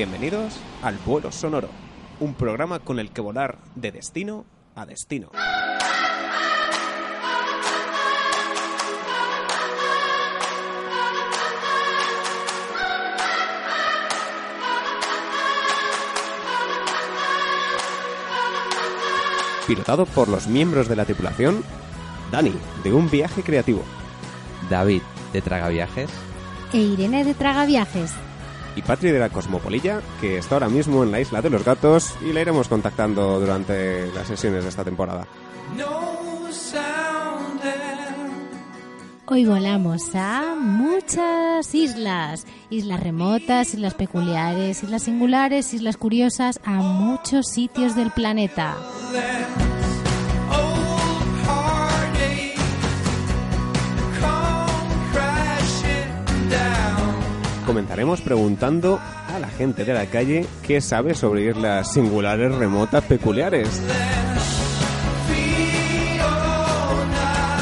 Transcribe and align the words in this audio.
Bienvenidos 0.00 0.58
al 0.82 0.96
Vuelo 1.04 1.30
Sonoro, 1.30 1.68
un 2.20 2.32
programa 2.32 2.78
con 2.78 2.98
el 2.98 3.10
que 3.10 3.20
volar 3.20 3.58
de 3.74 3.92
destino 3.92 4.46
a 4.74 4.86
destino. 4.86 5.30
Pilotado 19.66 20.06
por 20.06 20.28
los 20.28 20.46
miembros 20.46 20.88
de 20.88 20.96
la 20.96 21.04
tripulación, 21.04 21.62
Dani, 22.32 22.54
de 22.82 22.94
un 22.94 23.10
viaje 23.10 23.42
creativo, 23.42 23.82
David, 24.70 25.02
de 25.34 25.42
Tragaviajes. 25.42 26.08
E 26.72 26.78
Irene 26.78 27.22
de 27.22 27.34
Tragaviajes. 27.34 28.14
Y 28.76 28.82
Patri 28.82 29.10
de 29.10 29.18
la 29.18 29.30
Cosmopolilla, 29.30 30.00
que 30.20 30.38
está 30.38 30.56
ahora 30.56 30.68
mismo 30.68 31.02
en 31.02 31.10
la 31.10 31.20
isla 31.20 31.42
de 31.42 31.50
los 31.50 31.64
gatos 31.64 32.14
y 32.22 32.32
la 32.32 32.40
iremos 32.40 32.68
contactando 32.68 33.40
durante 33.40 34.08
las 34.12 34.26
sesiones 34.26 34.62
de 34.62 34.68
esta 34.68 34.84
temporada. 34.84 35.26
Hoy 39.32 39.44
volamos 39.44 40.16
a 40.16 40.56
muchas 40.58 41.72
islas. 41.72 42.46
Islas 42.68 43.00
remotas, 43.00 43.74
islas 43.74 43.94
peculiares, 43.94 44.82
islas 44.82 45.04
singulares, 45.04 45.72
islas 45.72 45.96
curiosas, 45.96 46.58
a 46.64 46.72
muchos 46.72 47.46
sitios 47.46 47.94
del 47.94 48.10
planeta. 48.10 48.76
Comenzaremos 57.70 58.20
preguntando 58.20 58.98
a 59.28 59.38
la 59.38 59.46
gente 59.46 59.84
de 59.84 59.94
la 59.94 60.06
calle 60.06 60.44
qué 60.66 60.80
sabe 60.80 61.14
sobre 61.14 61.50
islas 61.50 61.92
singulares, 61.92 62.52
remotas, 62.52 63.04
peculiares. 63.04 63.80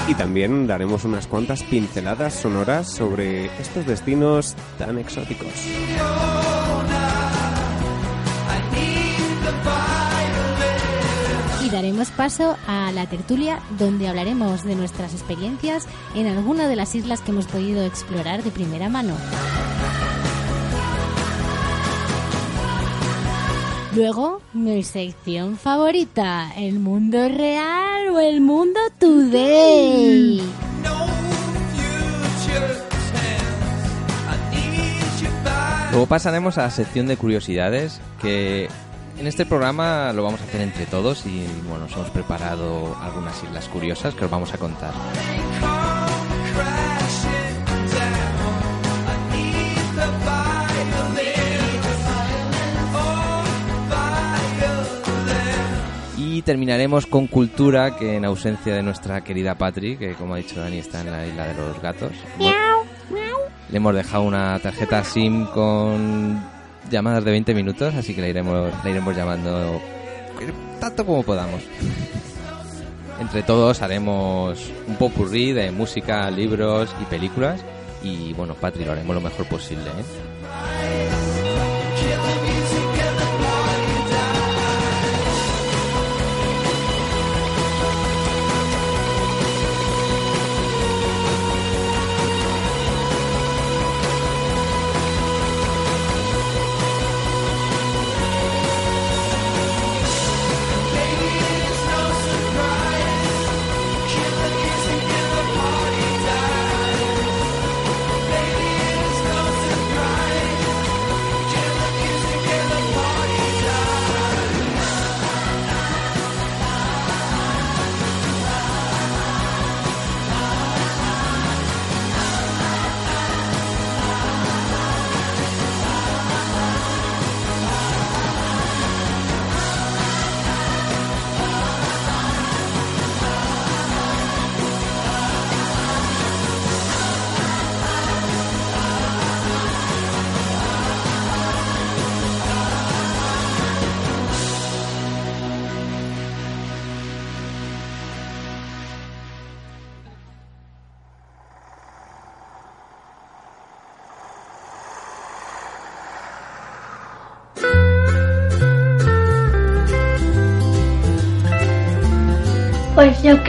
Y 0.08 0.14
también 0.14 0.66
daremos 0.66 1.04
unas 1.04 1.26
cuantas 1.26 1.62
pinceladas 1.62 2.32
sonoras 2.32 2.90
sobre 2.90 3.50
estos 3.60 3.84
destinos 3.84 4.56
tan 4.78 4.96
exóticos. 4.98 5.52
Y 11.66 11.68
daremos 11.68 12.08
paso 12.12 12.56
a 12.66 12.92
la 12.92 13.04
tertulia 13.10 13.60
donde 13.78 14.08
hablaremos 14.08 14.64
de 14.64 14.74
nuestras 14.74 15.12
experiencias 15.12 15.86
en 16.14 16.28
alguna 16.28 16.66
de 16.66 16.76
las 16.76 16.94
islas 16.94 17.20
que 17.20 17.30
hemos 17.30 17.46
podido 17.46 17.84
explorar 17.84 18.42
de 18.42 18.50
primera 18.50 18.88
mano. 18.88 19.14
Luego, 23.94 24.42
mi 24.52 24.82
sección 24.82 25.56
favorita, 25.56 26.52
el 26.56 26.78
mundo 26.78 27.28
real 27.28 28.08
o 28.08 28.20
el 28.20 28.40
mundo 28.40 28.78
today. 28.98 30.42
Luego 35.90 36.06
pasaremos 36.06 36.58
a 36.58 36.62
la 36.62 36.70
sección 36.70 37.06
de 37.06 37.16
curiosidades, 37.16 38.00
que 38.20 38.68
en 39.18 39.26
este 39.26 39.46
programa 39.46 40.12
lo 40.12 40.22
vamos 40.22 40.40
a 40.42 40.44
hacer 40.44 40.60
entre 40.60 40.86
todos 40.86 41.26
y 41.26 41.44
bueno, 41.68 41.86
nos 41.86 41.92
hemos 41.94 42.10
preparado 42.10 42.94
algunas 43.00 43.42
islas 43.42 43.68
curiosas 43.68 44.14
que 44.14 44.26
os 44.26 44.30
vamos 44.30 44.52
a 44.52 44.58
contar. 44.58 44.92
Y 56.38 56.42
terminaremos 56.42 57.06
con 57.06 57.26
cultura, 57.26 57.96
que 57.96 58.14
en 58.14 58.24
ausencia 58.24 58.72
de 58.72 58.80
nuestra 58.80 59.24
querida 59.24 59.56
Patri, 59.56 59.96
que 59.96 60.14
como 60.14 60.34
ha 60.34 60.36
dicho 60.36 60.60
Dani 60.60 60.78
está 60.78 61.00
en 61.00 61.10
la 61.10 61.26
isla 61.26 61.48
de 61.48 61.54
los 61.54 61.82
gatos. 61.82 62.12
Le 63.68 63.76
hemos 63.76 63.92
dejado 63.92 64.22
una 64.22 64.56
tarjeta 64.60 65.02
SIM 65.02 65.46
con 65.46 66.40
llamadas 66.88 67.24
de 67.24 67.32
20 67.32 67.54
minutos, 67.54 67.92
así 67.96 68.14
que 68.14 68.20
la 68.20 68.28
iremos, 68.28 68.72
la 68.84 68.88
iremos 68.88 69.16
llamando 69.16 69.82
tanto 70.78 71.04
como 71.04 71.24
podamos. 71.24 71.60
Entre 73.20 73.42
todos 73.42 73.82
haremos 73.82 74.70
un 74.86 74.94
popurrí 74.94 75.52
de 75.52 75.72
música, 75.72 76.30
libros 76.30 76.94
y 77.02 77.04
películas. 77.06 77.64
Y 78.04 78.32
bueno, 78.34 78.54
Patri, 78.54 78.84
lo 78.84 78.92
haremos 78.92 79.12
lo 79.12 79.22
mejor 79.22 79.44
posible. 79.46 79.86
¿eh? 79.86 80.37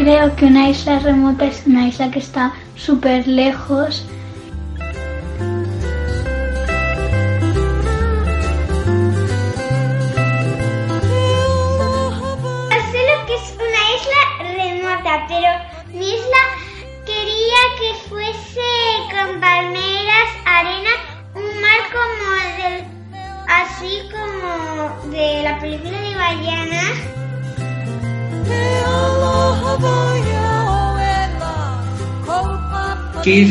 Creo 0.09 0.35
que 0.35 0.47
una 0.47 0.67
isla 0.71 0.97
remota 0.97 1.45
es 1.45 1.67
una 1.67 1.87
isla 1.87 2.09
que 2.09 2.17
está 2.17 2.51
súper 2.75 3.27
lejos. 3.27 4.07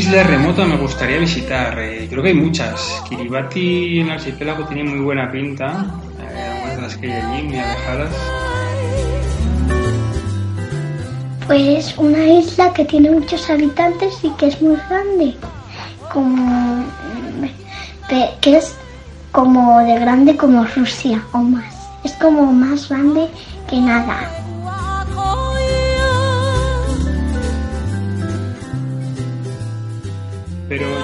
Isla 0.08 0.22
remota 0.22 0.64
me 0.64 0.76
gustaría 0.76 1.18
visitar? 1.18 1.78
Eh, 1.78 2.06
creo 2.08 2.22
que 2.22 2.30
hay 2.30 2.34
muchas. 2.34 3.02
Kiribati 3.08 4.00
en 4.00 4.06
el 4.06 4.12
archipiélago 4.12 4.64
tiene 4.64 4.84
muy 4.84 5.00
buena 5.00 5.30
pinta. 5.30 5.86
Eh, 6.18 6.74
de 6.76 6.82
las 6.82 6.96
que 6.96 7.12
hay 7.12 7.20
allí, 7.20 7.42
muy 7.44 7.58
alejadas. 7.58 8.10
Pues 11.46 11.94
una 11.98 12.24
isla 12.26 12.72
que 12.72 12.84
tiene 12.84 13.10
muchos 13.10 13.48
habitantes 13.50 14.18
y 14.22 14.30
que 14.30 14.46
es 14.46 14.60
muy 14.62 14.76
grande. 14.88 15.34
Como. 16.12 16.84
pe- 18.08 18.30
que 18.40 18.56
es 18.58 18.74
como 19.32 19.78
de 19.80 19.98
grande 19.98 20.36
como 20.36 20.64
Rusia 20.64 21.22
o 21.32 21.38
más. 21.38 21.74
Es 22.04 22.12
como 22.14 22.50
más 22.52 22.88
grande 22.88 23.28
que 23.68 23.76
nada. 23.80 24.30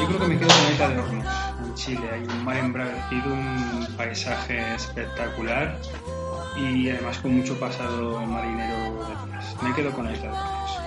Yo 0.05 0.09
creo 0.09 0.21
que 0.21 0.27
me 0.35 0.39
quedo 0.39 0.49
con 0.49 0.73
isla 0.73 0.89
de 0.89 0.99
Hornos, 0.99 1.27
en 1.65 1.75
Chile. 1.75 2.11
Hay 2.13 2.23
un 2.25 2.45
mar 2.45 2.57
embravecido, 2.59 3.33
un 3.33 3.87
paisaje 3.97 4.75
espectacular 4.75 5.79
y 6.57 6.91
además 6.91 7.19
con 7.19 7.39
mucho 7.39 7.59
pasado 7.59 8.21
marinero 8.27 9.07
detrás. 9.09 9.57
Me 9.63 9.73
quedo 9.75 9.91
con 9.93 10.13
isla 10.13 10.25
de 10.25 10.29
Hornos. 10.29 10.79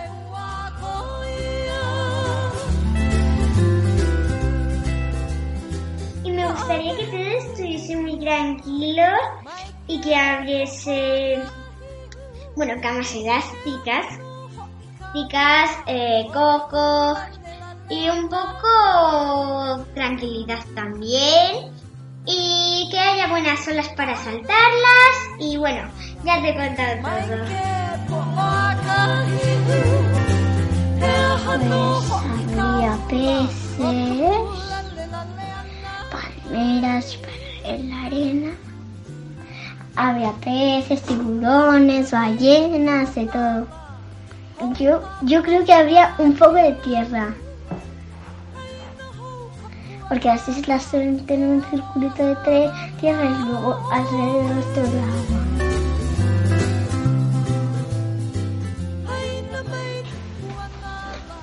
Y 6.23 6.31
me 6.31 6.51
gustaría 6.51 6.95
que 6.97 7.05
todos 7.07 7.45
estuviesen 7.45 8.03
muy 8.03 8.19
tranquilos 8.19 9.19
y 9.87 9.99
que 9.99 10.15
abriese, 10.15 11.41
bueno, 12.55 12.73
camas 12.83 13.15
elásticas, 13.15 14.05
chicas, 15.13 15.71
eh, 15.87 16.27
cocos 16.31 17.17
y 17.89 18.09
un 18.09 18.29
poco 18.29 19.85
tranquilidad 19.93 20.59
también. 20.75 21.71
Y 22.25 22.89
que 22.91 22.99
haya 22.99 23.27
buenas 23.27 23.65
olas 23.67 23.87
para 23.89 24.15
saltarlas. 24.15 25.15
Y 25.39 25.55
bueno, 25.57 25.89
ya 26.23 26.41
te 26.41 26.49
he 26.49 26.55
contado 26.55 27.01
todo. 27.01 27.77
Pues 31.45 32.59
habría 32.59 32.97
peces, 33.07 33.77
palmeras 36.11 37.15
para 37.15 37.73
en 37.73 37.89
la 37.89 38.01
arena. 38.05 38.51
Habría 39.95 40.31
peces, 40.33 41.01
tiburones, 41.03 42.11
ballenas, 42.11 43.15
de 43.15 43.25
todo. 43.27 43.67
Yo, 44.77 45.01
yo 45.21 45.41
creo 45.43 45.63
que 45.63 45.73
habría 45.73 46.15
un 46.17 46.33
poco 46.33 46.53
de 46.53 46.73
tierra. 46.83 47.33
Porque 50.09 50.27
las 50.29 50.47
islas 50.47 50.83
suelen 50.83 51.25
tener 51.25 51.49
un 51.49 51.63
circulito 51.69 52.25
de 52.25 52.35
tre- 52.37 52.71
tierra 52.99 53.25
y 53.25 53.45
luego 53.45 53.77
alrededor 53.91 54.63
todo 54.73 54.85
el 54.85 54.99
agua. 54.99 55.67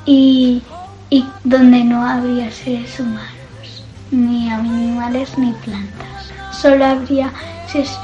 y, 0.06 0.62
y 1.10 1.24
donde 1.44 1.84
no 1.84 2.06
habría 2.06 2.50
seres 2.50 2.98
humanos, 3.00 3.84
ni 4.10 4.50
animales 4.50 5.36
ni 5.38 5.52
plantas. 5.64 6.30
Solo 6.60 6.84
habría 6.84 7.32
si 7.68 7.78
es, 7.80 7.98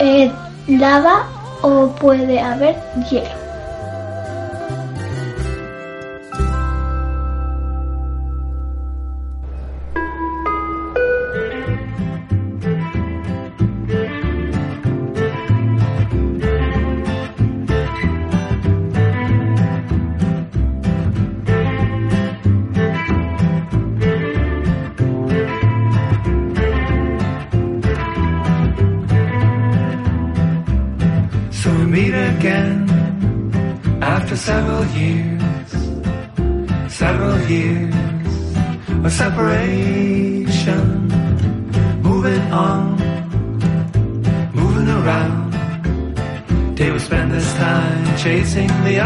eh, 0.00 0.30
lava 0.68 1.26
o 1.62 1.88
puede 1.88 2.40
haber 2.40 2.76
hielo. 3.10 3.45
Chasing 48.26 48.66
the. 48.82 49.00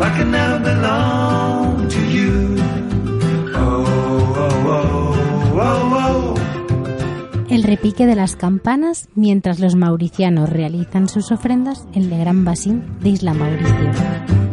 I 0.00 0.10
can 0.16 0.32
belong 0.62 1.88
to 1.88 2.00
you. 2.14 2.56
Oh, 3.54 3.84
oh, 4.36 4.74
oh. 5.92 6.34
El 7.48 7.62
repique 7.62 8.06
de 8.06 8.14
las 8.14 8.36
campanas 8.36 9.08
mientras 9.14 9.60
los 9.60 9.74
mauricianos 9.76 10.50
realizan 10.50 11.08
sus 11.08 11.32
ofrendas 11.32 11.86
en 11.94 12.12
el 12.12 12.18
gran 12.18 12.44
basín 12.44 12.82
de 13.00 13.08
Isla 13.10 13.32
Mauricio. 13.32 14.47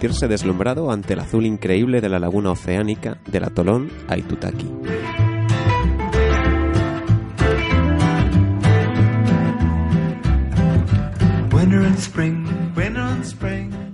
Sentirse 0.00 0.28
deslumbrado 0.28 0.90
ante 0.90 1.12
el 1.12 1.20
azul 1.20 1.44
increíble 1.44 2.00
de 2.00 2.08
la 2.08 2.18
laguna 2.18 2.52
oceánica 2.52 3.18
del 3.30 3.44
atolón 3.44 3.90
Aitutaki. 4.08 4.66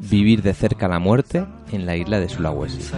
Vivir 0.09 0.42
de 0.42 0.54
cerca 0.54 0.87
la 0.87 1.00
muerte 1.00 1.45
en 1.73 1.87
la 1.87 1.97
isla 1.97 2.21
de 2.21 2.28
Sulawesi. 2.28 2.88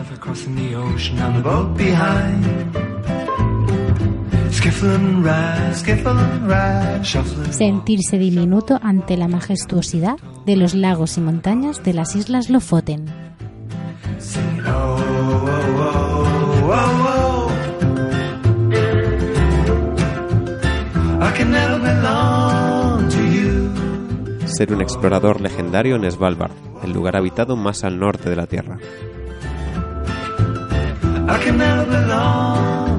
Sentirse 7.50 8.18
diminuto 8.18 8.78
ante 8.82 9.16
la 9.16 9.28
majestuosidad 9.28 10.16
de 10.44 10.56
los 10.56 10.75
lagos 10.75 11.16
y 11.16 11.20
montañas 11.20 11.82
de 11.82 11.94
las 11.94 12.14
islas 12.14 12.50
Lofoten. 12.50 13.06
Singing, 14.18 14.66
oh, 14.66 14.70
oh, 14.70 15.46
oh, 15.80 16.70
oh, 16.70 17.06
oh. 17.06 17.50
I 21.20 21.32
can 21.37 21.50
never 21.50 21.80
belong 21.80 23.08
to 23.08 23.22
you. 23.32 23.70
Ser 24.46 24.72
un 24.72 24.80
explorador 24.80 25.40
legendario 25.40 25.96
en 25.96 26.10
Svalbard, 26.10 26.52
el 26.82 26.92
lugar 26.92 27.16
habitado 27.16 27.56
más 27.56 27.84
al 27.84 27.98
norte 27.98 28.28
de 28.28 28.37
la 28.37 28.46
Tierra. 28.46 28.78
I 31.30 31.44
can 31.44 31.58
never 31.58 31.87
belong 31.87 32.98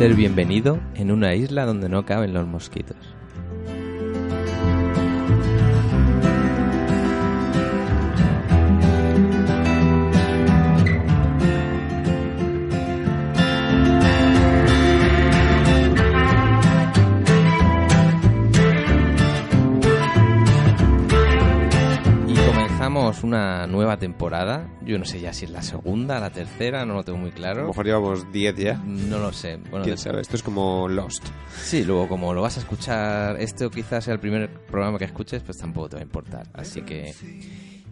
Ser 0.00 0.14
bienvenido 0.14 0.80
en 0.94 1.10
una 1.10 1.34
isla 1.34 1.66
donde 1.66 1.90
no 1.90 2.06
caben 2.06 2.32
los 2.32 2.46
mosquitos. 2.46 2.96
Una 23.30 23.66
nueva 23.66 23.96
temporada. 23.96 24.68
Yo 24.82 24.98
no 24.98 25.04
sé 25.04 25.20
ya 25.20 25.32
si 25.32 25.44
es 25.44 25.50
la 25.50 25.62
segunda, 25.62 26.18
la 26.20 26.30
tercera, 26.30 26.84
no 26.84 26.94
lo 26.94 27.04
tengo 27.04 27.18
muy 27.18 27.30
A 27.30 27.34
claro. 27.34 27.62
lo 27.62 27.68
mejor 27.68 27.86
llevamos 27.86 28.32
10 28.32 28.56
ya. 28.56 28.74
No 28.84 29.18
lo 29.18 29.32
sé. 29.32 29.56
Bueno, 29.70 29.84
¿Quién 29.84 29.96
sabe? 29.98 30.20
Esto 30.20 30.36
es 30.36 30.42
como 30.42 30.88
Lost. 30.88 31.24
Sí, 31.62 31.84
luego 31.84 32.08
como 32.08 32.34
lo 32.34 32.42
vas 32.42 32.56
a 32.56 32.60
escuchar, 32.60 33.40
este 33.40 33.64
o 33.64 33.70
quizás 33.70 34.04
sea 34.04 34.14
el 34.14 34.20
primer 34.20 34.50
programa 34.50 34.98
que 34.98 35.04
escuches, 35.04 35.42
pues 35.42 35.58
tampoco 35.58 35.88
te 35.88 35.96
va 35.96 36.00
a 36.00 36.04
importar. 36.04 36.46
Así 36.54 36.82
que 36.82 37.14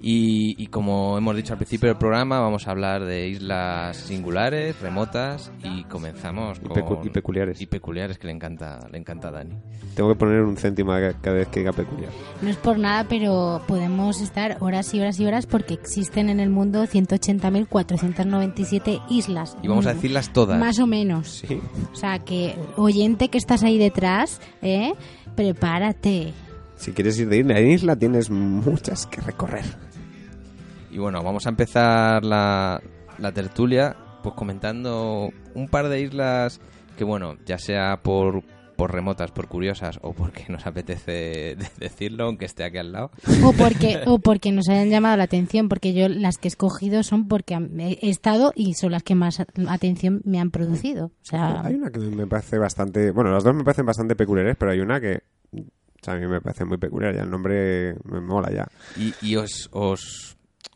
Y, 0.00 0.54
y 0.62 0.68
como 0.68 1.18
hemos 1.18 1.34
dicho 1.34 1.54
al 1.54 1.58
principio 1.58 1.88
del 1.88 1.98
programa, 1.98 2.38
vamos 2.40 2.68
a 2.68 2.70
hablar 2.70 3.04
de 3.04 3.28
islas 3.28 3.96
singulares, 3.96 4.80
remotas 4.80 5.50
y 5.64 5.82
comenzamos 5.84 6.58
Y 6.64 6.68
con... 6.68 6.76
pecu- 6.76 7.04
y 7.06 7.10
peculiares. 7.10 7.60
Y 7.60 7.66
peculiares 7.66 8.16
que 8.18 8.28
le 8.28 8.32
encanta, 8.32 8.78
le 8.92 8.98
encanta 8.98 9.28
a 9.28 9.32
Dani. 9.32 9.56
Tengo 9.96 10.10
que 10.10 10.14
poner 10.16 10.42
un 10.42 10.56
céntimo 10.56 10.92
cada 11.20 11.34
vez 11.36 11.48
que 11.48 11.60
diga 11.60 11.72
peculiar. 11.72 12.10
No 12.42 12.48
es 12.48 12.56
por 12.56 12.78
nada, 12.78 13.06
pero 13.08 13.60
podemos 13.66 14.20
estar 14.20 14.56
horas 14.60 14.94
y 14.94 15.00
horas 15.00 15.18
y 15.18 15.26
horas 15.26 15.46
porque 15.46 15.74
existen 15.74 16.28
en 16.28 16.38
el 16.38 16.50
mundo 16.50 16.84
180.497 16.84 19.02
islas. 19.10 19.56
Y 19.62 19.68
vamos 19.68 19.86
a 19.86 19.92
Mm, 19.92 19.96
decirlas 19.96 20.32
todas. 20.32 20.58
Más 20.60 20.78
o 20.78 20.86
menos. 20.86 21.42
Sí. 21.46 21.60
O 21.92 21.96
sea 21.96 22.18
que, 22.20 22.54
oyente 22.76 23.28
que 23.28 23.38
estás 23.38 23.62
ahí 23.62 23.78
detrás, 23.78 24.40
¿eh? 24.62 24.92
prepárate. 25.34 26.32
Si 26.76 26.92
quieres 26.92 27.18
ir 27.18 27.28
de 27.28 27.38
isla 27.38 27.58
en 27.58 27.70
isla, 27.72 27.96
tienes 27.96 28.30
muchas 28.30 29.06
que 29.06 29.20
recorrer. 29.20 29.64
Y 30.90 30.98
bueno, 30.98 31.22
vamos 31.22 31.46
a 31.46 31.50
empezar 31.50 32.24
la, 32.24 32.80
la 33.18 33.32
tertulia 33.32 33.96
pues 34.22 34.34
comentando 34.34 35.30
un 35.54 35.68
par 35.68 35.88
de 35.88 36.00
islas 36.00 36.60
que 36.96 37.04
bueno, 37.04 37.36
ya 37.46 37.58
sea 37.58 38.00
por, 38.02 38.42
por 38.74 38.92
remotas, 38.92 39.30
por 39.30 39.46
curiosas 39.46 39.98
o 40.02 40.12
porque 40.12 40.46
nos 40.48 40.66
apetece 40.66 41.10
de- 41.56 41.68
decirlo, 41.78 42.24
aunque 42.24 42.46
esté 42.46 42.64
aquí 42.64 42.78
al 42.78 42.90
lado. 42.92 43.10
O 43.44 43.52
porque, 43.52 44.00
o 44.06 44.18
porque 44.18 44.50
nos 44.50 44.68
hayan 44.68 44.88
llamado 44.90 45.16
la 45.16 45.24
atención, 45.24 45.68
porque 45.68 45.92
yo 45.94 46.08
las 46.08 46.36
que 46.38 46.48
he 46.48 46.50
escogido 46.50 47.02
son 47.04 47.28
porque 47.28 47.54
he 47.54 47.98
he 48.06 48.10
estado 48.10 48.52
y 48.56 48.74
son 48.74 48.90
las 48.92 49.02
que 49.04 49.14
más 49.14 49.38
atención 49.68 50.20
me 50.24 50.40
han 50.40 50.50
producido. 50.50 51.06
O 51.06 51.12
sea, 51.24 51.60
Hay 51.64 51.74
una 51.74 51.90
que 51.90 52.00
me 52.00 52.26
parece 52.26 52.58
bastante... 52.58 53.10
Bueno, 53.12 53.30
las 53.30 53.44
dos 53.44 53.54
me 53.54 53.62
parecen 53.62 53.86
bastante 53.86 54.16
peculiares, 54.16 54.56
pero 54.58 54.72
hay 54.72 54.80
una 54.80 55.00
que... 55.00 55.20
o 55.54 55.60
sea, 56.02 56.14
a 56.14 56.16
mí 56.16 56.26
me 56.26 56.40
parece 56.40 56.64
muy 56.64 56.78
peculiar, 56.78 57.14
ya 57.14 57.22
el 57.22 57.30
nombre 57.30 57.94
me 58.04 58.20
mola 58.20 58.50
ya. 58.52 58.66
Y, 58.96 59.14
y 59.22 59.36
os, 59.36 59.68
os, 59.72 60.27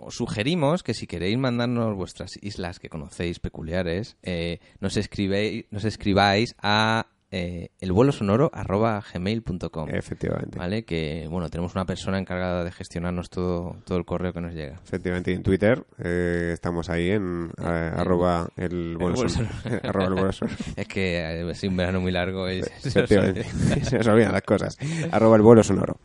os 0.05 0.17
sugerimos 0.17 0.83
que 0.83 0.95
si 0.95 1.07
queréis 1.07 1.39
mandarnos 1.39 1.97
vuestras 1.97 2.33
islas 2.43 2.79
que 2.79 2.89
conocéis 2.89 3.39
peculiares, 3.39 4.17
eh, 4.23 4.59
nos, 4.81 4.97
escribéis, 4.97 5.67
nos 5.71 5.85
escribáis 5.85 6.55
a 6.63 7.07
eh, 7.33 7.71
elvuelosonoro.gmail.com 7.81 9.89
Efectivamente. 9.89 10.59
¿Vale? 10.59 10.85
Que, 10.85 11.27
bueno, 11.31 11.49
tenemos 11.49 11.75
una 11.75 11.87
persona 11.87 12.19
encargada 12.19 12.63
de 12.63 12.71
gestionarnos 12.71 13.31
todo, 13.31 13.79
todo 13.87 13.97
el 13.97 14.05
correo 14.05 14.35
que 14.35 14.43
nos 14.43 14.55
llega. 14.55 14.79
Efectivamente, 14.85 15.33
y 15.33 15.35
en 15.35 15.43
Twitter 15.43 15.85
eh, 15.99 16.51
estamos 16.53 16.91
ahí 16.91 17.11
en 17.11 17.51
eh, 17.59 17.91
arroba 17.97 18.51
el 18.57 18.97
vuelo 18.99 19.17
vuelo 19.17 19.31
sonoro. 19.31 19.55
sonoro. 19.63 19.81
arroba 19.89 20.07
el 20.07 20.15
vuelo 20.15 20.33
sonoro. 20.33 20.57
Es 20.77 20.87
que 20.87 21.19
eh, 21.19 21.51
es 21.51 21.63
un 21.65 21.77
verano 21.77 22.01
muy 22.01 22.13
largo 22.13 22.51
y 22.51 22.61
Efectivamente, 22.61 23.45
se 23.83 23.99
nos 23.99 24.07
olvidan 24.07 24.33
las 24.33 24.43
cosas. 24.43 24.77
Arroba 25.11 25.37
el 25.37 25.43
vuelo 25.43 25.63
sonoro. 25.63 25.99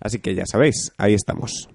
Así 0.00 0.18
que 0.18 0.34
ya 0.34 0.46
sabéis, 0.46 0.92
ahí 0.98 1.14
estamos. 1.14 1.68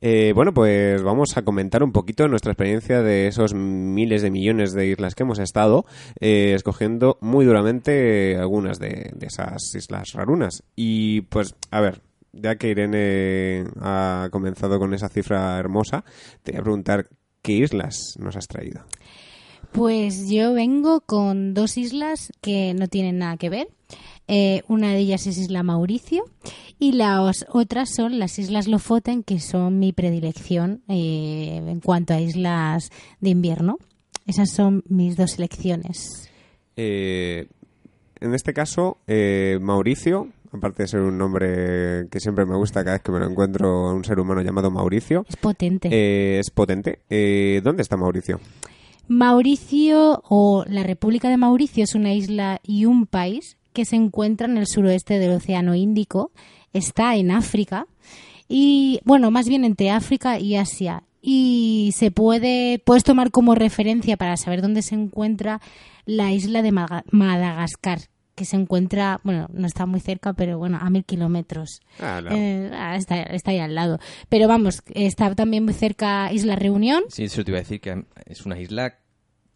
Eh, 0.00 0.32
bueno, 0.34 0.54
pues 0.54 1.02
vamos 1.02 1.36
a 1.36 1.42
comentar 1.42 1.82
un 1.82 1.92
poquito 1.92 2.28
nuestra 2.28 2.52
experiencia 2.52 3.02
de 3.02 3.26
esos 3.26 3.54
miles 3.54 4.22
de 4.22 4.30
millones 4.30 4.72
de 4.72 4.86
islas 4.86 5.14
que 5.14 5.24
hemos 5.24 5.38
estado, 5.38 5.86
eh, 6.20 6.52
escogiendo 6.54 7.18
muy 7.20 7.44
duramente 7.44 8.36
algunas 8.36 8.78
de, 8.78 9.10
de 9.14 9.26
esas 9.26 9.74
islas 9.74 10.12
rarunas. 10.14 10.62
Y 10.76 11.22
pues, 11.22 11.54
a 11.70 11.80
ver, 11.80 12.02
ya 12.32 12.56
que 12.56 12.68
Irene 12.68 13.64
ha 13.80 14.28
comenzado 14.30 14.78
con 14.78 14.94
esa 14.94 15.08
cifra 15.08 15.58
hermosa, 15.58 16.04
te 16.42 16.52
voy 16.52 16.60
a 16.60 16.62
preguntar 16.62 17.08
qué 17.42 17.52
islas 17.52 18.14
nos 18.18 18.36
has 18.36 18.46
traído. 18.46 18.84
Pues 19.72 20.28
yo 20.30 20.54
vengo 20.54 21.00
con 21.00 21.52
dos 21.52 21.76
islas 21.76 22.32
que 22.40 22.74
no 22.74 22.88
tienen 22.88 23.18
nada 23.18 23.36
que 23.36 23.50
ver. 23.50 23.68
Eh, 24.28 24.62
una 24.68 24.92
de 24.92 24.98
ellas 24.98 25.26
es 25.26 25.38
Isla 25.38 25.62
Mauricio 25.62 26.24
y 26.78 26.92
las 26.92 27.46
otras 27.50 27.88
son 27.94 28.18
las 28.18 28.38
Islas 28.38 28.68
Lofoten, 28.68 29.22
que 29.22 29.40
son 29.40 29.78
mi 29.78 29.92
predilección 29.92 30.82
eh, 30.88 31.62
en 31.66 31.80
cuanto 31.80 32.12
a 32.14 32.20
islas 32.20 32.90
de 33.20 33.30
invierno. 33.30 33.78
Esas 34.26 34.50
son 34.50 34.84
mis 34.88 35.16
dos 35.16 35.32
selecciones. 35.32 36.30
Eh, 36.76 37.48
en 38.20 38.34
este 38.34 38.52
caso, 38.52 38.98
eh, 39.06 39.58
Mauricio, 39.62 40.28
aparte 40.52 40.82
de 40.82 40.88
ser 40.88 41.00
un 41.00 41.16
nombre 41.16 42.06
que 42.10 42.20
siempre 42.20 42.44
me 42.44 42.54
gusta 42.56 42.84
cada 42.84 42.96
vez 42.96 43.02
que 43.02 43.10
me 43.12 43.18
lo 43.20 43.26
encuentro, 43.30 43.94
un 43.94 44.04
ser 44.04 44.20
humano 44.20 44.42
llamado 44.42 44.70
Mauricio, 44.70 45.24
Es 45.28 45.36
potente. 45.36 46.38
es 46.38 46.50
potente. 46.50 47.00
¿Dónde 47.64 47.80
está 47.82 47.96
Mauricio? 47.96 48.38
Mauricio 49.08 50.22
o 50.28 50.64
la 50.68 50.82
República 50.82 51.30
de 51.30 51.38
Mauricio 51.38 51.82
es 51.82 51.94
una 51.94 52.12
isla 52.12 52.60
y 52.62 52.84
un 52.84 53.06
país 53.06 53.56
que 53.78 53.84
se 53.84 53.94
encuentra 53.94 54.48
en 54.48 54.58
el 54.58 54.66
suroeste 54.66 55.20
del 55.20 55.36
Océano 55.36 55.76
Índico, 55.76 56.32
está 56.72 57.14
en 57.14 57.30
África 57.30 57.86
y 58.48 58.98
bueno, 59.04 59.30
más 59.30 59.48
bien 59.48 59.64
entre 59.64 59.90
África 59.90 60.40
y 60.40 60.56
Asia 60.56 61.04
y 61.22 61.92
se 61.94 62.10
puede 62.10 62.82
puedes 62.84 63.04
tomar 63.04 63.30
como 63.30 63.54
referencia 63.54 64.16
para 64.16 64.36
saber 64.36 64.62
dónde 64.62 64.82
se 64.82 64.96
encuentra 64.96 65.60
la 66.06 66.32
isla 66.32 66.62
de 66.62 66.72
Madagascar 66.72 68.00
que 68.34 68.44
se 68.44 68.56
encuentra, 68.56 69.20
bueno, 69.22 69.46
no 69.52 69.68
está 69.68 69.86
muy 69.86 70.00
cerca, 70.00 70.32
pero 70.32 70.58
bueno, 70.58 70.78
a 70.80 70.90
mil 70.90 71.04
kilómetros. 71.04 71.80
Ah, 72.00 72.20
no. 72.20 72.30
Eh, 72.32 72.70
ah, 72.72 72.96
está, 72.96 73.22
está 73.22 73.52
ahí 73.52 73.58
al 73.58 73.74
lado. 73.76 73.98
Pero 74.28 74.48
vamos, 74.48 74.82
está 74.94 75.32
también 75.36 75.64
muy 75.64 75.74
cerca 75.74 76.32
Isla 76.32 76.56
Reunión, 76.56 77.04
Sí, 77.10 77.24
eso 77.24 77.44
te 77.44 77.52
iba 77.52 77.58
a 77.58 77.62
decir 77.62 77.80
que 77.80 78.04
es 78.26 78.44
una 78.44 78.58
isla 78.58 78.98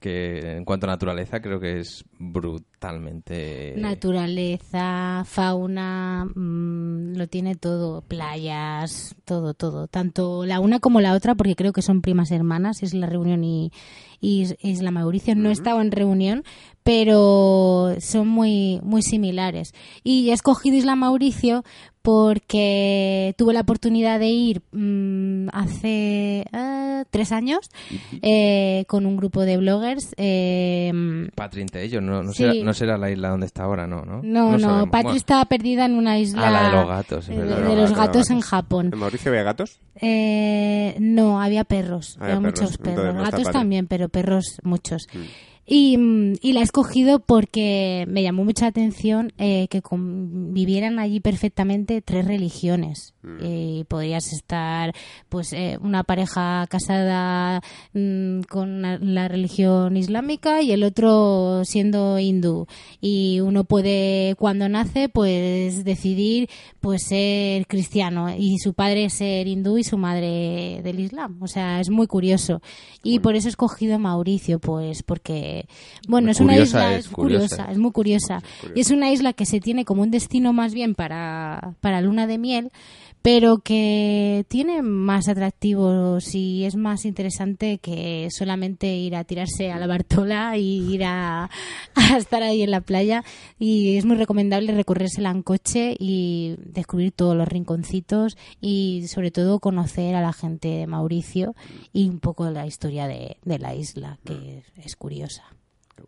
que 0.03 0.57
en 0.59 0.67
cuanto 0.67 0.85
a 0.87 0.91
naturaleza 0.91 1.41
creo 1.41 1.59
que 1.61 1.81
es 1.81 2.05
brutalmente... 2.19 3.73
Naturaleza, 3.77 5.25
fauna, 5.27 6.27
mm, 6.35 7.17
lo 7.17 7.27
tiene 7.29 7.55
todo, 7.55 8.03
playas, 8.03 9.15
todo, 9.25 9.55
todo. 9.55 9.87
Tanto 9.89 10.45
la 10.45 10.61
una 10.61 10.81
como 10.81 11.01
la 11.01 11.15
otra, 11.15 11.35
porque 11.35 11.55
creo 11.57 11.73
que 11.73 11.81
son 11.83 12.03
primas 12.03 12.31
hermanas, 12.31 12.83
es 12.83 12.93
la 12.95 13.07
Reunión 13.07 13.45
y, 13.45 13.73
y 14.21 14.43
es- 14.43 14.57
es 14.61 14.83
la 14.83 14.91
Mauricio. 14.91 15.35
No 15.35 15.49
he 15.49 15.53
estado 15.53 15.81
en 15.81 15.91
Reunión, 15.93 16.45
pero 16.83 17.95
son 18.01 18.29
muy, 18.29 18.81
muy 18.83 19.03
similares. 19.03 19.73
Y 20.05 20.31
he 20.31 20.33
escogido 20.33 20.77
Isla 20.77 20.97
Mauricio 20.97 21.65
porque 22.03 23.35
tuve 23.39 23.53
la 23.55 23.61
oportunidad 23.61 24.19
de 24.21 24.29
ir 24.29 24.63
mm, 24.73 25.49
hace 25.53 26.45
eh, 26.53 27.05
tres 27.11 27.33
años 27.33 27.61
eh, 28.23 28.85
con 28.89 29.07
un 29.07 29.17
grupo 29.17 29.43
de 29.43 29.57
bloggers. 29.57 30.15
eh, 30.17 30.93
Patrin 31.35 31.69
ellos, 31.75 32.03
no, 32.03 32.23
no, 32.23 32.33
Sí. 32.33 32.43
será, 32.43 32.55
no 32.65 32.75
será 32.75 32.99
la 32.99 33.11
isla 33.11 33.31
donde 33.31 33.47
está 33.47 33.65
ahora, 33.65 33.87
¿no? 33.87 34.05
No, 34.05 34.21
no, 34.23 34.53
no, 34.53 34.59
sabemos. 34.59 34.89
Patri 34.91 35.03
Bueno, 35.05 35.17
está 35.17 35.45
perdida 35.47 35.85
en 35.87 35.95
una 35.95 36.19
isla. 36.19 36.49
Ah, 36.49 36.51
la 36.51 36.63
de 36.65 36.73
los 36.73 36.89
gatos, 36.89 37.29
eh, 37.29 37.33
de, 37.33 37.43
De 37.43 37.61
los 37.61 37.91
los 37.91 37.95
gatos 37.97 38.31
en. 38.31 38.41
Japón. 38.43 38.91
¿En 38.93 38.99
Mauricio 38.99 39.31
había 39.31 39.45
gatos? 39.45 39.79
Eh, 40.01 40.97
no, 40.99 41.41
había 41.41 41.65
perros. 41.65 42.17
Había 42.21 42.37
había 42.37 42.51
perros, 42.53 42.61
muchos 42.71 42.79
perros. 42.79 43.15
Gatos 43.15 43.31
Patri. 43.45 43.53
también, 43.53 43.87
pero 43.87 44.09
perros 44.09 44.59
muchos. 44.65 45.07
Mm, 45.13 45.19
y 45.65 45.97
la 46.53 46.61
he 46.61 46.63
escogido 46.63 47.21
porque 47.21 48.05
me 48.09 48.23
llamó 48.23 48.45
mucha 48.45 48.67
atención 48.67 49.33
eh, 49.39 49.69
que 49.71 49.81
convivieran 49.81 50.99
allí 50.99 51.21
perfectamente 51.21 52.03
tres 52.03 52.27
religiones. 52.27 53.15
Y 53.41 53.85
podrías 53.85 54.33
estar, 54.33 54.93
pues, 55.29 55.53
eh, 55.53 55.79
una 55.81 56.03
pareja 56.03 56.67
casada 56.69 57.63
mm, 57.95 58.41
con 58.51 58.83
la- 58.83 58.99
la 58.99 59.29
religión 59.29 59.97
islámica 59.97 60.61
y 60.61 60.73
el 60.73 60.83
otro 60.83 61.65
siendo 61.65 62.19
hindú. 62.19 62.67
Y 63.01 63.39
uno 63.39 63.63
puede, 63.63 64.35
cuando 64.41 64.69
nace, 64.69 65.09
pues 65.09 65.85
decidir, 65.85 66.49
pues, 66.81 67.05
ser 67.07 67.69
cristiano. 67.69 68.35
Y 68.37 68.59
su 68.59 68.75
padre 68.75 69.09
ser 69.09 69.47
hindú 69.47 69.79
y 69.79 69.85
su 69.85 69.99
madre 69.99 70.81
del 70.83 70.99
islam. 70.99 71.39
O 71.41 71.47
sea, 71.47 71.79
es 71.81 71.91
muy 71.91 72.09
curioso. 72.09 72.61
Y 73.05 73.21
por 73.21 73.37
eso 73.37 73.47
he 73.47 73.51
escogido 73.51 74.01
Mauricio, 74.01 74.59
pues, 74.59 75.05
porque, 75.05 75.52
bueno, 76.09 76.31
es 76.31 76.41
una 76.41 76.55
Curiosa 76.55 76.79
isla, 76.79 76.97
es, 76.97 77.09
curiosa, 77.09 77.57
curiosa 77.57 77.73
es 77.73 77.79
muy 77.79 77.93
curiosa. 77.93 78.43
Y 78.75 78.81
es 78.81 78.91
una 78.91 79.11
isla 79.11 79.33
que 79.33 79.47
se 79.47 79.61
tiene 79.61 79.85
como 79.85 80.03
un 80.03 80.11
destino 80.11 80.53
más 80.53 80.75
bien 80.75 80.95
para, 80.95 81.75
para 81.81 82.01
luna 82.01 82.27
de 82.27 82.39
miel, 82.39 82.71
pero 83.23 83.59
que 83.59 84.45
tiene 84.49 84.83
más 84.83 85.29
atractivos 85.29 86.35
y 86.35 86.65
es 86.65 86.75
más 86.75 87.05
interesante 87.05 87.79
que 87.79 88.29
solamente 88.31 88.95
ir 88.97 89.15
a 89.15 89.25
tirarse 89.25 89.71
a 89.71 89.79
la 89.79 89.87
Bartola 89.87 90.59
y 90.59 90.93
ir 90.93 91.05
a, 91.05 91.49
estar 92.19 92.43
ahí 92.43 92.63
en 92.63 92.73
la 92.73 92.81
playa. 92.81 93.25
Y 93.59 93.97
es 93.97 94.05
muy 94.05 94.17
recomendable 94.17 94.73
recorrérsela 94.73 95.31
en 95.31 95.43
coche 95.43 95.97
y 95.99 96.57
descubrir 96.59 97.13
todos 97.13 97.37
los 97.37 97.49
rinconcitos 97.49 98.37
y 98.61 99.07
sobre 99.07 99.31
todo 99.31 99.61
conocer 99.61 100.17
a 100.17 100.21
la 100.21 100.33
gente 100.33 100.69
de 100.69 100.87
Mauricio 100.89 101.55
y 101.93 102.09
un 102.09 102.19
poco 102.19 102.51
la 102.51 102.67
historia 102.67 103.07
de, 103.07 103.37
de 103.45 103.59
la 103.59 103.75
isla, 103.75 104.19
que 104.25 104.65
es 104.83 104.97
curiosa. 104.97 105.45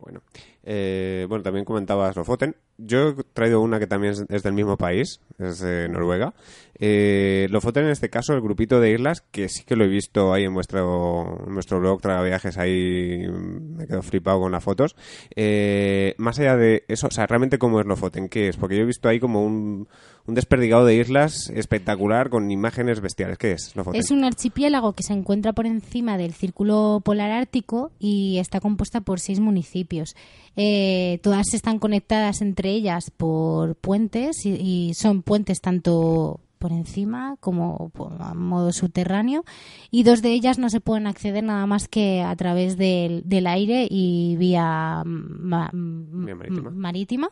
Bueno. 0.00 0.20
Eh, 0.66 1.26
bueno, 1.28 1.42
también 1.42 1.66
comentabas 1.66 2.16
Lofoten. 2.16 2.56
yo 2.78 3.10
he 3.10 3.14
traído 3.34 3.60
una 3.60 3.78
que 3.78 3.86
también 3.86 4.14
es, 4.28 4.42
del 4.42 4.54
mismo 4.54 4.78
país, 4.78 5.20
es 5.38 5.60
de 5.60 5.88
Noruega. 5.90 6.32
Eh, 6.78 7.46
Lofoten 7.50 7.84
en 7.84 7.90
este 7.90 8.08
caso, 8.08 8.32
el 8.32 8.40
grupito 8.40 8.80
de 8.80 8.92
islas, 8.92 9.22
que 9.30 9.48
sí 9.48 9.64
que 9.64 9.76
lo 9.76 9.84
he 9.84 9.88
visto 9.88 10.32
ahí 10.32 10.44
en 10.44 10.54
vuestro, 10.54 11.44
en 11.46 11.54
vuestro 11.54 11.80
blog, 11.80 12.00
Viajes, 12.02 12.56
ahí 12.56 13.26
me 13.28 13.86
quedo 13.86 14.02
flipado 14.02 14.40
con 14.40 14.52
las 14.52 14.64
fotos. 14.64 14.96
Eh, 15.36 16.14
más 16.16 16.38
allá 16.38 16.56
de 16.56 16.84
eso, 16.88 17.08
o 17.08 17.10
sea, 17.10 17.26
realmente 17.26 17.58
cómo 17.58 17.80
es 17.80 17.86
Lofoten, 17.86 18.28
¿qué 18.28 18.48
es? 18.48 18.56
Porque 18.56 18.76
yo 18.76 18.82
he 18.82 18.86
visto 18.86 19.08
ahí 19.08 19.20
como 19.20 19.44
un, 19.44 19.86
un 20.26 20.34
desperdigado 20.34 20.86
de 20.86 20.96
islas 20.96 21.50
espectacular 21.54 22.30
con 22.30 22.50
imágenes 22.50 23.00
bestiales. 23.00 23.36
¿Qué 23.36 23.52
es 23.52 23.76
Lofoten? 23.76 24.00
Es 24.00 24.10
un 24.10 24.24
archipiélago 24.24 24.94
que 24.94 25.02
se 25.02 25.12
encuentra 25.12 25.52
por 25.52 25.66
encima 25.66 26.16
del 26.16 26.32
Círculo 26.32 27.02
Polar 27.04 27.30
Ártico 27.30 27.92
y 27.98 28.38
está 28.38 28.60
compuesta 28.60 29.02
por 29.02 29.20
seis 29.20 29.40
municipios. 29.40 30.16
Eh, 30.56 31.18
todas 31.22 31.52
están 31.54 31.78
conectadas 31.78 32.40
entre 32.40 32.70
ellas 32.70 33.10
por 33.16 33.74
puentes 33.76 34.46
y, 34.46 34.50
y 34.50 34.94
son 34.94 35.22
puentes 35.22 35.60
tanto 35.60 36.40
por 36.58 36.72
encima 36.72 37.36
como 37.40 37.90
por 37.90 38.14
a 38.22 38.32
modo 38.32 38.72
subterráneo 38.72 39.44
y 39.90 40.02
dos 40.02 40.22
de 40.22 40.32
ellas 40.32 40.58
no 40.58 40.70
se 40.70 40.80
pueden 40.80 41.06
acceder 41.06 41.44
nada 41.44 41.66
más 41.66 41.88
que 41.88 42.22
a 42.22 42.34
través 42.36 42.78
del, 42.78 43.22
del 43.26 43.46
aire 43.46 43.86
y 43.90 44.36
vía 44.36 45.02
ma- 45.04 45.70
Vía 45.74 46.34
marítima. 46.34 46.70
marítima. 46.70 47.28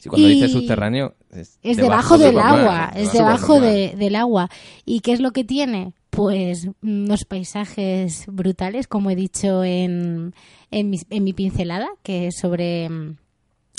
Sí, 0.00 0.08
cuando 0.08 0.26
Y- 0.28 0.32
dices 0.32 0.50
subterráneo, 0.52 1.14
es, 1.30 1.58
Es 1.62 1.76
debajo, 1.76 2.18
del 2.18 2.38
agua, 2.38 2.90
es 2.96 3.12
debajo 3.12 3.60
de- 3.60 3.94
del 3.96 4.16
agua. 4.16 4.48
¿Y 4.84 5.00
qué 5.00 5.12
es 5.12 5.20
lo 5.20 5.30
que 5.32 5.44
tiene? 5.44 5.92
Pues 6.18 6.66
unos 6.82 7.24
paisajes 7.24 8.24
brutales, 8.26 8.88
como 8.88 9.08
he 9.08 9.14
dicho 9.14 9.62
en, 9.62 10.34
en, 10.72 10.90
mi, 10.90 10.98
en 11.10 11.22
mi 11.22 11.32
pincelada, 11.32 11.86
que 12.02 12.26
es 12.26 12.38
sobre, 12.40 12.88
mm, 12.88 13.18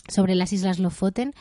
sobre 0.08 0.36
las 0.36 0.54
Islas 0.54 0.80
Lofoten. 0.80 1.34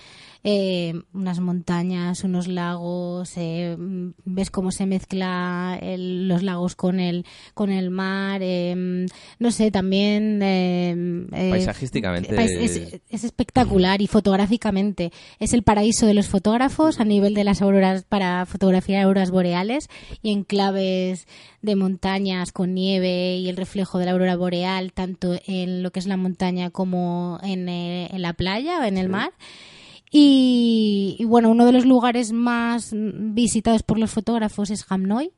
Eh, 0.45 0.95
unas 1.13 1.41
montañas, 1.41 2.23
unos 2.25 2.47
lagos, 2.47 3.33
eh, 3.37 3.77
mm, 3.79 4.11
ves 4.25 4.51
cómo 4.51 4.71
se 4.71 4.87
mezcla 4.87 5.79
el- 5.83 6.29
los 6.29 6.43
lagos 6.43 6.77
con 6.77 7.01
el, 7.01 7.27
con 7.55 7.71
el 7.71 7.91
mar, 7.91 8.41
eh, 8.43 9.07
no 9.39 9.51
sé, 9.51 9.71
también... 9.71 10.41
eh, 10.43 11.27
eh, 11.33 11.51
Paisajísticamente 11.51 12.35
pais- 12.37 12.57
es, 12.57 13.01
es 13.11 13.25
espectacular 13.25 14.01
y 14.01 14.07
fotográficamente. 14.07 15.13
Es 15.41 15.53
el 15.53 15.63
paraíso 15.65 16.07
de 16.07 16.15
los 16.15 16.29
fotógrafos 16.29 17.01
a 17.01 17.05
nivel 17.05 17.35
de 17.35 17.45
las 17.45 17.61
auroras 17.61 18.05
para 18.05 18.47
fotografiar 18.47 19.05
auroras 19.05 19.31
boreales 19.31 19.89
y 20.23 20.31
enclaves 20.33 21.27
de 21.63 21.75
montañas 21.77 22.53
con 22.53 22.75
nieve 22.75 23.37
y 23.37 23.49
el 23.49 23.57
reflejo 23.57 23.99
de 23.99 24.05
la 24.07 24.13
aurora 24.13 24.37
boreal 24.37 24.93
tanto 24.93 25.37
en 25.47 25.83
lo 25.83 25.91
que 25.91 25.99
es 25.99 26.07
la 26.07 26.17
montaña 26.17 26.71
como 26.71 27.39
en, 27.43 27.69
en 27.69 28.23
la 28.23 28.33
playa 28.35 28.79
o 28.81 28.85
en 28.85 28.97
el 28.99 29.09
mar. 29.09 29.33
Y, 30.11 31.17
y, 31.19 31.25
bueno, 31.25 31.51
uno 31.51 31.67
de 31.67 31.73
los 31.73 31.85
lugares 31.85 32.33
más 32.33 32.93
visitados 32.95 33.83
por 33.83 33.99
los 33.99 34.11
fotógrafos 34.11 34.71
es 34.71 34.85
Hamnoy. 34.91 35.31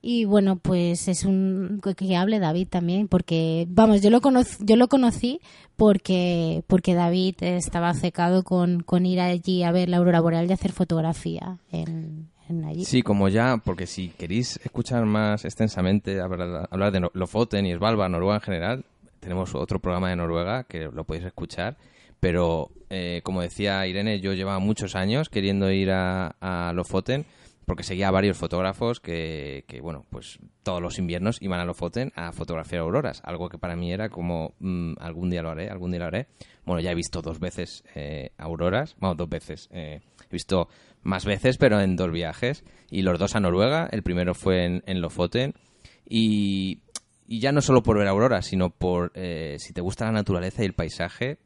Y 0.00 0.24
bueno, 0.26 0.56
pues 0.56 1.08
es 1.08 1.24
un 1.24 1.80
que- 1.96 2.16
hable 2.16 2.38
David 2.38 2.68
también, 2.68 3.08
porque 3.08 3.66
vamos, 3.68 4.00
yo 4.00 4.10
lo 4.10 4.20
conocí, 4.20 4.56
yo 4.60 4.76
lo 4.76 4.86
conocí 4.86 5.40
porque 5.74 6.62
porque 6.68 6.94
David 6.94 7.34
estaba 7.40 7.92
secado 7.94 8.44
con, 8.44 8.80
con 8.84 9.06
ir 9.06 9.20
allí 9.20 9.64
a 9.64 9.72
ver 9.72 9.88
la 9.88 9.96
aurora 9.96 10.20
boreal 10.20 10.48
y 10.48 10.52
hacer 10.52 10.70
fotografía 10.70 11.58
en, 11.72 12.28
en 12.48 12.64
allí. 12.64 12.84
Sí, 12.84 13.02
como 13.02 13.28
ya, 13.28 13.60
porque 13.64 13.88
si 13.88 14.10
queréis 14.10 14.60
escuchar 14.62 15.04
más 15.04 15.44
extensamente 15.44 16.20
hablar, 16.20 16.68
hablar 16.70 16.92
de 16.92 17.08
Lofoten 17.14 17.66
y 17.66 17.74
Svalbard, 17.74 18.10
Noruega 18.12 18.36
en 18.36 18.40
general, 18.42 18.84
tenemos 19.18 19.52
otro 19.56 19.80
programa 19.80 20.10
de 20.10 20.16
Noruega 20.16 20.62
que 20.62 20.88
lo 20.92 21.02
podéis 21.02 21.26
escuchar. 21.26 21.76
Pero, 22.20 22.70
eh, 22.90 23.20
como 23.24 23.42
decía 23.42 23.86
Irene, 23.86 24.20
yo 24.20 24.32
llevaba 24.32 24.58
muchos 24.58 24.96
años 24.96 25.28
queriendo 25.28 25.70
ir 25.70 25.90
a, 25.90 26.36
a 26.40 26.72
Lofoten 26.72 27.26
porque 27.68 27.84
seguía 27.84 28.08
a 28.08 28.10
varios 28.10 28.38
fotógrafos 28.38 28.98
que, 28.98 29.64
que, 29.68 29.82
bueno, 29.82 30.06
pues 30.08 30.38
todos 30.62 30.80
los 30.80 30.98
inviernos 30.98 31.40
iban 31.42 31.60
a 31.60 31.66
Lofoten 31.66 32.12
a 32.16 32.32
fotografiar 32.32 32.80
auroras. 32.80 33.20
Algo 33.24 33.50
que 33.50 33.58
para 33.58 33.76
mí 33.76 33.92
era 33.92 34.08
como, 34.08 34.54
mm, 34.58 34.94
algún 34.98 35.28
día 35.28 35.42
lo 35.42 35.50
haré, 35.50 35.68
algún 35.68 35.90
día 35.90 36.00
lo 36.00 36.06
haré. 36.06 36.28
Bueno, 36.64 36.80
ya 36.80 36.90
he 36.90 36.94
visto 36.94 37.20
dos 37.20 37.38
veces 37.38 37.84
eh, 37.94 38.30
auroras, 38.38 38.96
bueno, 38.98 39.14
dos 39.14 39.28
veces. 39.28 39.68
eh, 39.70 40.00
he 40.22 40.32
visto 40.32 40.68
más 41.02 41.26
veces, 41.26 41.58
pero 41.58 41.80
en 41.80 41.94
dos 41.94 42.10
viajes. 42.10 42.64
Y 42.90 43.02
los 43.02 43.18
dos 43.18 43.36
a 43.36 43.40
Noruega. 43.40 43.86
El 43.92 44.02
primero 44.02 44.34
fue 44.34 44.64
en, 44.64 44.82
en 44.86 45.00
Lofoten. 45.02 45.54
Y, 46.08 46.80
ya 47.26 47.52
no 47.52 47.60
solo 47.60 47.82
por 47.82 47.98
ver 47.98 48.08
auroras, 48.08 48.46
sino 48.46 48.70
por 48.70 49.12
eh, 49.14 49.56
si 49.58 49.74
te 49.74 49.82
gusta 49.82 50.06
la 50.06 50.12
naturaleza 50.12 50.62
y 50.62 50.66
el 50.66 50.72
paisaje. 50.72 51.36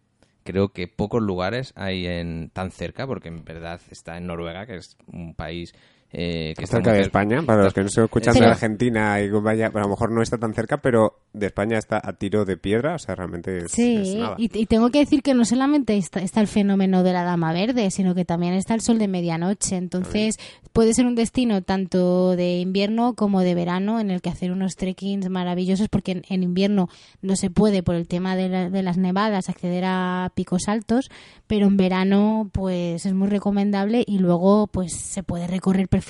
Creo 0.44 0.72
que 0.72 0.88
pocos 0.88 1.22
lugares 1.22 1.72
hay 1.76 2.06
en 2.06 2.50
tan 2.52 2.70
cerca, 2.70 3.06
porque 3.06 3.28
en 3.28 3.44
verdad 3.44 3.80
está 3.90 4.16
en 4.16 4.26
Noruega, 4.26 4.66
que 4.66 4.76
es 4.76 4.96
un 5.06 5.34
país 5.34 5.74
eh, 6.12 6.52
que 6.56 6.64
está 6.64 6.76
cerca 6.76 6.92
de 6.92 7.00
España, 7.00 7.42
para 7.42 7.62
los 7.64 7.72
que 7.72 7.82
no 7.82 7.88
se 7.88 8.02
escuchan 8.04 8.34
Pero- 8.34 8.46
de 8.46 8.52
Argentina 8.52 9.20
y 9.20 9.30
vaya, 9.30 9.68
a 9.74 9.78
lo 9.80 9.88
mejor 9.88 10.10
no 10.12 10.20
está 10.22 10.36
tan 10.38 10.52
cerca, 10.54 10.76
pero 10.82 11.18
de 11.32 11.46
España 11.46 11.78
está 11.78 12.00
a 12.04 12.12
tiro 12.12 12.44
de 12.44 12.56
piedra, 12.58 12.94
o 12.94 12.98
sea, 12.98 13.14
realmente 13.14 13.56
es, 13.56 13.64
es 13.64 13.72
Sí, 13.72 14.16
nada. 14.18 14.34
y, 14.38 14.50
y 14.58 14.66
tengo 14.66 14.90
que 14.90 14.98
decir 14.98 15.22
que 15.22 15.32
no 15.32 15.44
solamente 15.46 15.96
está, 15.96 16.20
está 16.20 16.40
el 16.42 16.48
fenómeno 16.48 17.02
de 17.02 17.12
la 17.14 17.22
dama 17.24 17.52
verde, 17.54 17.90
sino 17.90 18.14
que 18.14 18.24
también 18.26 18.52
está 18.54 18.74
el 18.74 18.82
sol 18.82 18.98
de 18.98 19.08
medianoche. 19.08 19.76
Entonces, 19.76 20.36
puede 20.74 20.92
ser 20.92 21.06
un 21.06 21.14
destino 21.14 21.62
tanto 21.62 22.36
de 22.36 22.58
invierno 22.58 23.14
como 23.14 23.40
de 23.40 23.54
verano 23.54 23.98
en 23.98 24.10
el 24.10 24.20
que 24.20 24.28
hacer 24.30 24.52
unos 24.52 24.76
trekkings 24.76 25.30
maravillosos, 25.30 25.88
porque 25.88 26.12
en, 26.12 26.22
en 26.28 26.42
invierno 26.42 26.88
no 27.22 27.36
se 27.36 27.48
puede 27.48 27.82
por 27.82 27.94
el 27.94 28.06
tema 28.06 28.36
de, 28.36 28.48
la- 28.50 28.68
de 28.70 28.82
las 28.82 28.98
nevadas 28.98 29.48
acceder 29.48 29.84
a 29.86 30.30
picos 30.34 30.68
altos, 30.68 31.10
pero 31.46 31.66
en 31.66 31.76
verano 31.78 32.50
pues 32.52 33.06
es 33.06 33.14
muy 33.14 33.28
recomendable 33.28 34.04
y 34.06 34.18
luego 34.18 34.66
pues 34.66 34.92
se 34.94 35.22
puede 35.22 35.46
recorrer 35.46 35.88
perfectamente 35.88 36.01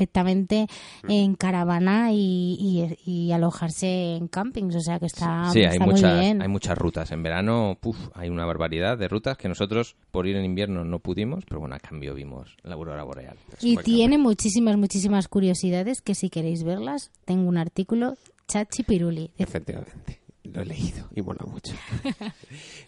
en 1.09 1.35
caravana 1.35 2.13
y, 2.13 2.57
y- 2.59 3.29
y 3.29 3.33
alojarse 3.33 4.17
en 4.17 4.29
campings, 4.29 4.75
o 4.77 4.81
sea 4.81 4.99
que 4.99 5.07
está, 5.07 5.51
Sí, 5.53 5.61
hay 5.61 5.65
está 5.75 5.85
muy 5.85 5.95
muchas, 5.95 6.21
bien. 6.21 6.43
hay 6.43 6.49
muchas 6.49 6.77
rutas. 6.79 7.11
En 7.13 7.23
verano, 7.23 7.79
puf, 7.81 7.97
hay 8.15 8.29
una 8.29 8.45
barbaridad 8.47 8.99
de 8.99 9.09
rutas 9.09 9.37
que 9.37 9.49
nosotros 9.49 9.97
por 10.11 10.27
ir 10.27 10.37
en 10.37 10.45
invierno 10.45 10.85
no 10.85 10.99
pudimos, 10.99 11.45
pero 11.45 11.61
bueno, 11.61 11.75
a 11.75 11.79
cambio 11.81 12.15
vimos 12.15 12.57
la 12.63 12.75
aurora 12.75 13.03
boreal. 13.05 13.37
Y 13.61 13.77
tiene 13.79 14.19
muchísimas, 14.19 14.77
muchísimas 14.77 15.29
curiosidades 15.29 16.01
que 16.03 16.15
si 16.15 16.31
queréis 16.31 16.65
verlas, 16.65 17.11
tengo 17.25 17.49
un 17.49 17.59
artículo 17.59 18.15
Chachi 18.49 18.83
Piruli. 18.83 19.31
Efectivamente, 19.39 20.21
lo 20.45 20.63
he 20.63 20.67
leído 20.67 21.09
y 21.15 21.23
mola 21.23 21.45
mucho. 21.47 21.73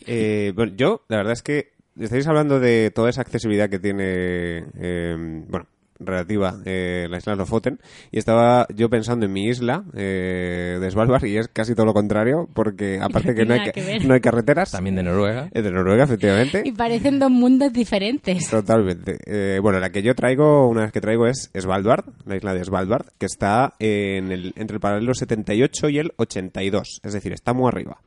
Eh, 0.06 0.52
bueno, 0.54 0.74
yo, 0.76 1.02
la 1.08 1.18
verdad 1.18 1.32
es 1.32 1.42
que 1.42 1.72
estáis 1.98 2.26
hablando 2.26 2.60
de 2.60 2.90
toda 2.94 3.10
esa 3.10 3.22
accesibilidad 3.22 3.70
que 3.70 3.78
tiene, 3.78 4.64
eh, 4.76 5.44
bueno, 5.48 5.66
relativa 5.98 6.58
eh, 6.64 7.06
la 7.08 7.18
isla 7.18 7.34
Lofoten 7.34 7.78
y 8.10 8.18
estaba 8.18 8.66
yo 8.74 8.88
pensando 8.88 9.26
en 9.26 9.32
mi 9.32 9.46
isla 9.46 9.84
eh, 9.94 10.78
de 10.80 10.90
Svalbard 10.90 11.24
y 11.24 11.36
es 11.36 11.48
casi 11.48 11.74
todo 11.74 11.86
lo 11.86 11.94
contrario 11.94 12.48
porque 12.52 12.98
aparte 13.02 13.34
que 13.34 13.44
no 13.44 13.54
hay, 13.54 13.70
que 13.70 13.82
ver. 13.82 14.04
no 14.04 14.14
hay 14.14 14.20
carreteras 14.20 14.70
También 14.70 14.96
de 14.96 15.02
Noruega. 15.02 15.48
es 15.52 15.64
de 15.64 15.70
Noruega 15.70 16.04
efectivamente 16.04 16.62
Y 16.64 16.72
parecen 16.72 17.18
dos 17.18 17.30
mundos 17.30 17.72
diferentes. 17.72 18.48
Totalmente. 18.48 19.18
Eh, 19.26 19.58
bueno, 19.60 19.78
la 19.80 19.90
que 19.90 20.02
yo 20.02 20.14
traigo, 20.14 20.68
una 20.68 20.82
vez 20.82 20.92
que 20.92 21.00
traigo 21.00 21.26
es 21.26 21.50
Svalbard, 21.56 22.04
la 22.26 22.36
isla 22.36 22.54
de 22.54 22.64
Svalbard, 22.64 23.06
que 23.18 23.26
está 23.26 23.74
en 23.78 24.32
el, 24.32 24.52
entre 24.56 24.76
el 24.76 24.80
paralelo 24.80 25.14
78 25.14 25.88
y 25.88 25.98
el 25.98 26.12
82, 26.16 27.00
es 27.02 27.12
decir, 27.12 27.32
está 27.32 27.52
muy 27.52 27.68
arriba. 27.68 27.98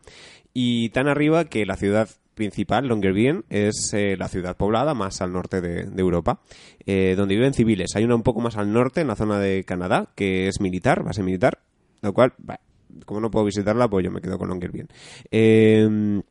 Y 0.53 0.89
tan 0.89 1.07
arriba 1.07 1.45
que 1.45 1.65
la 1.65 1.75
ciudad 1.75 2.09
principal, 2.37 2.87
Longyearbyen, 2.87 3.43
es 3.49 3.93
eh, 3.93 4.15
la 4.17 4.29
ciudad 4.29 4.55
poblada 4.55 4.93
más 4.93 5.19
al 5.21 5.33
norte 5.33 5.59
de, 5.59 5.83
de 5.83 6.01
Europa, 6.01 6.39
eh, 6.85 7.15
donde 7.17 7.35
viven 7.35 7.53
civiles. 7.53 7.95
Hay 7.95 8.05
una 8.05 8.15
un 8.15 8.23
poco 8.23 8.39
más 8.39 8.55
al 8.55 8.71
norte, 8.71 9.01
en 9.01 9.07
la 9.07 9.17
zona 9.17 9.39
de 9.39 9.65
Canadá, 9.65 10.07
que 10.15 10.47
es 10.47 10.61
militar, 10.61 11.03
base 11.03 11.23
militar, 11.23 11.59
lo 12.01 12.13
cual, 12.13 12.33
bah, 12.37 12.61
como 13.05 13.19
no 13.19 13.29
puedo 13.29 13.45
visitarla, 13.45 13.89
pues 13.89 14.05
yo 14.05 14.11
me 14.11 14.21
quedo 14.21 14.37
con 14.37 14.47
Longyearbyen. 14.47 14.87
Eh, 15.31 16.21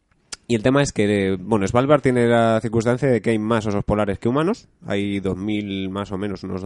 y 0.48 0.54
el 0.54 0.62
tema 0.62 0.80
es 0.80 0.92
que, 0.92 1.36
bueno, 1.40 1.66
Svalbard 1.66 2.02
tiene 2.02 2.28
la 2.28 2.60
circunstancia 2.60 3.08
de 3.08 3.20
que 3.20 3.30
hay 3.30 3.38
más 3.38 3.66
osos 3.66 3.84
polares 3.84 4.20
que 4.20 4.28
humanos. 4.28 4.68
Hay 4.86 5.20
2.000, 5.20 5.90
más 5.90 6.12
o 6.12 6.18
menos, 6.18 6.44
unos 6.44 6.62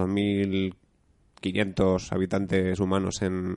2.500 1.41 2.13
habitantes 2.13 2.81
humanos 2.81 3.23
en, 3.23 3.57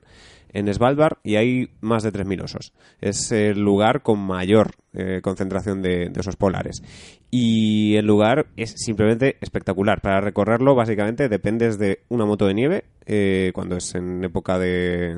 en 0.50 0.72
Svalbard 0.72 1.18
y 1.22 1.36
hay 1.36 1.70
más 1.80 2.02
de 2.02 2.12
3.000 2.12 2.44
osos. 2.44 2.72
Es 3.00 3.30
el 3.32 3.60
lugar 3.60 4.02
con 4.02 4.20
mayor 4.20 4.72
eh, 4.92 5.20
concentración 5.22 5.82
de, 5.82 6.08
de 6.08 6.20
osos 6.20 6.36
polares. 6.36 6.82
Y 7.30 7.96
el 7.96 8.06
lugar 8.06 8.46
es 8.56 8.74
simplemente 8.76 9.38
espectacular. 9.40 10.00
Para 10.00 10.20
recorrerlo, 10.20 10.76
básicamente, 10.76 11.28
dependes 11.28 11.78
de 11.78 12.02
una 12.08 12.24
moto 12.24 12.46
de 12.46 12.54
nieve, 12.54 12.84
eh, 13.06 13.50
cuando 13.52 13.76
es 13.76 13.92
en 13.96 14.22
época 14.22 14.56
de. 14.58 15.16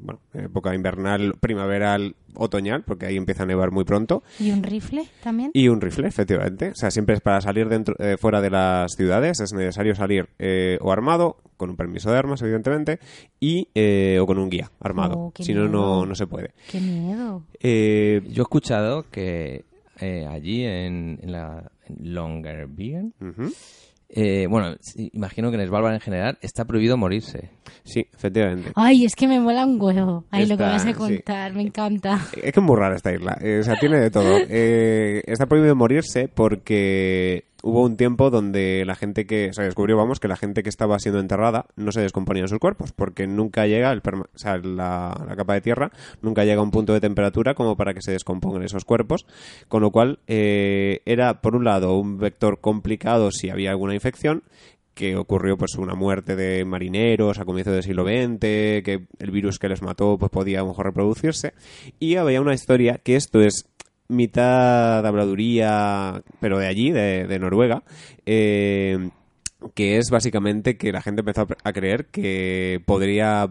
Bueno, 0.00 0.20
en 0.32 0.46
época 0.46 0.74
invernal, 0.74 1.34
primaveral, 1.38 2.16
otoñal, 2.34 2.82
porque 2.84 3.06
ahí 3.06 3.16
empieza 3.16 3.42
a 3.42 3.46
nevar 3.46 3.70
muy 3.70 3.84
pronto. 3.84 4.22
¿Y 4.38 4.50
un 4.50 4.62
rifle 4.62 5.06
también? 5.22 5.50
Y 5.54 5.68
un 5.68 5.80
rifle, 5.80 6.08
efectivamente. 6.08 6.70
O 6.70 6.74
sea, 6.74 6.90
siempre 6.90 7.14
es 7.14 7.20
para 7.20 7.40
salir 7.40 7.68
dentro, 7.68 7.94
eh, 7.98 8.16
fuera 8.18 8.40
de 8.40 8.50
las 8.50 8.92
ciudades, 8.92 9.40
es 9.40 9.52
necesario 9.52 9.94
salir 9.94 10.28
eh, 10.38 10.78
o 10.80 10.92
armado, 10.92 11.36
con 11.56 11.70
un 11.70 11.76
permiso 11.76 12.10
de 12.10 12.18
armas, 12.18 12.42
evidentemente, 12.42 12.98
y 13.38 13.68
eh, 13.74 14.18
o 14.20 14.26
con 14.26 14.38
un 14.38 14.50
guía 14.50 14.70
armado. 14.80 15.16
Oh, 15.16 15.32
si 15.38 15.54
no, 15.54 15.68
no, 15.68 16.14
se 16.14 16.26
puede. 16.26 16.50
¡Qué 16.70 16.80
miedo! 16.80 17.44
Eh, 17.60 18.20
Yo 18.28 18.42
he 18.42 18.44
escuchado 18.44 19.04
que 19.10 19.64
eh, 20.00 20.26
allí 20.28 20.64
en, 20.64 21.20
en 21.22 21.32
la, 21.32 21.70
en 21.86 22.14
Longyearbyen. 22.14 23.14
Ujú. 23.20 23.52
Eh, 24.14 24.46
bueno, 24.46 24.76
imagino 25.12 25.50
que 25.50 25.56
en 25.56 25.66
Svalbard 25.66 25.94
en 25.94 26.00
general 26.00 26.38
está 26.42 26.66
prohibido 26.66 26.98
morirse. 26.98 27.50
Sí, 27.82 28.06
efectivamente. 28.12 28.70
Ay, 28.74 29.06
es 29.06 29.16
que 29.16 29.26
me 29.26 29.40
mola 29.40 29.64
un 29.64 29.80
huevo. 29.80 30.24
Ay, 30.30 30.46
lo 30.46 30.58
que 30.58 30.64
vas 30.64 30.84
a 30.84 30.88
sí. 30.88 30.94
contar, 30.94 31.54
me 31.54 31.62
encanta. 31.62 32.20
Es 32.36 32.52
que 32.52 32.60
es 32.60 32.62
muy 32.62 32.76
rara 32.76 32.94
esta 32.94 33.10
isla. 33.12 33.38
Eh, 33.40 33.60
o 33.60 33.62
sea, 33.62 33.76
tiene 33.76 33.98
de 33.98 34.10
todo. 34.10 34.38
Eh, 34.48 35.22
está 35.26 35.46
prohibido 35.46 35.74
morirse 35.74 36.28
porque 36.28 37.44
hubo 37.62 37.82
un 37.82 37.96
tiempo 37.96 38.30
donde 38.30 38.84
la 38.84 38.94
gente 38.94 39.26
que... 39.26 39.50
Se 39.52 39.62
descubrió, 39.62 39.96
vamos, 39.96 40.20
que 40.20 40.28
la 40.28 40.36
gente 40.36 40.62
que 40.62 40.68
estaba 40.68 40.98
siendo 40.98 41.20
enterrada 41.20 41.66
no 41.76 41.92
se 41.92 42.00
descomponía 42.00 42.42
en 42.42 42.48
sus 42.48 42.58
cuerpos 42.58 42.92
porque 42.92 43.26
nunca 43.26 43.66
llega, 43.66 43.92
el 43.92 44.02
perma- 44.02 44.26
o 44.34 44.38
sea, 44.38 44.58
la, 44.58 45.34
capa 45.36 45.54
de 45.54 45.60
tierra 45.60 45.90
nunca 46.20 46.44
llega 46.44 46.60
a 46.60 46.64
un 46.64 46.70
punto 46.70 46.92
de 46.92 47.00
temperatura 47.00 47.54
como 47.54 47.76
para 47.76 47.94
que 47.94 48.02
se 48.02 48.12
descompongan 48.12 48.62
esos 48.62 48.84
cuerpos. 48.84 49.26
Con 49.68 49.82
lo 49.82 49.90
cual, 49.90 50.18
eh, 50.26 51.00
era, 51.06 51.40
por 51.40 51.56
un 51.56 51.64
lado, 51.64 51.96
un 51.98 52.18
vector 52.18 52.60
complicado 52.60 53.30
si 53.30 53.48
había 53.48 53.70
alguna 53.70 53.94
infección 53.94 54.42
que 54.94 55.16
ocurrió 55.16 55.56
pues 55.56 55.76
una 55.76 55.94
muerte 55.94 56.36
de 56.36 56.64
marineros 56.64 57.38
a 57.38 57.44
comienzos 57.44 57.72
del 57.74 57.82
siglo 57.82 58.04
XX, 58.04 58.38
que 58.40 59.06
el 59.18 59.30
virus 59.30 59.58
que 59.58 59.68
les 59.68 59.82
mató 59.82 60.18
pues 60.18 60.30
podía 60.30 60.58
a 60.58 60.62
lo 60.62 60.68
mejor 60.68 60.86
reproducirse 60.86 61.54
y 61.98 62.16
había 62.16 62.40
una 62.40 62.54
historia 62.54 63.00
que 63.02 63.16
esto 63.16 63.40
es 63.40 63.70
mitad 64.12 65.04
habladuría 65.06 66.22
pero 66.40 66.58
de 66.58 66.66
allí, 66.66 66.90
de, 66.90 67.26
de 67.26 67.38
Noruega 67.38 67.82
eh, 68.26 69.10
que 69.74 69.98
es 69.98 70.10
básicamente 70.10 70.76
que 70.76 70.92
la 70.92 71.02
gente 71.02 71.20
empezó 71.20 71.46
a 71.62 71.72
creer 71.72 72.06
que 72.06 72.82
podría 72.84 73.48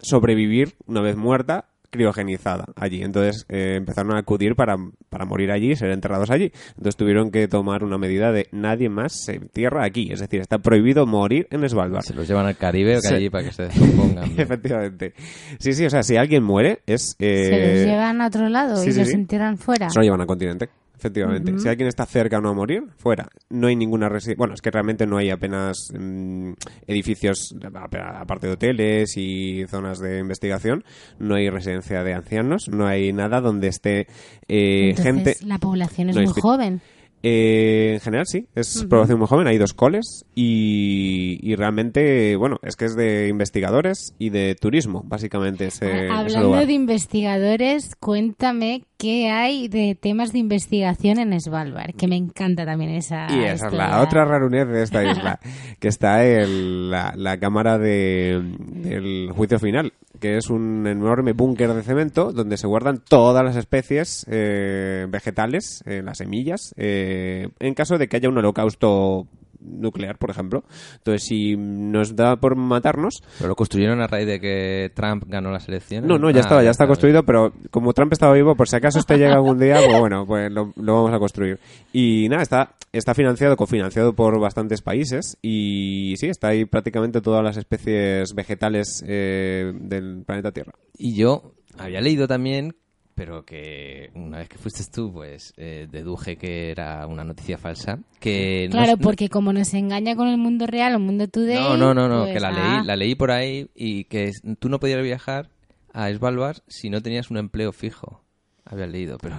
sobrevivir 0.00 0.74
una 0.86 1.00
vez 1.00 1.16
muerta 1.16 1.66
criogenizada 1.90 2.64
allí. 2.76 3.02
Entonces 3.02 3.44
eh, 3.48 3.74
empezaron 3.76 4.14
a 4.16 4.18
acudir 4.20 4.54
para, 4.54 4.76
para 5.08 5.24
morir 5.24 5.50
allí 5.50 5.72
y 5.72 5.76
ser 5.76 5.90
enterrados 5.90 6.30
allí. 6.30 6.52
Entonces 6.70 6.96
tuvieron 6.96 7.30
que 7.30 7.48
tomar 7.48 7.84
una 7.84 7.98
medida 7.98 8.32
de 8.32 8.48
nadie 8.52 8.88
más 8.88 9.12
se 9.24 9.36
entierra 9.36 9.84
aquí. 9.84 10.12
Es 10.12 10.20
decir, 10.20 10.40
está 10.40 10.58
prohibido 10.58 11.06
morir 11.06 11.46
en 11.50 11.68
Svalbard. 11.68 12.02
Se 12.04 12.14
los 12.14 12.28
llevan 12.28 12.46
al 12.46 12.56
Caribe 12.56 12.96
o 12.98 13.00
que 13.00 13.08
Sí. 13.08 13.14
allí 13.14 13.30
para 13.30 13.44
que 13.44 13.52
se 13.52 13.62
descompongan. 13.64 14.30
Efectivamente. 14.38 15.14
Sí, 15.58 15.72
sí, 15.72 15.86
o 15.86 15.90
sea, 15.90 16.02
si 16.02 16.16
alguien 16.16 16.42
muere 16.42 16.80
es... 16.86 17.14
eh, 17.18 17.44
Se 17.50 17.74
los 17.78 17.86
llevan 17.86 18.20
a 18.20 18.26
otro 18.28 18.48
lado 18.48 18.76
sí, 18.76 18.90
y 18.90 18.92
sí, 18.92 18.98
los 19.00 19.08
sí. 19.08 19.14
entierran 19.14 19.56
fuera. 19.58 19.88
Se 19.90 19.98
lo 19.98 20.04
llevan 20.04 20.20
al 20.20 20.26
continente, 20.26 20.68
efectivamente. 20.98 21.58
Si 21.58 21.68
alguien 21.68 21.88
está 21.88 22.04
cerca 22.06 22.38
o 22.38 22.40
no 22.40 22.50
a 22.50 22.54
morir, 22.54 22.82
fuera. 22.96 23.28
No 23.48 23.68
hay 23.68 23.76
ninguna 23.76 24.08
residencia. 24.08 24.38
Bueno, 24.38 24.54
es 24.54 24.60
que 24.60 24.70
realmente 24.70 25.06
no 25.06 25.16
hay 25.16 25.30
apenas 25.30 25.92
mm, 25.96 26.52
edificios, 26.86 27.54
aparte 27.62 28.48
de 28.48 28.52
hoteles 28.54 29.16
y 29.16 29.64
zonas 29.68 30.00
de 30.00 30.18
investigación, 30.18 30.84
no 31.18 31.36
hay 31.36 31.48
residencia 31.50 32.02
de 32.02 32.14
ancianos, 32.14 32.68
no 32.68 32.86
hay 32.86 33.12
nada 33.12 33.40
donde 33.40 33.68
esté 33.68 34.08
eh, 34.48 34.90
Entonces, 34.90 35.04
gente. 35.04 35.46
la 35.46 35.58
población 35.58 36.10
es 36.10 36.16
no, 36.16 36.22
muy 36.22 36.32
joven. 36.32 36.80
Eh, 37.22 37.94
en 37.94 38.00
general 38.00 38.26
sí, 38.26 38.46
es 38.54 38.84
población 38.88 39.18
muy 39.18 39.26
joven, 39.26 39.46
hay 39.48 39.58
dos 39.58 39.74
coles 39.74 40.24
y, 40.34 41.38
y 41.42 41.56
realmente, 41.56 42.36
bueno, 42.36 42.58
es 42.62 42.76
que 42.76 42.84
es 42.84 42.94
de 42.94 43.28
investigadores 43.28 44.14
y 44.18 44.30
de 44.30 44.54
turismo, 44.54 45.02
básicamente 45.04 45.66
ese, 45.66 45.86
ese 45.86 46.08
Ah, 46.10 46.18
Hablando 46.20 46.46
lugar. 46.48 46.66
de 46.66 46.72
investigadores, 46.74 47.96
cuéntame 47.96 48.84
qué 48.98 49.30
hay 49.30 49.68
de 49.68 49.96
temas 50.00 50.32
de 50.32 50.38
investigación 50.38 51.18
en 51.18 51.40
Svalbard, 51.40 51.94
que 51.94 52.06
me 52.08 52.16
encanta 52.16 52.64
también 52.64 52.90
esa. 52.92 53.26
Y 53.30 53.44
esa 53.44 53.66
es 53.68 53.72
la 53.72 54.00
otra 54.02 54.24
rarunez 54.24 54.68
de 54.68 54.82
esta 54.82 55.04
isla, 55.10 55.40
que 55.80 55.88
está 55.88 56.24
en 56.24 56.90
la, 56.90 57.14
la 57.16 57.38
cámara 57.38 57.78
de, 57.78 58.40
del 58.58 59.30
juicio 59.32 59.58
final, 59.58 59.92
que 60.18 60.36
es 60.36 60.50
un 60.50 60.86
enorme 60.86 61.32
búnker 61.32 61.72
de 61.72 61.82
cemento 61.82 62.32
donde 62.32 62.56
se 62.56 62.66
guardan 62.66 63.02
todas 63.06 63.44
las 63.44 63.56
especies 63.56 64.26
eh, 64.28 65.06
vegetales, 65.08 65.82
eh, 65.86 66.02
las 66.02 66.18
semillas, 66.18 66.74
eh, 66.76 67.48
en 67.58 67.74
caso 67.74 67.98
de 67.98 68.08
que 68.08 68.16
haya 68.16 68.28
un 68.28 68.38
holocausto 68.38 69.26
nuclear, 69.70 70.18
por 70.18 70.30
ejemplo. 70.30 70.64
Entonces, 70.96 71.24
si 71.28 71.56
nos 71.56 72.16
da 72.16 72.36
por 72.36 72.56
matarnos, 72.56 73.22
Pero 73.38 73.48
lo 73.48 73.56
construyeron 73.56 74.00
a 74.00 74.06
raíz 74.06 74.26
de 74.26 74.40
que 74.40 74.90
Trump 74.94 75.24
ganó 75.26 75.50
las 75.50 75.68
elecciones. 75.68 76.08
no, 76.08 76.18
no, 76.18 76.30
ya 76.30 76.38
Ah, 76.38 76.40
estaba, 76.40 76.62
ya 76.62 76.70
está 76.70 76.86
construido, 76.86 77.22
pero 77.24 77.52
como 77.70 77.92
Trump 77.92 78.12
estaba 78.12 78.32
vivo, 78.34 78.54
por 78.54 78.68
si 78.68 78.76
acaso 78.76 78.98
este 78.98 79.16
llega 79.18 79.34
algún 79.34 79.58
día, 79.58 79.76
pues 79.84 79.98
bueno, 80.00 80.24
pues 80.26 80.50
lo, 80.50 80.72
lo 80.76 80.94
vamos 80.94 81.12
a 81.12 81.18
construir. 81.18 81.58
Y 81.92 82.28
nada, 82.28 82.42
está, 82.42 82.74
está 82.92 83.14
financiado, 83.14 83.56
cofinanciado 83.56 84.14
por 84.14 84.38
bastantes 84.40 84.82
países 84.82 85.36
y 85.42 86.14
sí, 86.16 86.26
está 86.26 86.48
ahí 86.48 86.64
prácticamente 86.64 87.20
todas 87.20 87.42
las 87.44 87.56
especies 87.56 88.34
vegetales 88.34 89.04
eh, 89.06 89.72
del 89.74 90.22
planeta 90.24 90.52
Tierra. 90.52 90.72
Y 90.96 91.14
yo 91.16 91.54
había 91.76 92.00
leído 92.00 92.26
también, 92.26 92.76
pero 93.18 93.44
que 93.44 94.10
una 94.14 94.38
vez 94.38 94.48
que 94.48 94.58
fuiste 94.58 94.84
tú, 94.94 95.12
pues 95.12 95.52
eh, 95.56 95.88
deduje 95.90 96.36
que 96.36 96.70
era 96.70 97.04
una 97.08 97.24
noticia 97.24 97.58
falsa. 97.58 97.98
Que 98.20 98.68
no 98.68 98.76
Claro, 98.76 98.92
no- 98.92 98.98
porque 98.98 99.28
como 99.28 99.52
nos 99.52 99.74
engaña 99.74 100.14
con 100.14 100.28
el 100.28 100.38
mundo 100.38 100.68
real, 100.68 100.92
el 100.92 101.00
mundo 101.00 101.26
today. 101.26 101.56
No, 101.56 101.76
no, 101.76 101.94
no, 101.94 102.08
no, 102.08 102.22
pues, 102.22 102.34
que 102.34 102.40
la 102.40 102.48
ah, 102.50 102.76
leí, 102.76 102.86
la 102.86 102.94
leí 102.94 103.16
por 103.16 103.32
ahí 103.32 103.68
y 103.74 104.04
que 104.04 104.30
tú 104.60 104.68
no 104.68 104.78
podías 104.78 105.02
viajar 105.02 105.50
a 105.92 106.08
Svalbard 106.12 106.58
si 106.68 106.90
no 106.90 107.02
tenías 107.02 107.28
un 107.32 107.38
empleo 107.38 107.72
fijo. 107.72 108.22
Había 108.64 108.86
leído, 108.86 109.18
pero 109.18 109.34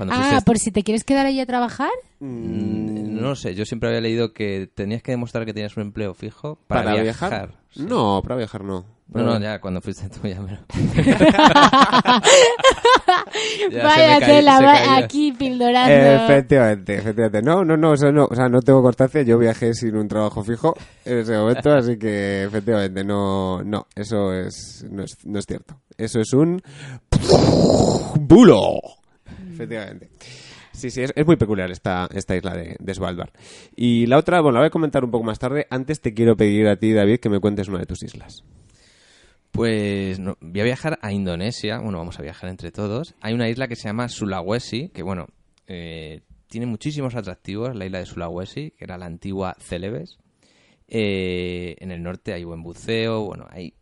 cuando 0.00 0.14
Ah, 0.16 0.40
por 0.46 0.58
si 0.58 0.70
te 0.70 0.82
quieres 0.82 1.04
quedar 1.04 1.26
ahí 1.26 1.40
a 1.40 1.46
trabajar. 1.46 1.90
Mm, 2.20 3.20
no 3.20 3.28
lo 3.28 3.36
sé, 3.36 3.54
yo 3.54 3.66
siempre 3.66 3.90
había 3.90 4.00
leído 4.00 4.32
que 4.32 4.66
tenías 4.74 5.02
que 5.02 5.12
demostrar 5.12 5.44
que 5.44 5.52
tenías 5.52 5.76
un 5.76 5.82
empleo 5.82 6.14
fijo 6.14 6.58
para, 6.66 6.94
viajar. 7.02 7.58
Sí. 7.68 7.84
No, 7.86 8.22
para 8.22 8.36
viajar 8.36 8.64
no. 8.64 8.86
No, 9.08 9.24
no, 9.24 9.38
ya 9.38 9.60
cuando 9.60 9.82
fuiste 9.82 10.08
tú 10.08 10.26
ya 10.26 10.40
me 10.40 10.52
lo... 10.52 10.58
Ya 13.70 13.84
Vaya 13.84 14.20
tela, 14.20 14.96
aquí 14.96 15.32
pildorando. 15.32 16.24
Efectivamente, 16.24 16.94
efectivamente. 16.94 17.42
No, 17.42 17.62
no, 17.62 17.76
no, 17.76 17.92
eso 17.92 18.10
no, 18.10 18.24
o 18.24 18.34
sea, 18.34 18.48
no 18.48 18.60
tengo 18.60 18.82
constancia. 18.82 19.20
Yo 19.22 19.38
viajé 19.38 19.74
sin 19.74 19.96
un 19.96 20.08
trabajo 20.08 20.42
fijo 20.42 20.74
en 21.04 21.18
ese 21.18 21.36
momento, 21.36 21.72
así 21.76 21.98
que 21.98 22.44
efectivamente 22.44 23.04
no, 23.04 23.62
no, 23.62 23.86
eso 23.94 24.32
es, 24.32 24.86
no 24.90 25.02
es, 25.02 25.18
no 25.24 25.38
es 25.38 25.44
cierto. 25.46 25.78
Eso 25.98 26.20
es 26.20 26.32
un 26.32 26.62
bulo. 28.20 28.99
Efectivamente. 29.50 30.08
Sí, 30.72 30.90
sí, 30.90 31.02
es, 31.02 31.26
muy 31.26 31.36
peculiar 31.36 31.70
esta, 31.70 32.08
esta 32.14 32.36
isla 32.36 32.54
de, 32.54 32.76
de 32.78 32.94
Svalbard. 32.94 33.30
Y 33.76 34.06
la 34.06 34.18
otra, 34.18 34.40
bueno, 34.40 34.54
la 34.54 34.60
voy 34.60 34.66
a 34.68 34.70
comentar 34.70 35.04
un 35.04 35.10
poco 35.10 35.24
más 35.24 35.38
tarde. 35.38 35.66
Antes 35.68 36.00
te 36.00 36.14
quiero 36.14 36.36
pedir 36.36 36.68
a 36.68 36.76
ti, 36.76 36.92
David, 36.92 37.18
que 37.18 37.28
me 37.28 37.40
cuentes 37.40 37.68
una 37.68 37.78
de 37.78 37.86
tus 37.86 38.02
islas. 38.02 38.44
Pues 39.50 40.20
no, 40.20 40.38
voy 40.40 40.60
a 40.60 40.64
viajar 40.64 40.98
a 41.02 41.12
Indonesia. 41.12 41.78
Bueno, 41.78 41.98
vamos 41.98 42.18
a 42.18 42.22
viajar 42.22 42.50
entre 42.50 42.70
todos. 42.70 43.14
Hay 43.20 43.34
una 43.34 43.48
isla 43.48 43.68
que 43.68 43.76
se 43.76 43.88
llama 43.88 44.08
Sulawesi, 44.08 44.90
que 44.90 45.02
bueno, 45.02 45.26
eh, 45.66 46.20
tiene 46.48 46.66
muchísimos 46.66 47.16
atractivos. 47.16 47.74
La 47.74 47.86
isla 47.86 47.98
de 47.98 48.06
Sulawesi, 48.06 48.70
que 48.70 48.84
era 48.84 48.96
la 48.96 49.06
antigua 49.06 49.56
Celebes. 49.58 50.18
Eh, 50.86 51.76
en 51.78 51.90
el 51.90 52.02
norte 52.02 52.32
hay 52.32 52.44
buen 52.44 52.62
buceo, 52.62 53.24
bueno, 53.24 53.46
hay 53.50 53.74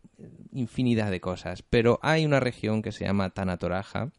infinidad 0.53 1.11
de 1.11 1.21
cosas. 1.21 1.63
Pero 1.63 1.99
hay 2.03 2.25
una 2.25 2.41
región 2.41 2.83
que 2.83 2.93
se 2.93 3.05
llama 3.05 3.31
Tanatoraja, 3.31 4.11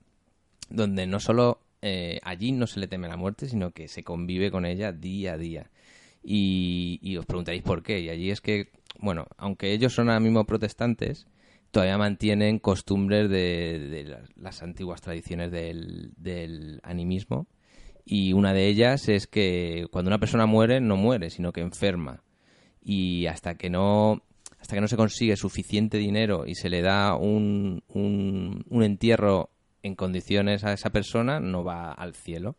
donde 0.70 1.08
no 1.08 1.20
solo 1.20 1.62
eh, 1.82 2.20
allí 2.24 2.52
no 2.52 2.68
se 2.68 2.80
le 2.80 2.88
teme 2.88 3.08
la 3.08 3.18
muerte, 3.18 3.48
sino 3.48 3.72
que 3.72 3.88
se 3.88 4.04
convive 4.04 4.52
con 4.52 4.66
ella 4.66 4.92
día 4.92 5.34
a 5.34 5.38
día. 5.38 5.70
Y, 6.24 7.16
os 7.18 7.26
preguntaréis 7.26 7.64
por 7.64 7.84
qué. 7.84 8.00
Y 8.02 8.10
allí 8.10 8.32
es 8.32 8.42
que, 8.42 8.70
bueno, 9.00 9.28
aunque 9.38 9.72
ellos 9.72 9.94
son 9.94 10.10
ahora 10.10 10.20
mismo 10.20 10.46
protestantes, 10.46 11.28
todavía 11.72 11.98
mantienen 11.98 12.60
costumbres 12.60 13.30
de, 13.30 14.18
las 14.36 14.62
antiguas 14.62 15.02
tradiciones 15.02 15.52
del, 15.52 16.12
del 16.18 16.80
animismo. 16.84 17.48
Y 18.06 18.34
una 18.34 18.54
de 18.54 18.68
ellas 18.68 19.08
es 19.08 19.28
que 19.28 19.88
cuando 19.92 20.10
una 20.10 20.20
persona 20.20 20.46
muere, 20.46 20.82
no 20.82 20.98
muere, 20.98 21.30
sino 21.30 21.54
que 21.54 21.62
enferma. 21.62 22.24
Y 22.82 23.28
hasta 23.28 23.56
que 23.56 23.70
no 23.70 24.24
hasta 24.60 24.76
que 24.76 24.82
no 24.82 24.88
se 24.90 24.98
consigue 24.98 25.38
suficiente 25.38 25.98
dinero 25.98 26.46
y 26.46 26.56
se 26.56 26.70
le 26.70 26.82
da 26.82 27.16
un, 27.16 27.82
un, 27.88 28.66
un 28.70 28.84
entierro 28.84 29.52
en 29.84 29.96
condiciones 29.96 30.64
a 30.64 30.74
esa 30.74 30.90
persona, 30.92 31.40
no 31.40 31.64
va 31.64 31.92
al 31.92 32.14
cielo. 32.14 32.56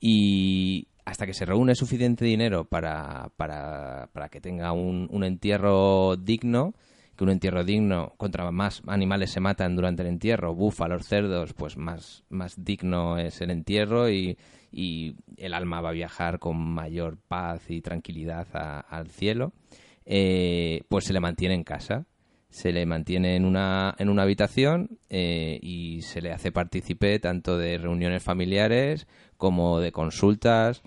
Y 0.00 0.88
hasta 1.04 1.26
que 1.26 1.34
se 1.34 1.44
reúne 1.44 1.74
suficiente 1.74 2.24
dinero 2.24 2.64
para, 2.64 3.30
para, 3.36 4.08
para 4.12 4.28
que 4.28 4.40
tenga 4.40 4.72
un, 4.72 5.08
un 5.10 5.24
entierro 5.24 6.16
digno, 6.16 6.74
que 7.16 7.24
un 7.24 7.30
entierro 7.30 7.64
digno, 7.64 8.14
contra 8.16 8.50
más 8.50 8.82
animales 8.86 9.30
se 9.30 9.40
matan 9.40 9.76
durante 9.76 10.02
el 10.02 10.08
entierro, 10.08 10.54
búfalos, 10.54 11.06
cerdos, 11.06 11.52
pues 11.52 11.76
más, 11.76 12.24
más 12.30 12.64
digno 12.64 13.18
es 13.18 13.40
el 13.40 13.50
entierro 13.50 14.08
y, 14.08 14.38
y 14.72 15.16
el 15.36 15.52
alma 15.52 15.80
va 15.80 15.90
a 15.90 15.92
viajar 15.92 16.38
con 16.38 16.56
mayor 16.56 17.18
paz 17.18 17.62
y 17.68 17.82
tranquilidad 17.82 18.46
a- 18.54 18.80
al 18.80 19.08
cielo, 19.08 19.52
eh, 20.06 20.82
pues 20.88 21.04
se 21.04 21.12
le 21.12 21.20
mantiene 21.20 21.54
en 21.54 21.64
casa. 21.64 22.06
Se 22.50 22.72
le 22.72 22.84
mantiene 22.84 23.36
en 23.36 23.44
una, 23.44 23.94
en 23.98 24.08
una 24.08 24.22
habitación 24.22 24.98
eh, 25.08 25.58
y 25.62 26.02
se 26.02 26.20
le 26.20 26.32
hace 26.32 26.50
partícipe 26.52 27.18
tanto 27.20 27.56
de 27.56 27.78
reuniones 27.78 28.22
familiares 28.22 29.06
como 29.36 29.78
de 29.80 29.92
consultas. 29.92 30.82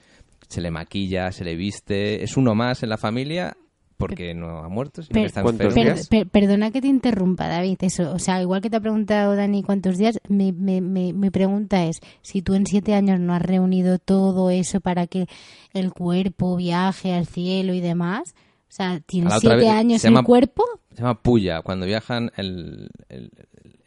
Se 0.49 0.59
le 0.61 0.71
maquilla, 0.71 1.31
se 1.31 1.45
le 1.45 1.55
viste. 1.55 2.23
Es 2.23 2.35
uno 2.37 2.53
más 2.53 2.83
en 2.83 2.89
la 2.89 2.97
familia 2.97 3.55
porque 3.95 4.33
no 4.33 4.57
ha 4.59 4.67
muerto, 4.67 5.01
sino 5.01 5.13
Per- 5.13 5.21
que 5.23 5.27
está 5.27 5.41
¿Cuántos 5.41 5.77
enfermo. 5.77 6.01
Per- 6.09 6.27
perdona 6.27 6.71
que 6.71 6.81
te 6.81 6.87
interrumpa, 6.87 7.47
David. 7.47 7.77
Eso, 7.81 8.11
o 8.11 8.19
sea, 8.19 8.41
igual 8.41 8.61
que 8.61 8.69
te 8.69 8.75
ha 8.75 8.81
preguntado 8.81 9.35
Dani 9.35 9.63
cuántos 9.63 9.97
días, 9.97 10.19
mi, 10.27 10.51
mi, 10.51 10.81
mi, 10.81 11.13
mi 11.13 11.29
pregunta 11.29 11.85
es: 11.85 12.01
si 12.21 12.41
tú 12.41 12.55
en 12.55 12.65
siete 12.65 12.93
años 12.93 13.21
no 13.21 13.33
has 13.33 13.41
reunido 13.41 13.99
todo 13.99 14.49
eso 14.49 14.81
para 14.81 15.07
que 15.07 15.27
el 15.73 15.93
cuerpo 15.93 16.57
viaje 16.57 17.13
al 17.13 17.25
cielo 17.25 17.73
y 17.73 17.79
demás, 17.79 18.35
o 18.73 18.75
sea, 18.75 18.93
otra 19.27 19.39
siete 19.39 19.55
vez 19.57 19.69
años 19.69 20.01
se 20.01 20.07
el 20.07 20.13
llama- 20.13 20.25
cuerpo, 20.25 20.63
Se 20.91 20.97
llama 21.01 21.21
puya. 21.21 21.61
Cuando 21.61 21.85
viajan, 21.85 22.31
el, 22.37 22.89
el, 23.09 23.29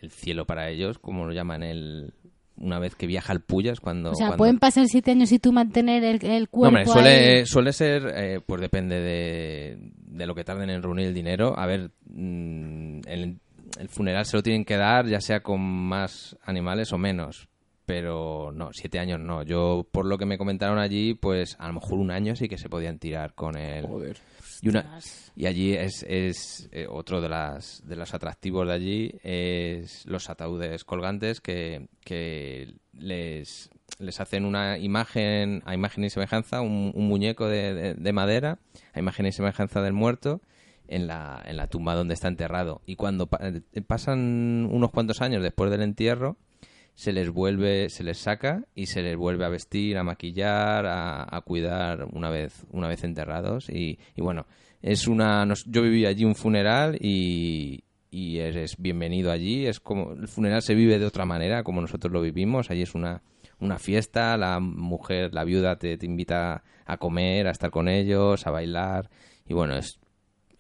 el 0.01 0.11
cielo 0.11 0.44
para 0.46 0.68
ellos, 0.70 0.99
como 0.99 1.25
lo 1.27 1.33
llaman, 1.33 1.62
el 1.62 2.12
una 2.59 2.79
vez 2.79 2.94
que 2.94 3.07
viaja 3.07 3.35
el 3.35 3.40
puya 3.40 3.72
es 3.72 3.81
cuando... 3.81 4.12
o 4.12 4.14
sea, 4.14 4.29
cuando- 4.29 4.38
pueden 4.38 4.59
pasar 4.59 4.87
siete 4.87 5.11
años 5.11 5.31
y 5.31 5.38
tú 5.38 5.53
mantener 5.53 6.03
el, 6.05 6.25
el 6.25 6.42
No, 6.44 6.49
cuerpo. 6.49 6.68
hombre, 6.79 6.87
suele, 6.87 7.38
ahí? 7.40 7.46
suele 7.46 7.72
ser, 7.75 8.12
eh, 8.16 8.40
pues 8.46 8.62
depende 8.62 8.99
de, 8.99 9.79
de 10.07 10.27
lo 10.27 10.35
que 10.35 10.42
tarden 10.44 10.70
en 10.70 10.83
reunir 10.83 11.09
el 11.09 11.14
dinero. 11.14 11.59
A 11.59 11.66
ver, 11.66 11.90
mm, 12.09 13.01
el, 13.07 13.38
el 13.79 13.88
funeral 13.90 14.25
se 14.25 14.37
lo 14.38 14.42
tienen 14.42 14.64
que 14.64 14.77
dar, 14.79 15.07
ya 15.07 15.20
sea 15.20 15.40
con 15.42 15.61
más 15.61 16.37
animales 16.44 16.92
o 16.94 16.99
menos. 16.99 17.49
Pero 17.85 18.51
no, 18.53 18.70
siete 18.72 18.99
años 18.99 19.20
no. 19.20 19.42
Yo, 19.44 19.87
por 19.92 20.07
lo 20.07 20.16
que 20.18 20.25
me 20.27 20.38
comentaron 20.38 20.79
allí, 20.79 21.14
pues 21.14 21.57
a 21.61 21.68
lo 21.68 21.75
mejor 21.75 21.99
un 21.99 22.11
año 22.11 22.35
sí 22.35 22.49
que 22.49 22.59
se 22.59 22.68
podían 22.68 22.99
tirar 22.99 23.35
con 23.35 23.57
el... 23.57 23.87
Joder. 23.87 24.16
Y, 24.62 24.68
una, 24.68 24.82
y 25.36 25.46
allí 25.46 25.72
es, 25.74 26.04
es 26.08 26.68
eh, 26.72 26.86
otro 26.88 27.20
de, 27.20 27.28
las, 27.28 27.82
de 27.86 27.96
los 27.96 28.14
atractivos 28.14 28.66
de 28.66 28.72
allí, 28.72 29.14
es 29.22 30.06
los 30.06 30.28
ataúdes 30.30 30.84
colgantes 30.84 31.40
que, 31.40 31.88
que 32.04 32.74
les, 32.92 33.70
les 33.98 34.20
hacen 34.20 34.44
una 34.44 34.78
imagen, 34.78 35.62
a 35.66 35.74
imagen 35.74 36.04
y 36.04 36.10
semejanza, 36.10 36.60
un, 36.60 36.92
muñeco 36.94 37.48
de, 37.48 37.74
de- 37.74 37.94
de 37.94 38.12
madera, 38.12 38.58
a 38.92 38.98
imagen 38.98 39.26
y 39.26 39.32
semejanza 39.32 39.82
del 39.82 39.92
muerto, 39.92 40.40
en 40.88 41.06
la, 41.08 41.42
en 41.44 41.56
la 41.56 41.66
tumba 41.66 41.94
donde 41.96 42.14
está 42.14 42.28
enterrado. 42.28 42.80
Y 42.86 42.94
cuando 42.96 43.28
eh, 43.40 43.60
pasan 43.86 44.68
unos 44.70 44.90
cuantos 44.92 45.20
años 45.20 45.42
después 45.42 45.70
del 45.70 45.82
entierro, 45.82 46.36
se 46.96 47.12
les 47.12 47.28
vuelve, 47.28 47.90
se 47.90 48.02
les 48.02 48.16
saca 48.16 48.64
y 48.74 48.87
se 48.87 49.02
les 49.02 49.16
vuelve 49.16 49.44
a 49.44 49.50
vestir, 49.50 49.98
a 49.98 50.02
maquillar, 50.02 50.87
a, 50.87 51.37
a 51.37 51.40
cuidar 51.42 52.09
una 52.11 52.30
vez, 52.30 52.64
una 52.72 52.88
vez 52.88 53.04
enterrados. 53.04 53.68
Y, 53.68 53.98
y 54.16 54.22
bueno, 54.22 54.46
es 54.80 55.06
una, 55.06 55.46
yo 55.66 55.82
viví 55.82 56.06
allí 56.06 56.24
un 56.24 56.35
funeral 56.35 56.96
y, 56.98 57.85
y 58.11 58.38
eres 58.38 58.76
bienvenido 58.78 59.30
allí. 59.30 59.66
Es 59.66 59.78
como, 59.78 60.12
el 60.12 60.26
funeral 60.26 60.62
se 60.62 60.74
vive 60.74 60.98
de 60.98 61.04
otra 61.04 61.26
manera, 61.26 61.62
como 61.62 61.82
nosotros 61.82 62.11
lo 62.11 62.22
vivimos. 62.22 62.70
Allí 62.70 62.80
es 62.80 62.94
una, 62.94 63.20
una 63.61 63.78
fiesta, 63.78 64.35
la 64.38 64.59
mujer, 64.59 65.35
la 65.35 65.44
viuda 65.44 65.76
te, 65.76 65.98
te 65.98 66.06
invita 66.06 66.64
a 66.87 66.96
comer, 66.96 67.46
a 67.46 67.50
estar 67.50 67.70
con 67.70 67.88
ellos, 67.88 68.46
a 68.46 68.50
bailar. 68.50 69.11
Y 69.46 69.52
bueno, 69.52 69.76
es, 69.76 70.00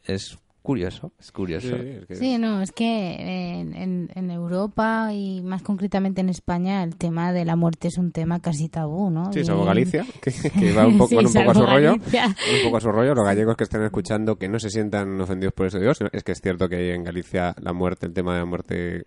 es 0.04 0.38
curioso, 0.66 1.12
es 1.20 1.30
curioso. 1.30 1.68
Sí, 1.68 1.74
es 2.00 2.06
que- 2.06 2.16
Sí, 2.16 2.38
no, 2.38 2.60
es 2.60 2.72
que 2.72 3.14
en, 3.60 3.72
en, 3.74 4.10
en 4.14 4.30
Europa 4.32 5.12
y 5.12 5.40
más 5.42 5.62
concretamente 5.62 6.20
en 6.20 6.28
España 6.28 6.82
el 6.82 6.96
tema 6.96 7.32
de 7.32 7.44
la 7.44 7.54
muerte 7.54 7.86
es 7.88 7.98
un 7.98 8.10
tema 8.10 8.40
casi 8.40 8.68
tabú, 8.68 9.08
¿no? 9.10 9.32
Sí, 9.32 9.44
salvo 9.44 9.64
Galicia, 9.64 10.04
que, 10.20 10.32
que 10.32 10.72
va 10.72 10.86
un 10.88 10.98
poco, 10.98 11.10
Sí, 11.10 11.14
con 11.16 11.26
un 11.26 11.32
poco 11.32 11.50
a 11.50 11.54
su 11.54 11.66
rollo. 11.66 11.90
Galicia. 11.96 12.26
un 12.26 12.64
poco 12.64 12.76
a 12.78 12.80
su 12.80 12.90
rollo. 12.92 13.14
Los 13.14 13.24
gallegos 13.24 13.56
que 13.56 13.64
estén 13.64 13.82
escuchando 13.82 14.36
que 14.36 14.48
no 14.48 14.58
se 14.58 14.68
sientan 14.70 15.20
ofendidos 15.20 15.54
por 15.54 15.66
eso 15.66 15.78
Dios. 15.78 15.98
Es 16.12 16.24
que 16.24 16.32
es 16.32 16.40
cierto 16.40 16.68
que 16.68 16.94
en 16.94 17.04
Galicia 17.04 17.54
la 17.60 17.72
muerte, 17.72 18.06
el 18.06 18.12
tema 18.12 18.32
de 18.34 18.40
la 18.40 18.46
muerte 18.46 19.06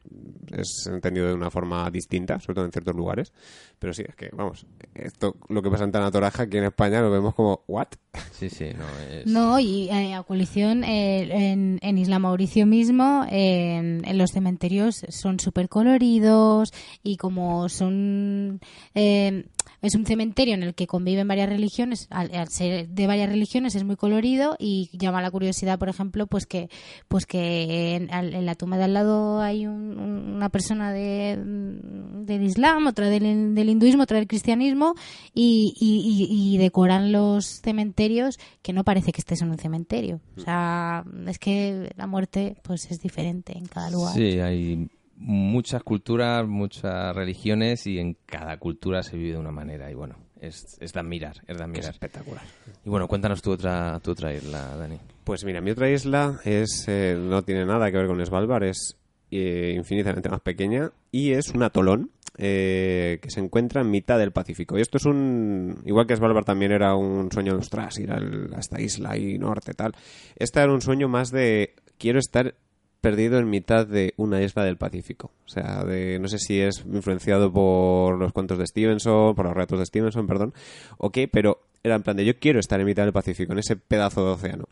es 0.56 0.88
entendido 0.92 1.28
de 1.28 1.34
una 1.34 1.52
forma 1.52 1.90
distinta, 1.92 2.40
sobre 2.40 2.56
todo 2.56 2.66
en 2.66 2.72
ciertos 2.72 2.96
lugares. 2.96 3.34
Pero 3.80 3.94
sí, 3.94 4.04
es 4.08 4.16
que, 4.16 4.30
vamos, 4.34 4.66
esto, 4.96 5.36
lo 5.50 5.62
que 5.62 5.70
pasa 5.70 5.84
en 5.84 5.92
Tanatoraja 5.92 6.44
aquí 6.44 6.58
en 6.58 6.64
España 6.66 7.02
lo 7.02 7.12
vemos 7.12 7.34
como, 7.36 7.64
¿what? 7.68 7.88
Sí, 8.32 8.50
sí, 8.50 8.66
no 8.78 8.86
es... 9.14 9.26
No, 9.28 9.60
y 9.60 9.90
eh, 9.90 10.14
a 10.16 10.24
coalición 10.24 10.84
eh, 10.84 11.49
en, 11.52 11.80
en 11.82 11.98
Isla 11.98 12.20
Mauricio 12.20 12.66
mismo, 12.66 13.26
en, 13.30 14.02
los 14.18 14.32
cementerios 14.32 15.06
son 15.10 15.40
súper 15.40 15.70
coloridos 15.70 16.74
y 17.04 17.18
como 17.18 17.70
son... 17.70 18.60
eh, 18.96 19.46
es 19.82 19.96
un 19.96 20.06
cementerio 20.06 20.54
en 20.54 20.64
el 20.64 20.74
que 20.76 20.88
conviven 20.88 21.28
varias 21.28 21.50
religiones, 21.50 22.08
al, 22.10 22.30
ser 22.50 22.90
de 22.90 23.08
varias 23.08 23.30
religiones 23.30 23.76
es 23.76 23.84
muy 23.84 23.96
colorido 23.96 24.56
y 24.60 24.90
llama 24.98 25.22
la 25.22 25.32
curiosidad, 25.32 25.80
por 25.80 25.90
ejemplo, 25.90 26.28
pues 26.28 26.46
que 26.46 26.70
pues 27.08 27.26
que 27.26 27.96
en, 27.96 28.14
en 28.14 28.46
la 28.46 28.56
tumba 28.56 28.78
de 28.78 28.84
al 28.86 28.94
lado 28.94 29.42
hay 29.42 29.66
un- 29.68 30.00
un- 30.00 30.34
una 30.36 30.50
persona 30.50 30.92
de, 30.92 31.38
del 31.42 32.44
Islam, 32.44 32.88
otra 32.88 33.10
del, 33.10 33.56
del 33.56 33.70
hinduismo, 33.70 34.04
otra 34.04 34.18
del 34.18 34.28
cristianismo 34.28 34.96
y, 35.34 35.74
y- 35.80 36.28
y- 36.30 36.56
y 36.56 36.58
decoran 36.58 37.12
los 37.12 37.46
cementerios 37.62 38.38
que 38.62 38.74
no 38.74 38.84
parece 38.84 39.12
que 39.12 39.22
estés 39.22 39.42
en 39.42 39.50
un 39.50 39.58
cementerio. 39.58 40.20
O 40.38 40.42
sea, 40.42 41.04
es 41.28 41.40
que 41.40 41.92
la 41.98 42.08
muerte 42.08 42.56
pues 42.64 42.90
es 42.92 43.02
diferente 43.02 43.58
en 43.58 43.66
cada 43.66 43.90
lugar. 43.90 44.14
Sí, 44.16 44.40
hay 44.40 44.88
muchas 45.20 45.84
culturas, 45.84 46.48
muchas 46.48 47.16
religiones 47.16 47.86
y 47.86 48.00
en 48.00 48.16
cada 48.26 48.58
cultura 48.58 49.04
se 49.04 49.18
vive 49.18 49.34
de 49.34 49.38
una 49.38 49.52
manera 49.52 49.92
y 49.92 49.94
bueno, 49.94 50.16
es, 50.40 50.78
es 50.80 50.94
de 50.94 51.00
admirar, 51.00 51.42
es 51.46 51.58
de 51.58 51.64
admirar. 51.64 51.92
espectacular. 51.92 52.42
Y 52.86 52.90
bueno, 52.90 53.08
cuéntanos 53.08 53.42
tu 53.42 53.52
otra, 53.52 54.00
tu 54.00 54.12
otra 54.12 54.34
isla, 54.34 54.76
Dani. 54.78 54.98
Pues 55.26 55.44
mira, 55.44 55.62
mi 55.62 55.72
otra 55.72 55.90
isla 55.90 56.40
es 56.46 56.86
eh, 56.88 57.18
no 57.20 57.44
tiene 57.44 57.66
nada 57.66 57.92
que 57.92 57.98
ver 57.98 58.08
con 58.08 58.26
Svalbard, 58.26 58.64
es 58.64 58.98
eh, 59.32 59.74
infinitamente 59.76 60.30
más 60.30 60.42
pequeña 60.42 60.92
y 61.12 61.32
es 61.34 61.50
un 61.50 61.64
atolón 61.64 62.12
eh, 62.38 63.20
que 63.22 63.30
se 63.30 63.42
encuentra 63.42 63.82
en 63.82 63.92
mitad 63.92 64.18
del 64.18 64.32
Pacífico. 64.32 64.78
Y 64.78 64.82
esto 64.82 64.98
es 64.98 65.06
un... 65.06 65.82
Igual 65.86 66.08
que 66.08 66.16
Svalbard 66.16 66.46
también 66.46 66.72
era 66.72 66.96
un 66.96 67.30
sueño 67.32 67.52
de 67.52 67.60
ostras, 67.60 68.00
ir 68.00 68.12
al- 68.12 68.54
a 68.56 68.60
esta 68.60 68.80
isla 68.80 69.12
ahí 69.12 69.38
norte, 69.38 69.74
tal. 69.74 69.92
Esta 70.38 70.64
era 70.64 70.72
un 70.74 70.82
sueño 70.82 71.10
más 71.10 71.32
de 71.32 71.76
quiero 71.98 72.18
estar 72.18 72.56
perdido 73.02 73.40
en 73.40 73.50
mitad 73.50 73.88
de 73.88 74.14
una 74.18 74.42
isla 74.42 74.64
del 74.64 74.78
Pacífico. 74.78 75.32
O 75.46 75.50
sea, 75.50 75.84
de, 75.84 76.20
no 76.20 76.28
sé 76.28 76.38
si 76.40 76.60
es 76.60 76.84
influenciado 76.86 77.52
por 77.52 78.18
los 78.18 78.34
cuentos 78.34 78.58
de 78.58 78.68
Stevenson, 78.68 79.36
por 79.36 79.46
los 79.46 79.54
relatos 79.54 79.80
de 79.80 79.86
Stevenson, 79.86 80.28
perdón, 80.28 80.54
o 80.98 81.12
qué, 81.12 81.28
pero 81.28 81.62
era 81.84 81.96
en 81.96 82.04
plan 82.04 82.18
de 82.18 82.26
yo 82.26 82.38
quiero 82.40 82.60
estar 82.60 82.80
en 82.80 82.86
mitad 82.86 83.04
del 83.04 83.14
Pacífico, 83.14 83.54
en 83.54 83.60
ese 83.60 83.76
pedazo 83.76 84.26
de 84.26 84.32
océano. 84.32 84.66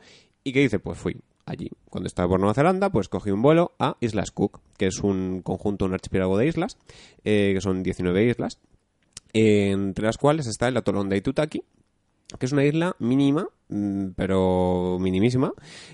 ¿Y 0.43 0.53
qué 0.53 0.63
hice? 0.63 0.79
Pues 0.79 0.97
fui 0.97 1.17
allí. 1.45 1.71
Cuando 1.89 2.07
estaba 2.07 2.29
por 2.29 2.39
Nueva 2.39 2.53
Zelanda, 2.53 2.89
pues 2.89 3.09
cogí 3.09 3.31
un 3.31 3.41
vuelo 3.41 3.73
a 3.79 3.97
Islas 4.01 4.31
Cook, 4.31 4.59
que 4.77 4.87
es 4.87 4.99
un 4.99 5.41
conjunto, 5.41 5.85
un 5.85 5.93
archipiélago 5.93 6.37
de 6.37 6.47
islas, 6.47 6.77
eh, 7.23 7.51
que 7.53 7.61
son 7.61 7.83
19 7.83 8.25
islas, 8.25 8.59
entre 9.33 10.05
las 10.05 10.17
cuales 10.17 10.47
está 10.47 10.67
el 10.67 10.77
atolón 10.77 11.09
de 11.09 11.15
Aitutaki, 11.15 11.63
que 12.39 12.45
es 12.45 12.51
una 12.51 12.65
isla 12.65 12.95
mínima, 12.99 13.47
pero 14.15 14.97
minimísima, 14.99 15.51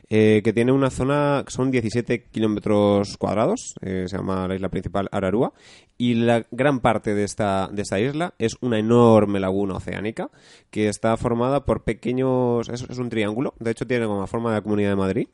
eh, 0.09 0.41
que 0.43 0.53
tiene 0.53 0.71
una 0.71 0.89
zona, 0.89 1.43
son 1.47 1.71
17 1.71 2.25
kilómetros 2.25 3.17
cuadrados, 3.17 3.75
eh, 3.81 4.05
se 4.07 4.17
llama 4.17 4.47
la 4.47 4.55
isla 4.55 4.69
principal 4.69 5.09
Ararua, 5.11 5.53
y 5.97 6.15
la 6.15 6.45
gran 6.51 6.81
parte 6.81 7.15
de 7.15 7.23
esta, 7.23 7.69
de 7.71 7.81
esta 7.81 7.99
isla 7.99 8.33
es 8.37 8.57
una 8.61 8.77
enorme 8.77 9.39
laguna 9.39 9.75
oceánica 9.75 10.29
que 10.69 10.87
está 10.87 11.17
formada 11.17 11.65
por 11.65 11.83
pequeños, 11.83 12.69
es, 12.69 12.83
es 12.87 12.97
un 12.97 13.09
triángulo, 13.09 13.53
de 13.59 13.71
hecho 13.71 13.87
tiene 13.87 14.05
como 14.05 14.21
la 14.21 14.27
forma 14.27 14.49
de 14.51 14.57
la 14.57 14.61
Comunidad 14.61 14.89
de 14.89 14.95
Madrid. 14.95 15.27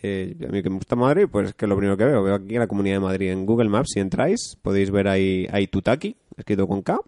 Eh, 0.00 0.34
a 0.48 0.50
mí 0.50 0.62
que 0.62 0.70
me 0.70 0.76
gusta 0.76 0.96
Madrid, 0.96 1.26
pues 1.30 1.48
es 1.48 1.54
que 1.54 1.66
es 1.66 1.68
lo 1.68 1.76
primero 1.76 1.98
que 1.98 2.06
veo, 2.06 2.22
veo 2.22 2.34
aquí 2.34 2.54
la 2.54 2.66
Comunidad 2.66 2.96
de 2.96 3.00
Madrid 3.00 3.30
en 3.30 3.44
Google 3.44 3.68
Maps, 3.68 3.90
si 3.92 4.00
entráis 4.00 4.56
podéis 4.62 4.90
ver 4.90 5.08
ahí, 5.08 5.46
ahí 5.52 5.66
Tutaki, 5.66 6.16
escrito 6.36 6.66
con 6.66 6.80
K, 6.80 6.98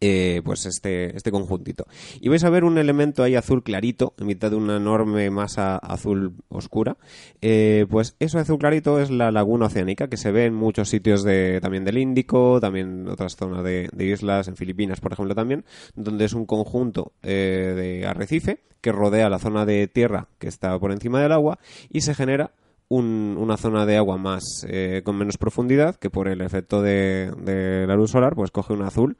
eh, 0.00 0.42
pues 0.44 0.66
este, 0.66 1.16
este 1.16 1.30
conjuntito. 1.30 1.86
Y 2.20 2.28
vais 2.28 2.44
a 2.44 2.50
ver 2.50 2.64
un 2.64 2.78
elemento 2.78 3.22
ahí 3.22 3.34
azul 3.34 3.62
clarito, 3.62 4.14
en 4.18 4.26
mitad 4.26 4.50
de 4.50 4.56
una 4.56 4.76
enorme 4.76 5.30
masa 5.30 5.76
azul 5.76 6.34
oscura. 6.48 6.96
Eh, 7.40 7.86
pues 7.90 8.14
eso 8.18 8.38
azul 8.38 8.58
clarito 8.58 9.00
es 9.00 9.10
la 9.10 9.30
laguna 9.30 9.66
oceánica, 9.66 10.08
que 10.08 10.16
se 10.16 10.30
ve 10.32 10.46
en 10.46 10.54
muchos 10.54 10.88
sitios 10.88 11.24
de, 11.24 11.60
también 11.60 11.84
del 11.84 11.98
Índico, 11.98 12.60
también 12.60 13.08
otras 13.08 13.36
zonas 13.36 13.64
de, 13.64 13.88
de 13.92 14.04
islas, 14.04 14.48
en 14.48 14.56
Filipinas, 14.56 15.00
por 15.00 15.12
ejemplo, 15.12 15.34
también, 15.34 15.64
donde 15.94 16.24
es 16.24 16.32
un 16.32 16.46
conjunto 16.46 17.12
eh, 17.22 17.72
de 17.76 18.06
arrecife 18.06 18.60
que 18.80 18.92
rodea 18.92 19.28
la 19.28 19.38
zona 19.40 19.66
de 19.66 19.88
tierra 19.88 20.28
que 20.38 20.46
está 20.46 20.78
por 20.78 20.92
encima 20.92 21.20
del 21.20 21.32
agua 21.32 21.58
y 21.90 22.02
se 22.02 22.14
genera 22.14 22.52
un- 22.88 23.36
una 23.38 23.56
zona 23.56 23.84
de 23.86 23.96
agua 23.96 24.16
más 24.18 24.44
eh, 24.68 25.02
con 25.04 25.16
menos 25.18 25.36
profundidad 25.36 25.96
que 25.96 26.10
por 26.10 26.28
el 26.28 26.40
efecto 26.40 26.80
de, 26.80 27.32
de 27.42 27.86
la 27.88 27.96
luz 27.96 28.12
solar 28.12 28.34
pues 28.36 28.50
coge 28.52 28.72
un 28.72 28.82
azul 28.82 29.16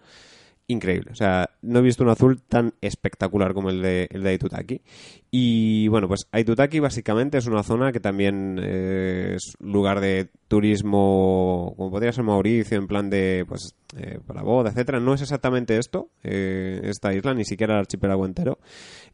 increíble. 0.69 1.11
O 1.11 1.15
sea, 1.15 1.51
no 1.63 1.81
he 1.81 1.83
visto 1.83 2.05
un 2.05 2.11
azul 2.11 2.41
tan 2.43 2.75
espectacular 2.81 3.55
como 3.55 3.71
el 3.71 3.83
de, 3.83 4.07
el 4.11 4.23
de 4.23 4.31
Aitutaki. 4.31 4.83
Y 5.31 5.89
bueno, 5.89 6.09
pues 6.09 6.29
Aitutaki 6.31 6.79
básicamente 6.79 7.39
es 7.39 7.47
una 7.47 7.63
zona 7.63 7.91
que 7.91 8.01
también 8.01 8.59
eh, 8.63 9.35
es 9.37 9.55
lugar 9.59 10.01
de 10.01 10.29
turismo, 10.47 11.75
como 11.77 11.91
podría 11.91 12.13
ser 12.13 12.25
Mauricio, 12.25 12.79
en 12.79 12.87
plan 12.87 13.11
de, 13.11 13.45
pues, 13.49 13.75
eh, 13.97 14.21
para 14.27 14.43
boda, 14.43 14.71
etcétera. 14.71 15.01
No 15.01 15.15
es 15.15 15.23
exactamente 15.23 15.79
esto, 15.79 16.11
eh, 16.23 16.81
esta 16.85 17.15
isla, 17.15 17.35
ni 17.35 17.45
siquiera 17.45 17.75
el 17.75 17.81
archipiélago 17.81 18.27
entero. 18.27 18.59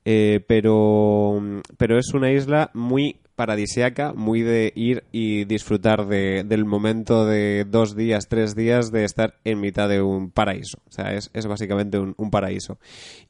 Pero, 0.05 1.43
pero 1.79 1.99
es 1.99 2.13
una 2.13 2.31
isla 2.31 2.71
muy 2.75 3.21
paradisiaca, 3.37 4.13
muy 4.13 4.43
de 4.43 4.73
ir 4.75 5.05
y 5.13 5.45
disfrutar 5.45 6.07
de, 6.07 6.45
del 6.45 6.65
momento 6.65 7.27
de 7.27 7.65
dos 7.69 7.97
días, 7.97 8.29
tres 8.29 8.55
días 8.55 8.91
de 8.91 9.05
estar 9.05 9.35
en 9.45 9.61
mitad 9.61 9.89
de 9.89 10.03
un 10.03 10.31
paraíso. 10.31 10.79
O 10.89 10.93
sea, 10.93 11.13
es, 11.15 11.31
es 11.35 11.47
básicamente 11.47 11.99
un, 11.99 12.15
un 12.17 12.31
paraíso. 12.31 12.79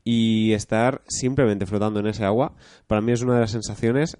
Y 0.04 0.52
estar 0.52 1.02
simplemente 1.08 1.66
flotando 1.66 2.00
en 2.00 2.06
ese 2.06 2.24
agua, 2.24 2.54
para 2.86 3.00
mí 3.00 3.12
es 3.12 3.22
una 3.22 3.34
de 3.34 3.40
las 3.40 3.50
sensaciones 3.50 4.18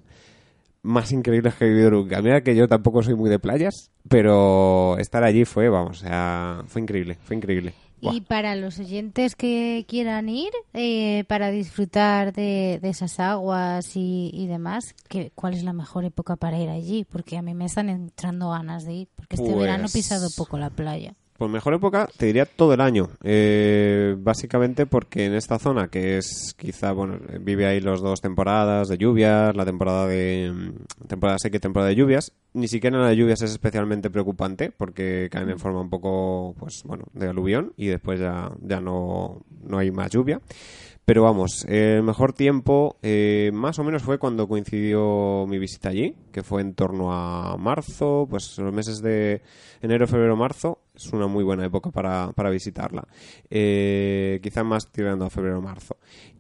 más 0.85 1.13
increíbles 1.13 1.55
que 1.55 1.65
he 1.65 1.69
vivido 1.69 1.91
nunca. 1.91 2.21
Mira 2.23 2.43
que 2.43 2.55
yo 2.55 2.69
tampoco 2.69 3.03
soy 3.03 3.15
muy 3.15 3.31
de 3.31 3.39
playas, 3.39 3.91
pero 4.09 4.97
estar 4.99 5.25
allí 5.25 5.45
fue, 5.45 5.69
vamos, 5.69 6.03
o 6.03 6.07
sea, 6.07 6.63
fue 6.67 6.83
increíble, 6.83 7.19
fue 7.23 7.37
increíble. 7.37 7.75
Y 8.13 8.21
para 8.23 8.57
los 8.57 8.79
oyentes 8.79 9.37
que 9.37 9.85
quieran 9.89 10.29
ir, 10.29 10.51
eh, 10.73 11.25
para 11.29 11.51
disfrutar 11.51 12.33
de, 12.33 12.79
de 12.83 12.89
esas 12.91 13.21
aguas 13.21 13.97
y, 13.97 14.31
y 14.35 14.47
demás, 14.47 14.95
¿qué, 15.09 15.31
¿cuál 15.35 15.55
es 15.55 15.63
la 15.63 15.73
mejor 15.73 16.05
época 16.05 16.37
para 16.37 16.59
ir 16.59 16.69
allí? 16.69 17.05
Porque 17.05 17.37
a 17.39 17.43
mí 17.43 17.55
me 17.55 17.65
están 17.67 17.89
entrando 17.89 18.51
ganas 18.51 18.85
de 18.85 18.93
ir, 18.95 19.09
porque 19.17 19.37
este 19.37 19.49
Pues- 19.51 19.59
verano 19.61 19.87
he 19.87 19.91
pisado 19.91 20.29
poco 20.37 20.59
la 20.59 20.71
playa. 20.71 21.15
Pues 21.45 21.53
mejor 21.53 21.75
época, 21.75 22.09
te 22.17 22.25
diría 22.25 22.47
todo 22.47 22.73
el 22.73 22.81
año. 22.81 23.11
Eh, 23.23 24.17
básicamente 24.19 24.87
porque 24.87 25.27
en 25.27 25.35
esta 25.35 25.59
zona, 25.59 25.89
que 25.89 26.17
es 26.17 26.55
quizá, 26.57 26.93
bueno, 26.93 27.19
vive 27.39 27.67
ahí 27.67 27.81
las 27.81 28.01
dos 28.01 28.23
temporadas 28.23 28.89
de 28.89 28.97
lluvias, 28.97 29.55
la 29.55 29.67
temporada 29.67 30.07
de 30.07 30.51
mm, 30.51 31.07
temporada 31.07 31.39
seca 31.39 31.59
y 31.59 31.61
temporada 31.61 31.91
de 31.91 31.97
lluvias. 31.97 32.33
Ni 32.55 32.67
siquiera 32.67 32.99
la 32.99 33.09
de 33.09 33.17
lluvias 33.17 33.43
es 33.43 33.51
especialmente 33.51 34.09
preocupante 34.09 34.71
porque 34.71 35.29
caen 35.31 35.51
en 35.51 35.59
forma 35.59 35.83
un 35.83 35.91
poco, 35.91 36.55
pues 36.59 36.83
bueno, 36.87 37.05
de 37.13 37.29
aluvión 37.29 37.75
y 37.77 37.89
después 37.89 38.21
ya, 38.21 38.51
ya 38.63 38.81
no, 38.81 39.43
no 39.65 39.77
hay 39.77 39.91
más 39.91 40.11
lluvia. 40.11 40.41
Pero 41.05 41.23
vamos, 41.23 41.67
el 41.69 42.03
mejor 42.03 42.33
tiempo 42.33 42.97
eh, 43.03 43.51
más 43.53 43.79
o 43.79 43.85
menos 43.85 44.03
fue 44.03 44.19
cuando 44.19 44.49
coincidió 44.49 45.45
mi 45.47 45.59
visita 45.59 45.91
allí, 45.91 46.17
que 46.33 46.43
fue 46.43 46.63
en 46.63 46.73
torno 46.73 47.13
a 47.13 47.59
marzo, 47.59 48.27
pues 48.31 48.57
los 48.57 48.73
meses 48.73 49.03
de 49.03 49.43
enero, 49.83 50.07
febrero, 50.07 50.35
marzo. 50.35 50.79
Es 50.95 51.13
una 51.13 51.27
muy 51.27 51.43
buena 51.43 51.65
época 51.65 51.91
para, 51.91 52.31
para 52.35 52.51
visitarla. 52.51 53.07
Eh, 53.51 54.39
quizá 54.43 54.63
más 54.63 54.93
tirando 54.93 55.25
a 55.25 55.31
febrero, 55.31 55.61
marzo. 55.61 55.97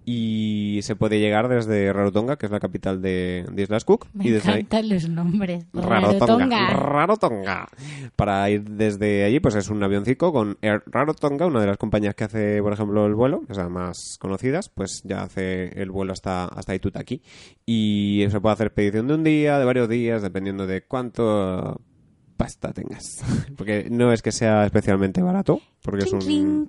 Y 0.07 0.81
se 0.83 0.97
puede 0.97 1.19
llegar 1.19 1.49
desde 1.49 1.90
Rarotonga, 1.93 2.37
que 2.37 2.45
es 2.47 2.53
la 2.53 2.61
capital 2.61 3.01
de, 3.01 3.47
de 3.51 3.62
Islas 3.62 3.85
Cook. 3.87 4.07
Me 4.12 4.27
y 4.27 4.31
desde 4.31 4.51
ahí- 4.53 4.61
encantan 4.61 4.88
los 4.90 5.09
nombres. 5.09 5.64
Rarotonga. 5.73 6.71
Rarotonga. 6.71 7.69
Para 8.14 8.49
ir 8.51 8.62
desde 8.64 9.25
allí, 9.25 9.40
pues 9.40 9.55
es 9.57 9.71
un 9.71 9.83
avioncito 9.83 10.31
con 10.33 10.59
Air 10.61 10.83
Rarotonga, 10.87 11.47
una 11.47 11.61
de 11.61 11.67
las 11.67 11.79
compañías 11.79 12.14
que 12.14 12.25
hace, 12.25 12.62
por 12.62 12.73
ejemplo, 12.75 13.07
el 13.07 13.14
vuelo, 13.14 13.40
que 13.47 13.55
son 13.55 13.64
las 13.64 13.73
más 13.73 14.19
conocidas, 14.21 14.69
pues 14.69 15.03
ya 15.05 15.23
hace 15.23 15.69
el 15.81 15.90
vuelo 15.90 16.12
hasta, 16.12 16.45
hasta 16.45 16.75
Itutaki. 16.75 17.23
Y 17.67 18.27
se 18.31 18.40
puede 18.40 18.53
hacer 18.53 18.67
expedición 18.69 19.09
de 19.09 19.14
un 19.14 19.25
día, 19.25 19.59
de 19.59 19.64
varios 19.64 19.88
días, 19.88 20.21
dependiendo 20.23 20.67
de 20.67 20.83
cuánto 20.83 21.81
pasta 22.37 22.73
tengas. 22.73 23.23
Porque 23.57 23.88
no 23.90 24.12
es 24.12 24.23
que 24.23 24.33
sea 24.33 24.64
especialmente 24.64 25.23
barato, 25.23 25.61
porque 25.83 26.05
es 26.05 26.12
un, 26.12 26.68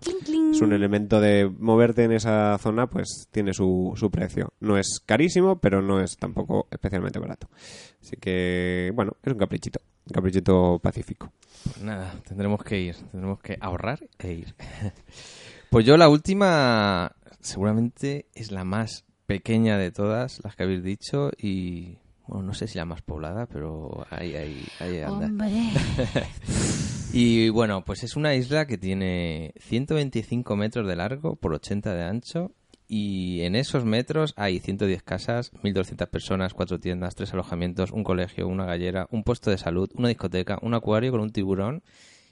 es 0.52 0.62
un 0.62 0.74
elemento 0.74 1.22
de 1.22 1.50
moverte 1.50 2.04
en 2.04 2.12
esa 2.12 2.58
zona, 2.58 2.88
pues 2.88 3.28
tiene 3.32 3.54
su, 3.54 3.94
su 3.96 4.12
precio. 4.12 4.52
No 4.60 4.78
es 4.78 5.00
carísimo, 5.06 5.58
pero 5.60 5.82
no 5.82 6.02
es 6.02 6.18
tampoco 6.18 6.68
especialmente 6.70 7.20
barato. 7.20 7.48
Así 8.02 8.18
que, 8.18 8.92
bueno, 8.94 9.14
es 9.24 9.32
un 9.32 9.40
caprichito. 9.40 9.80
Un 10.08 10.14
caprichito 10.14 10.80
pacífico. 10.80 11.32
Pues 11.64 11.82
nada, 11.82 12.14
tendremos 12.28 12.62
que 12.64 12.80
ir, 12.80 12.96
tendremos 13.12 13.40
que 13.40 13.58
ahorrar 13.60 14.00
e 14.20 14.34
ir. 14.34 14.56
Pues 15.72 15.86
yo 15.86 15.98
la 15.98 16.08
última 16.08 17.12
seguramente 17.42 18.28
es 18.34 18.52
la 18.52 18.64
más 18.64 19.04
pequeña 19.26 19.78
de 19.78 19.92
todas 19.92 20.40
las 20.44 20.56
que 20.56 20.64
habéis 20.64 20.84
dicho 20.84 21.32
y 21.38 21.98
bueno, 22.28 22.48
no 22.48 22.54
sé 22.54 22.68
si 22.68 22.78
la 22.78 22.86
más 22.86 23.02
poblada, 23.02 23.46
pero 23.46 24.06
ahí, 24.10 24.36
ahí, 24.36 24.66
ahí 24.80 25.02
anda. 25.02 25.28
Hombre. 25.28 25.52
Y 27.18 27.48
bueno, 27.48 27.86
pues 27.86 28.04
es 28.04 28.18
una 28.18 28.36
isla 28.36 28.68
que 28.68 28.78
tiene 28.78 29.54
125 29.62 30.58
metros 30.58 30.86
de 30.86 30.98
largo 30.98 31.38
por 31.38 31.54
80 31.54 31.94
de 31.94 32.04
ancho 32.04 32.52
y 32.90 33.40
en 33.44 33.56
esos 33.56 33.86
metros 33.86 34.34
hay 34.36 34.60
110 34.60 35.02
casas, 35.02 35.54
1.200 35.64 36.08
personas, 36.10 36.54
cuatro 36.54 36.78
tiendas, 36.78 37.16
tres 37.16 37.34
alojamientos, 37.34 37.92
un 37.92 38.04
colegio, 38.04 38.50
una 38.50 38.66
gallera, 38.66 39.08
un 39.12 39.24
puesto 39.24 39.50
de 39.50 39.58
salud, 39.58 39.90
una 39.96 40.10
discoteca, 40.10 40.60
un 40.62 40.74
acuario 40.74 41.12
con 41.12 41.22
un 41.22 41.32
tiburón 41.32 41.84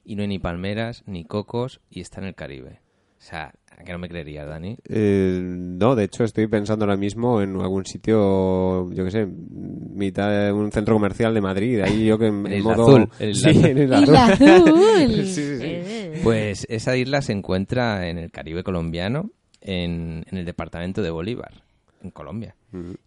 y 0.03 0.17
no 0.17 0.23
hay 0.23 0.27
ni 0.27 0.39
palmeras 0.39 1.03
ni 1.06 1.23
cocos 1.23 1.79
y 1.89 2.01
está 2.01 2.19
en 2.19 2.27
el 2.27 2.36
Caribe. 2.36 2.82
O 3.17 3.21
sea, 3.21 3.53
¿a 3.62 3.62
que 3.86 3.92
no 3.92 3.98
me 4.00 4.10
creerías, 4.10 4.48
Dani? 4.48 4.78
Eh, 4.88 5.40
no, 5.44 5.96
de 5.96 6.06
hecho 6.06 6.24
estoy 6.24 6.48
pensando 6.48 6.86
ahora 6.86 6.98
mismo 6.98 7.42
en 7.42 7.60
algún 7.60 7.86
sitio, 7.86 8.92
yo 8.92 9.04
qué 9.06 9.12
sé, 9.12 9.26
mitad 9.26 10.30
de 10.30 10.52
un 10.52 10.72
centro 10.72 10.96
comercial 10.96 11.34
de 11.34 11.42
Madrid. 11.42 11.82
Ahí 11.82 12.06
yo 12.06 12.18
que 12.18 12.28
en, 12.28 12.46
El 12.48 12.64
modo... 12.64 12.84
Azul, 12.84 13.10
el 13.20 13.36
sí, 13.36 13.50
Azul. 13.50 13.66
en 13.66 13.78
Isla 13.78 13.98
Azul. 14.00 14.16
Azul. 14.16 15.10
sí, 15.10 15.26
sí, 15.26 15.58
sí. 15.58 15.64
Eh. 15.66 16.20
Pues 16.24 16.66
esa 16.70 16.96
isla 16.96 17.22
se 17.22 17.34
encuentra 17.34 18.08
en 18.10 18.18
el 18.18 18.32
Caribe 18.32 18.64
colombiano, 18.64 19.32
en, 19.62 20.26
en 20.30 20.38
el 20.38 20.46
departamento 20.46 21.02
de 21.02 21.10
Bolívar, 21.10 21.62
en 22.04 22.12
Colombia. 22.12 22.56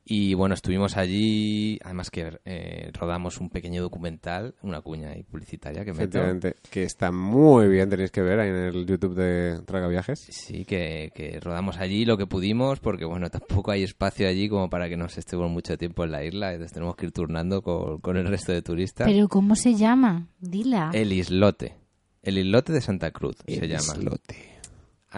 Y 0.05 0.35
bueno, 0.35 0.55
estuvimos 0.55 0.97
allí, 0.97 1.79
además 1.83 2.11
que 2.11 2.39
eh, 2.45 2.91
rodamos 2.93 3.39
un 3.41 3.51
pequeño 3.51 3.83
documental, 3.83 4.55
una 4.63 4.81
cuña 4.81 5.11
ahí 5.11 5.25
publicitaria 5.25 5.85
que 5.85 5.93
meto. 5.93 6.03
Efectivamente, 6.03 6.55
que 6.71 6.85
está 6.85 7.11
muy 7.11 7.67
bien, 7.69 7.91
tenéis 7.91 8.13
que 8.13 8.23
ver 8.23 8.39
ahí 8.39 8.51
en 8.51 8.57
el 8.57 8.87
YouTube 8.87 9.15
de 9.17 9.61
Traga 9.67 9.89
Viajes. 9.89 10.21
Sí, 10.21 10.65
que, 10.65 11.11
que 11.15 11.41
rodamos 11.41 11.79
allí 11.79 12.05
lo 12.05 12.17
que 12.17 12.27
pudimos, 12.27 12.79
porque 12.79 13.05
bueno, 13.05 13.29
tampoco 13.31 13.73
hay 13.73 13.83
espacio 13.83 14.29
allí 14.29 14.49
como 14.49 14.71
para 14.71 14.89
que 14.89 14.97
nos 14.97 15.19
estemos 15.19 15.51
mucho 15.51 15.77
tiempo 15.77 16.05
en 16.05 16.13
la 16.13 16.25
isla, 16.25 16.53
entonces 16.53 16.73
tenemos 16.73 16.95
que 16.97 17.07
ir 17.07 17.13
turnando 17.13 17.63
con, 17.63 17.99
con 18.01 18.17
el 18.17 18.27
resto 18.29 18.53
de 18.53 18.63
turistas. 18.63 19.09
Pero 19.09 19.29
¿cómo 19.29 19.57
se 19.57 19.75
llama? 19.75 20.29
Dila. 20.39 20.91
El 20.95 21.13
islote, 21.13 21.75
el 22.23 22.39
islote 22.39 22.73
de 22.73 22.81
Santa 22.81 23.11
Cruz 23.11 23.37
se 23.47 23.55
El 23.65 23.69
llama. 23.69 23.95
islote. 23.99 24.56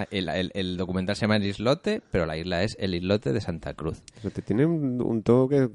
Ah, 0.01 0.07
El, 0.11 0.29
el- 0.29 0.51
el 0.55 0.77
documental 0.77 1.17
se 1.17 1.23
llama 1.23 1.37
El 1.37 1.47
Islote, 1.47 2.03
pero 2.13 2.25
la 2.27 2.37
isla 2.37 2.63
es 2.63 2.77
El 2.79 2.95
Islote 2.95 3.33
de 3.33 3.41
Santa 3.41 3.75
Cruz. 3.75 4.01
Islote 4.19 4.43
Tiene 4.43 4.65
un, 4.67 5.03
un 5.03 5.23
toque 5.23 5.69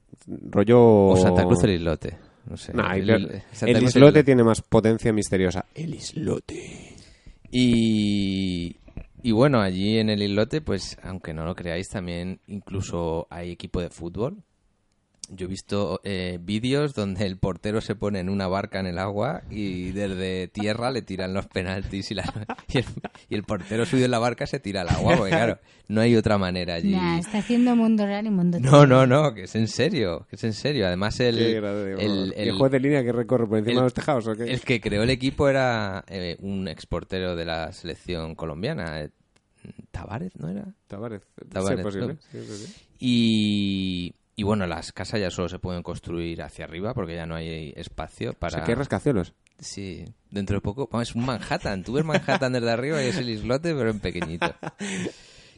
rollo... 0.50 1.08
O 1.08 1.18
Santa 1.18 1.44
Cruz 1.46 1.64
el 1.66 1.72
Islote. 1.72 2.18
No 2.46 2.56
sé. 2.58 2.74
Nah, 2.74 2.94
El- 2.96 3.10
el, 3.10 3.24
el- 3.32 3.42
Santa 3.52 3.72
el 3.72 3.78
Cruz 3.80 3.96
islote 3.96 4.24
tiene 4.24 4.44
más 4.44 4.62
potencia 4.62 5.12
misteriosa. 5.12 5.66
El 5.76 5.94
islote. 5.96 6.96
Y, 7.52 8.78
y 9.22 9.32
bueno, 9.32 9.62
allí 9.62 9.98
en 9.98 10.10
el 10.10 10.22
islote, 10.24 10.62
pues 10.62 10.98
aunque 11.04 11.34
no 11.34 11.46
lo 11.46 11.56
creáis, 11.56 11.88
también 11.90 12.40
incluso 12.48 13.28
hay 13.30 13.52
equipo 13.52 13.80
de 13.82 13.90
fútbol. 13.90 14.38
Yo 15.36 15.46
he 15.46 15.50
visto 15.50 16.00
eh, 16.04 16.38
vídeos 16.42 16.94
donde 16.94 17.26
el 17.26 17.38
portero 17.38 17.82
se 17.82 17.96
pone 17.96 18.20
en 18.20 18.30
una 18.30 18.48
barca 18.48 18.80
en 18.80 18.86
el 18.88 18.98
agua 19.00 19.42
y 19.50 19.92
desde 19.92 20.48
tierra 20.48 20.92
le 20.92 21.02
tiran 21.02 21.34
los 21.34 21.48
penaltis 21.48 22.12
y, 22.12 22.16
la- 22.16 22.24
y, 22.68 22.78
el, 22.80 22.86
y 23.30 23.36
el 23.36 23.44
portero 23.44 23.86
subido 23.86 24.06
en 24.06 24.12
la 24.12 24.20
barca 24.20 24.46
se 24.48 24.60
tira 24.60 24.82
al 24.82 24.90
agua, 24.90 25.16
porque 25.18 25.32
claro, 25.32 25.60
no 25.88 26.02
hay 26.02 26.16
otra 26.16 26.38
manera 26.38 26.76
allí. 26.76 26.92
Nah, 26.92 27.18
está 27.20 27.40
haciendo 27.40 27.76
mundo 27.76 28.06
real 28.06 28.26
y 28.26 28.30
mundo 28.30 28.60
No, 28.60 28.86
no, 28.86 29.06
no, 29.08 29.34
que 29.34 29.44
es 29.44 29.56
en 29.56 29.68
serio, 29.68 30.26
que 30.30 30.36
es 30.36 30.44
en 30.44 30.54
serio. 30.54 30.88
Además 30.88 31.20
el, 31.20 31.56
grande, 31.56 31.94
el, 31.94 32.34
¿Y 32.38 32.42
el- 32.42 32.50
el 32.50 32.52
juez 32.58 32.72
de 32.72 32.80
línea 32.80 33.04
que 33.04 33.12
recorre 33.12 33.48
por 33.48 33.58
encima 33.58 33.72
el- 33.72 33.78
de 33.78 33.84
los 33.84 33.94
tejados 33.94 34.28
o 34.28 34.36
qué? 34.36 34.44
el 34.52 34.62
que 34.62 34.80
creó 34.82 35.04
el 35.04 35.10
equipo 35.10 35.50
era 35.50 36.04
eh, 36.08 36.38
un 36.42 36.68
exportero 36.68 37.36
de 37.36 37.46
la 37.46 37.72
selección 37.74 38.36
colombiana, 38.36 39.02
eh, 39.02 39.10
Tavares, 39.92 40.36
¿no 40.38 40.50
era? 40.50 40.66
Tavares. 40.88 41.22
Tavares, 41.50 41.80
Sí, 41.80 41.84
posible. 41.84 42.14
¿no? 42.16 42.20
Sí. 42.58 42.74
Y, 43.00 44.14
y 44.36 44.44
bueno, 44.44 44.66
las 44.68 44.92
casas 44.92 45.20
ya 45.20 45.30
solo 45.30 45.50
se 45.50 45.60
pueden 45.60 45.84
construir 45.84 46.42
hacia 46.42 46.66
arriba 46.66 46.94
porque 46.94 47.16
ya 47.16 47.26
no 47.26 47.36
hay 47.36 47.74
espacio 47.76 48.32
O 48.32 48.34
para... 48.34 48.58
sea, 48.58 48.64
que 48.64 48.72
hay 48.72 48.76
rascacielos. 48.78 49.34
Sí, 49.60 50.06
dentro 50.32 50.58
de 50.58 50.62
poco... 50.62 50.90
vamos, 50.92 51.10
es 51.10 51.16
un 51.16 51.26
Manhattan. 51.26 51.84
Tú 51.84 51.94
ves 51.94 52.04
Manhattan 52.06 52.54
desde 52.54 52.72
arriba 52.72 53.02
y 53.04 53.08
es 53.08 53.18
el 53.18 53.30
islote, 53.30 53.74
pero 53.74 53.90
en 53.90 54.00
pequeñito. 54.00 54.54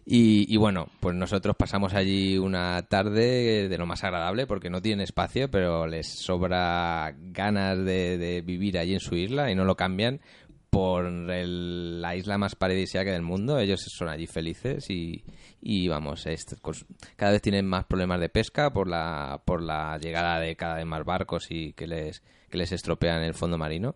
Y, 0.07 0.53
y 0.53 0.57
bueno, 0.57 0.87
pues 0.99 1.15
nosotros 1.15 1.55
pasamos 1.57 1.95
allí 1.95 2.37
una 2.37 2.83
tarde 2.83 3.67
de 3.67 3.77
lo 3.79 3.87
más 3.87 4.03
agradable 4.03 4.45
porque 4.45 4.69
no 4.69 4.79
tienen 4.79 5.03
espacio, 5.03 5.49
pero 5.49 5.87
les 5.87 6.05
sobra 6.07 7.15
ganas 7.17 7.79
de, 7.79 8.19
de 8.19 8.41
vivir 8.41 8.77
allí 8.77 8.93
en 8.93 8.99
su 8.99 9.15
isla 9.15 9.49
y 9.49 9.55
no 9.55 9.65
lo 9.65 9.75
cambian 9.75 10.21
por 10.75 11.05
el- 11.05 12.01
la 12.01 12.17
isla 12.17 12.37
más 12.37 12.55
paradisíaca 12.55 13.11
del 13.13 13.21
mundo. 13.21 13.57
Ellos 13.59 13.81
son 13.81 14.09
allí 14.09 14.27
felices 14.27 14.89
y, 14.89 15.23
y 15.61 15.87
vamos, 15.87 16.25
cos- 16.61 16.85
cada 17.15 17.31
vez 17.31 17.41
tienen 17.41 17.65
más 17.65 17.85
problemas 17.85 18.19
de 18.19 18.27
pesca 18.27 18.73
por 18.73 18.89
la, 18.89 19.41
por 19.45 19.61
la 19.61 19.97
llegada 19.97 20.39
de 20.41 20.57
cada 20.57 20.75
vez 20.75 20.85
más 20.85 21.05
barcos 21.05 21.47
y 21.49 21.71
que 21.73 21.87
les, 21.87 22.21
que 22.49 22.57
les 22.57 22.73
estropean 22.73 23.23
el 23.23 23.33
fondo 23.33 23.57
marino. 23.57 23.95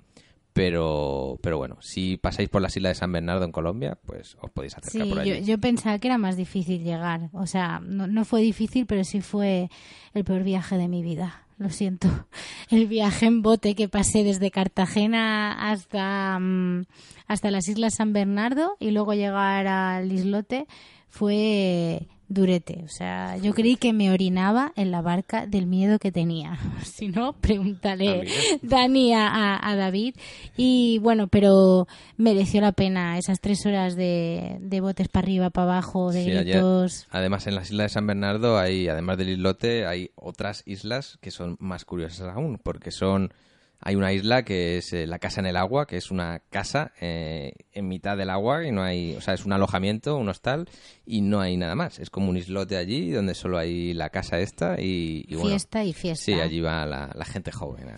Pero, 0.60 1.40
pero 1.42 1.58
bueno, 1.58 1.78
si 1.80 2.18
pasáis 2.18 2.50
por 2.50 2.62
las 2.62 2.76
islas 2.76 2.90
de 2.90 2.96
San 2.96 3.14
Bernardo 3.14 3.46
en 3.46 3.54
Colombia, 3.54 3.98
pues 4.06 4.36
os 4.42 4.52
podéis 4.52 4.76
acercar 4.78 5.04
Sí, 5.04 5.10
por 5.10 5.20
allí. 5.20 5.30
yo, 5.30 5.38
yo 5.38 5.58
pensaba 5.58 5.98
que 6.00 6.10
era 6.10 6.18
más 6.18 6.36
difícil 6.36 6.84
llegar. 6.84 7.30
O 7.32 7.48
sea, 7.48 7.80
no, 7.82 8.08
no 8.08 8.26
fue 8.26 8.42
difícil, 8.42 8.86
pero 8.86 9.06
sí 9.06 9.22
fue 9.22 9.70
el 10.14 10.26
peor 10.26 10.44
viaje 10.44 10.78
de 10.78 10.90
mi 10.90 11.02
vida. 11.02 11.46
Lo 11.60 11.70
siento. 11.70 12.10
El 12.72 12.88
viaje 12.88 13.26
en 13.26 13.42
bote 13.42 13.74
que 13.74 13.88
pasé 13.88 14.26
desde 14.26 14.52
Cartagena 14.52 15.72
hasta, 15.72 16.38
mm, 16.40 16.84
hasta 17.28 17.52
las 17.52 17.70
Islas 17.70 17.96
San 17.96 18.12
Bernardo 18.12 18.76
y 18.80 18.92
luego 18.92 19.14
llegar 19.14 19.66
al 19.66 20.12
islote 20.12 20.68
fue 21.08 22.08
durete. 22.30 22.82
O 22.86 22.88
sea, 22.88 23.36
yo 23.38 23.54
creí 23.54 23.76
que 23.76 23.92
me 23.92 24.12
orinaba 24.12 24.72
en 24.76 24.92
la 24.92 25.02
barca 25.02 25.46
del 25.48 25.66
miedo 25.66 26.00
que 26.00 26.12
tenía. 26.12 26.58
Si 26.84 27.08
no, 27.10 27.34
pregúntale, 27.34 28.28
Dani, 28.62 29.14
a, 29.14 29.60
a 29.62 29.76
David. 29.76 30.16
Y 30.58 31.00
bueno, 31.00 31.28
pero 31.28 31.88
mereció 32.18 32.62
la 32.62 32.72
pena 32.72 33.18
esas 33.18 33.40
tres 33.40 33.66
horas 33.66 33.96
de, 33.96 34.58
de 34.62 34.82
botes 34.82 35.08
para 35.08 35.24
arriba, 35.26 35.50
para 35.50 35.72
abajo, 35.74 36.12
de 36.12 36.24
Sí, 36.24 36.32
gritos. 36.32 37.08
además, 37.10 37.48
en 37.48 37.56
las 37.56 37.70
islas 37.72 37.86
de 37.86 37.90
San 37.90 38.08
Bernardo, 38.08 38.58
hay, 38.58 38.88
además 38.88 39.18
del 39.18 39.30
islote, 39.30 39.86
hay 39.86 40.12
otras 40.16 40.64
islas 40.66 41.18
que 41.22 41.32
son 41.32 41.56
más 41.60 41.86
curiosas 41.86 42.34
aún, 42.36 42.60
porque 42.62 42.92
son... 42.92 43.34
Hay 43.82 43.96
una 43.96 44.12
isla 44.12 44.44
que 44.44 44.78
es 44.78 44.92
eh, 44.92 45.08
la 45.08 45.20
casa 45.20 45.40
en 45.40 45.46
el 45.46 45.56
agua, 45.56 45.88
que 45.88 45.96
es 45.96 46.12
una 46.12 46.40
casa 46.50 46.92
eh, 47.00 47.54
en 47.72 47.88
mitad 47.88 48.18
del 48.18 48.30
agua 48.30 48.66
y 48.68 48.72
no 48.72 48.84
hay, 48.84 49.16
o 49.16 49.22
sea, 49.22 49.34
es 49.34 49.46
un 49.46 49.54
alojamiento, 49.54 50.18
un 50.18 50.28
hostal 50.28 50.68
y 51.06 51.22
no 51.22 51.40
hay 51.40 51.56
nada 51.56 51.76
más. 51.76 51.98
Es 52.00 52.10
como 52.10 52.30
un 52.30 52.36
islote 52.36 52.76
allí 52.76 53.10
donde 53.12 53.34
solo 53.36 53.58
hay 53.58 53.94
la 53.94 54.10
casa 54.10 54.38
esta 54.40 54.82
y, 54.82 55.24
y 55.30 55.36
bueno, 55.36 55.52
Fiesta 55.52 55.84
y 55.86 55.94
fiesta. 55.94 56.26
Sí, 56.26 56.34
allí 56.34 56.60
va 56.60 56.86
la, 56.86 57.10
la 57.16 57.24
gente 57.26 57.52
joven 57.54 57.88
a, 57.90 57.98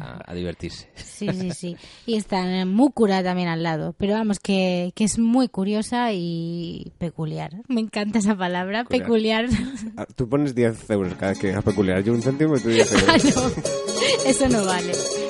a- 0.00 0.22
a 0.26 0.34
divertirse. 0.34 0.88
Sí, 0.96 1.28
sí, 1.34 1.50
sí. 1.52 1.76
Y 2.06 2.16
está 2.16 2.40
en 2.60 2.68
Múcura 2.68 3.22
también 3.22 3.48
al 3.48 3.62
lado. 3.62 3.94
Pero 3.98 4.14
vamos, 4.14 4.38
que, 4.40 4.92
que 4.94 5.04
es 5.04 5.18
muy 5.18 5.48
curiosa 5.48 6.12
y 6.14 6.92
peculiar. 6.98 7.52
Me 7.68 7.80
encanta 7.82 8.20
esa 8.20 8.34
palabra, 8.36 8.84
peculiar. 8.84 9.46
Ah, 9.96 10.06
Tú 10.16 10.28
pones 10.28 10.54
10 10.54 10.88
euros 10.90 11.12
cada 11.14 11.32
vez 11.32 11.38
que 11.40 11.48
digas 11.48 11.62
peculiar. 11.64 12.02
Yo 12.02 12.12
un 12.14 12.22
céntimo 12.22 12.56
y 12.56 12.60
tú 12.60 12.68
10 12.70 12.92
euros. 12.92 13.08
Ah, 13.08 13.16
no, 13.18 14.30
eso 14.30 14.48
no 14.48 14.64
vale. 14.64 14.77
Bueno, 14.80 15.27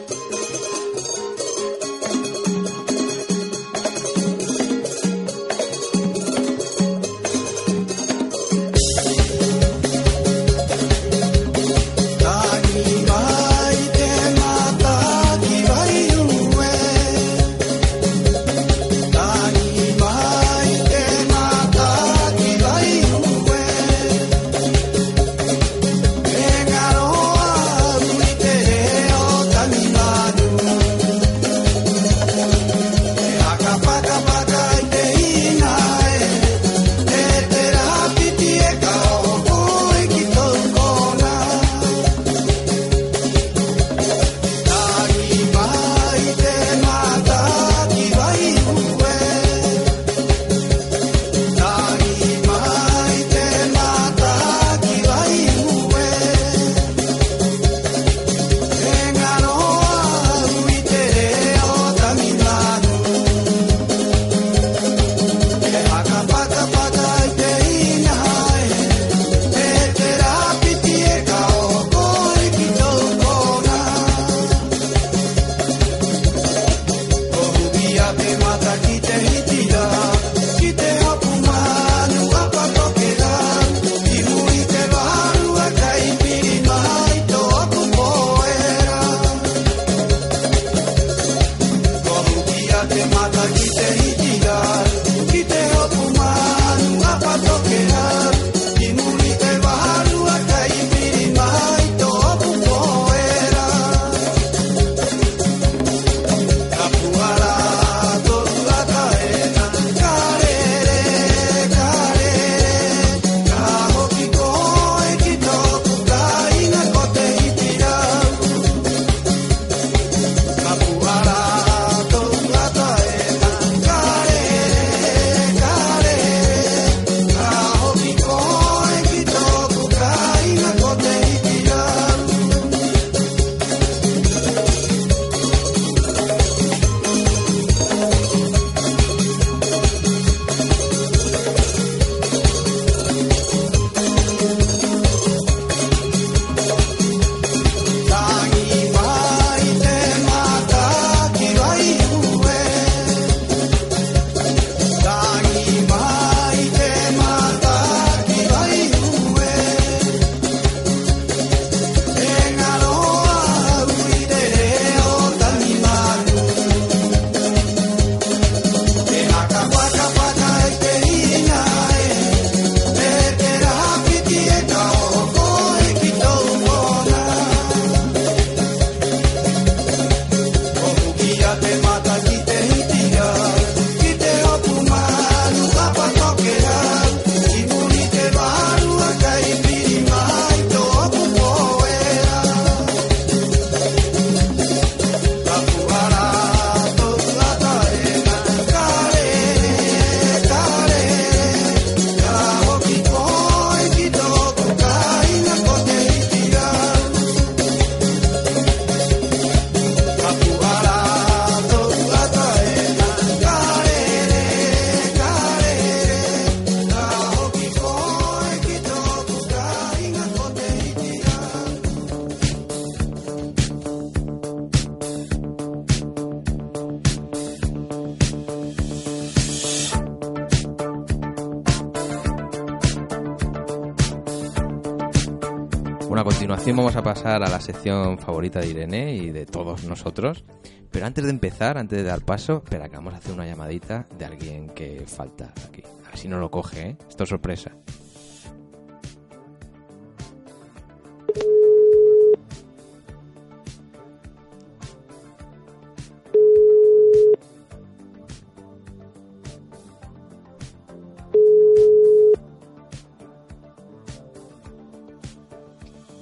a 236.99 237.03
pasar 237.03 237.45
a 237.45 237.49
la 237.49 237.61
sección 237.61 238.19
favorita 238.19 238.59
de 238.59 238.67
Irene 238.67 239.15
y 239.15 239.31
de 239.31 239.47
todos 239.47 239.85
nosotros. 239.85 240.45
Pero 240.91 241.07
antes 241.07 241.23
de 241.23 241.31
empezar, 241.31 241.79
antes 241.79 241.99
de 241.99 242.05
dar 242.05 242.23
paso, 242.23 242.63
espera 242.65 242.89
que 242.89 242.97
vamos 242.97 243.15
a 243.15 243.19
hacer 243.19 243.33
una 243.33 243.47
llamadita 243.47 244.07
de 244.19 244.25
alguien 244.25 244.69
que 244.71 245.05
falta 245.07 245.53
aquí. 245.69 245.83
A 246.05 246.09
ver 246.09 246.19
si 246.19 246.27
no 246.27 246.39
lo 246.39 246.51
coge, 246.51 246.81
¿eh? 246.81 246.97
Esto 247.09 247.23
es 247.23 247.31
sorpresa. 247.31 247.68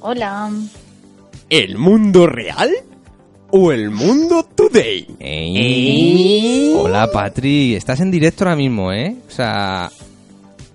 Hola. 0.00 0.50
¿El 1.48 1.78
mundo 1.78 2.26
real? 2.26 2.70
¿O 3.50 3.72
el 3.72 3.90
mundo 3.90 4.42
today? 4.54 5.06
Ey. 5.20 6.72
Hola, 6.76 7.08
Patri. 7.12 7.74
Estás 7.74 8.00
en 8.00 8.10
directo 8.10 8.44
ahora 8.44 8.56
mismo, 8.56 8.92
¿eh? 8.92 9.16
O 9.26 9.30
sea... 9.30 9.90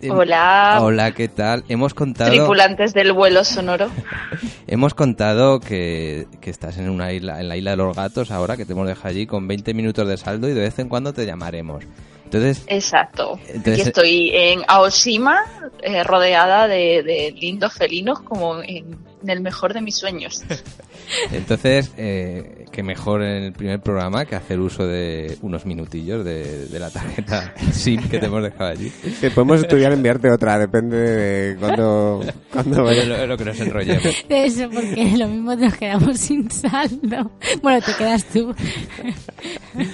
em- 0.02 0.12
Hola. 0.12 0.80
Hola, 0.82 1.12
¿qué 1.14 1.28
tal? 1.28 1.64
Hemos 1.68 1.94
contado... 1.94 2.32
Tripulantes 2.32 2.94
del 2.94 3.14
vuelo 3.14 3.44
sonoro. 3.44 3.90
Hemos 4.68 4.94
contado 4.94 5.60
que, 5.60 6.28
que 6.40 6.50
estás 6.50 6.78
en 6.78 6.90
una 6.90 7.12
isla, 7.12 7.40
en 7.42 7.50
la 7.50 7.58
isla 7.58 7.72
de 7.72 7.78
los 7.78 7.96
gatos 7.96 8.32
ahora, 8.32 8.56
que 8.56 8.66
te 8.66 8.72
hemos 8.72 8.88
dejado 8.88 9.10
allí 9.10 9.28
con 9.28 9.48
20 9.48 9.74
minutos 9.74 10.08
de 10.08 10.16
saldo 10.18 10.48
y 10.48 10.54
de 10.54 10.62
vez 10.62 10.80
en 10.80 10.88
cuando 10.88 11.12
te 11.14 11.26
llamaremos. 11.26 11.84
Entonces, 12.24 12.64
Exacto. 12.68 13.38
Entonces- 13.50 13.74
Aquí 13.74 13.82
estoy 13.90 14.32
en 14.34 14.62
Aoshima, 14.68 15.44
eh, 15.84 16.04
rodeada 16.06 16.70
de, 16.70 17.04
de 17.04 17.36
lindos 17.38 17.74
felinos, 17.74 18.22
como 18.22 18.62
en, 18.64 18.96
en 19.22 19.30
el 19.30 19.42
mejor 19.42 19.74
de 19.74 19.82
mis 19.82 19.96
sueños. 19.96 20.42
entonces 21.32 21.92
eh, 21.98 22.66
que 22.72 22.84
mejor 22.84 23.24
en 23.24 23.44
el 23.44 23.54
primer 23.54 23.80
programa 23.82 24.26
que 24.26 24.36
hacer 24.36 24.60
uso 24.60 24.86
de 24.86 25.38
unos 25.42 25.66
minutillos 25.66 26.24
de, 26.24 26.68
de 26.68 26.80
la 26.80 26.90
tarjeta 26.90 27.54
SIM 27.72 28.02
que 28.10 28.20
te 28.20 28.26
hemos 28.26 28.44
dejado 28.44 28.72
allí. 28.72 28.92
Que 29.20 29.32
podemos 29.32 29.62
estudiar 29.62 29.92
enviarte 29.94 30.32
otra, 30.32 30.58
depende 30.58 30.98
de 30.98 31.58
cuándo, 31.58 32.24
cuándo 32.52 32.84
vaya. 32.84 33.06
lo, 33.06 33.16
es 33.16 33.28
lo 33.28 33.38
que 33.38 33.46
nos 33.46 33.60
enrollemos. 33.60 34.04
De 34.28 34.46
eso, 34.46 34.70
porque 34.70 35.18
lo 35.18 35.28
mismo 35.28 35.56
nos 35.56 35.76
quedamos 35.76 36.18
sin 36.18 36.50
saldo. 36.50 37.32
Bueno, 37.62 37.82
te 37.86 37.94
quedas 37.96 38.26
tú. 38.26 38.54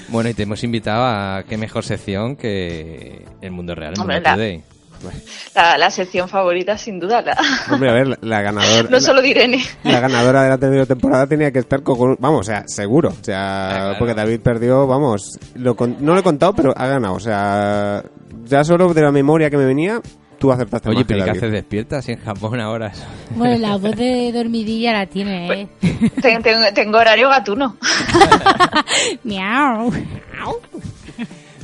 Bueno, 0.10 0.30
y 0.30 0.34
te 0.34 0.44
hemos 0.44 0.64
invitado 0.64 1.06
a 1.06 1.44
qué 1.48 1.58
mejor 1.58 1.84
sección 1.84 2.36
que 2.36 3.26
El 3.42 3.52
Mundo 3.52 3.76
Real, 3.76 3.94
el 3.96 4.02
Hombre, 4.02 4.16
Mundo 4.16 4.34
Today. 4.34 4.58
La, 4.58 4.77
la 5.56 5.90
sección 5.90 6.28
favorita, 6.30 6.78
sin 6.78 7.00
duda, 7.00 7.22
la, 7.22 7.38
Hombre, 7.72 7.90
a 7.90 7.94
ver, 7.94 8.08
la, 8.08 8.18
la 8.22 8.42
ganadora... 8.42 8.90
no 8.90 9.00
solo 9.00 9.22
de 9.22 9.30
Irene. 9.30 9.64
La 9.84 10.00
ganadora 10.00 10.44
de 10.44 10.50
la 10.50 10.58
tercera 10.58 10.86
temporada 10.86 11.28
tenía 11.28 11.52
que 11.52 11.60
estar 11.60 11.82
con... 11.84 12.16
Vamos, 12.20 12.42
o 12.42 12.44
sea, 12.44 12.64
seguro. 12.68 13.10
O 13.10 13.24
sea, 13.24 13.70
claro. 13.74 13.96
porque 14.00 14.14
David 14.14 14.40
perdió, 14.42 14.86
vamos... 14.88 15.38
Lo 15.56 15.76
con- 15.76 15.98
no 16.00 16.14
lo 16.14 16.20
he 16.20 16.24
contado, 16.24 16.54
pero 16.54 16.74
ha 16.76 16.88
ganado. 16.88 17.16
O 17.16 17.20
sea, 17.20 18.04
ya 18.46 18.64
solo 18.64 18.94
de 18.94 19.02
la 19.02 19.12
memoria 19.12 19.50
que 19.50 19.58
me 19.58 19.66
venía, 19.66 20.02
tú 20.40 20.52
acertaste 20.52 20.90
Oye, 20.90 21.04
pero 21.06 21.20
¿y 21.22 21.24
¿qué 21.24 21.32
haces 21.32 21.52
despierta 21.52 21.98
así 21.98 22.12
en 22.12 22.20
Japón 22.20 22.60
ahora? 22.60 22.92
Bueno, 23.36 23.58
la 23.58 23.78
voz 23.78 23.96
de 23.96 24.32
dormidilla 24.32 24.94
la 24.94 25.06
tiene, 25.08 25.62
¿eh? 25.62 25.68
Ten- 26.22 26.42
tengo, 26.44 26.62
tengo 26.74 26.98
horario 26.98 27.30
gatuno. 27.30 27.78
Miau. 29.24 29.92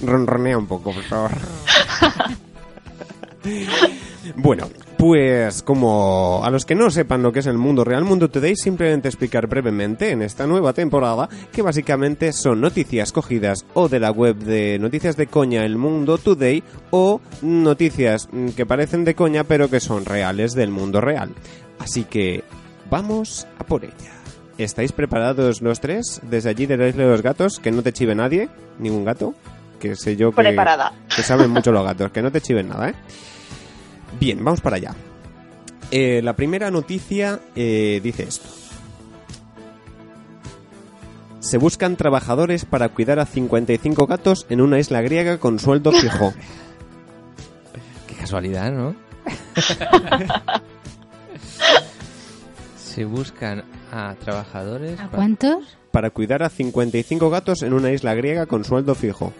Ronronea 0.02 0.58
un 0.58 0.68
poco, 0.68 0.92
por 0.92 1.04
favor. 1.04 1.32
Bueno, 4.36 4.70
pues 4.98 5.64
como 5.64 6.41
a 6.46 6.50
los 6.50 6.66
que 6.66 6.76
no 6.76 6.89
sepan 6.89 7.22
lo 7.22 7.34
que 7.34 7.39
es 7.39 7.46
el 7.46 7.58
mundo 7.58 7.84
real, 7.84 8.06
Mundo 8.06 8.30
Today, 8.30 8.56
simplemente 8.56 9.10
explicar 9.10 9.48
brevemente 9.48 10.12
en 10.12 10.22
esta 10.22 10.48
nueva 10.48 10.72
temporada 10.72 11.28
que 11.52 11.62
básicamente 11.62 12.32
son 12.32 12.62
noticias 12.62 13.12
cogidas 13.12 13.66
o 13.74 13.89
de 13.89 14.00
la 14.00 14.12
web 14.12 14.38
de 14.38 14.80
Noticias 14.80 15.18
de 15.18 15.28
Coña 15.28 15.66
El 15.66 15.78
Mundo 15.78 16.18
Today 16.18 16.64
o 16.91 17.20
noticias 17.41 18.30
mm, 18.32 18.50
que 18.50 18.66
parecen 18.66 19.04
de 19.04 19.14
coña 19.14 19.44
pero 19.44 19.70
que 19.70 19.82
son 19.82 20.06
reales 20.06 20.54
del 20.54 20.70
mundo 20.70 21.02
real. 21.02 21.32
Así 21.80 22.06
que 22.06 22.46
vamos 22.89 23.46
a 23.60 23.66
por 23.66 23.84
ella. 23.84 24.14
¿Estáis 24.58 24.94
preparados 24.94 25.62
los 25.62 25.82
tres? 25.82 26.22
Desde 26.24 26.50
allí 26.50 26.66
de 26.66 26.78
la 26.78 26.88
isla 26.88 27.04
de 27.04 27.10
los 27.10 27.22
gatos, 27.22 27.60
que 27.60 27.72
no 27.72 27.82
te 27.82 27.91
chive 27.91 28.16
nadie, 28.16 28.48
ningún 28.80 29.04
gato, 29.04 29.34
que 29.80 29.96
sé 29.98 30.16
yo 30.16 30.30
que, 30.30 30.36
Preparada. 30.38 30.94
que 31.14 31.24
saben 31.24 31.50
mucho 31.50 31.72
los 31.74 31.84
gatos, 31.84 32.12
que 32.12 32.22
no 32.22 32.32
te 32.32 32.39
chiven 32.39 32.70
nada, 32.70 32.89
¿eh? 32.89 32.96
Bien, 34.20 34.43
vamos 34.43 34.61
para 34.61 34.78
allá. 34.78 34.95
Eh, 35.91 36.22
la 36.24 36.34
primera 36.36 36.72
noticia 36.72 37.39
eh, 37.55 37.99
dice 38.03 38.24
esto. 38.24 38.47
Se 41.39 41.57
buscan 41.57 41.97
trabajadores 41.97 42.66
para 42.66 42.89
cuidar 42.89 43.20
a 43.20 43.26
55 43.26 44.07
gatos 44.07 44.45
en 44.49 44.61
una 44.61 44.80
isla 44.80 45.01
griega 45.01 45.38
con 45.39 45.59
sueldo 45.59 45.91
fijo. 45.91 46.34
Qué 48.07 48.16
casualidad, 48.16 48.72
¿no? 48.72 48.95
Se 52.78 53.05
buscan 53.05 53.64
a 53.91 54.16
trabajadores. 54.20 54.99
¿A 54.99 55.05
para- 55.05 55.18
cuántos? 55.18 55.78
Para 55.91 56.09
cuidar 56.09 56.43
a 56.43 56.49
55 56.49 57.30
gatos 57.30 57.61
en 57.61 57.74
una 57.74 57.91
isla 57.91 58.14
griega 58.16 58.45
con 58.45 58.64
sueldo 58.64 58.95
fijo. 58.95 59.32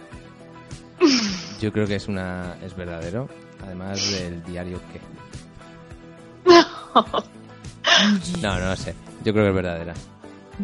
Yo 1.60 1.72
creo 1.72 1.86
que 1.86 1.96
es 1.96 2.06
una 2.08 2.56
es 2.64 2.76
verdadero, 2.76 3.28
además 3.64 4.10
del 4.10 4.42
diario 4.44 4.80
que. 4.92 5.00
No, 8.40 8.58
no 8.58 8.66
lo 8.70 8.76
sé. 8.76 8.94
Yo 9.24 9.32
creo 9.32 9.44
que 9.44 9.50
es 9.50 9.54
verdadera. 9.54 9.94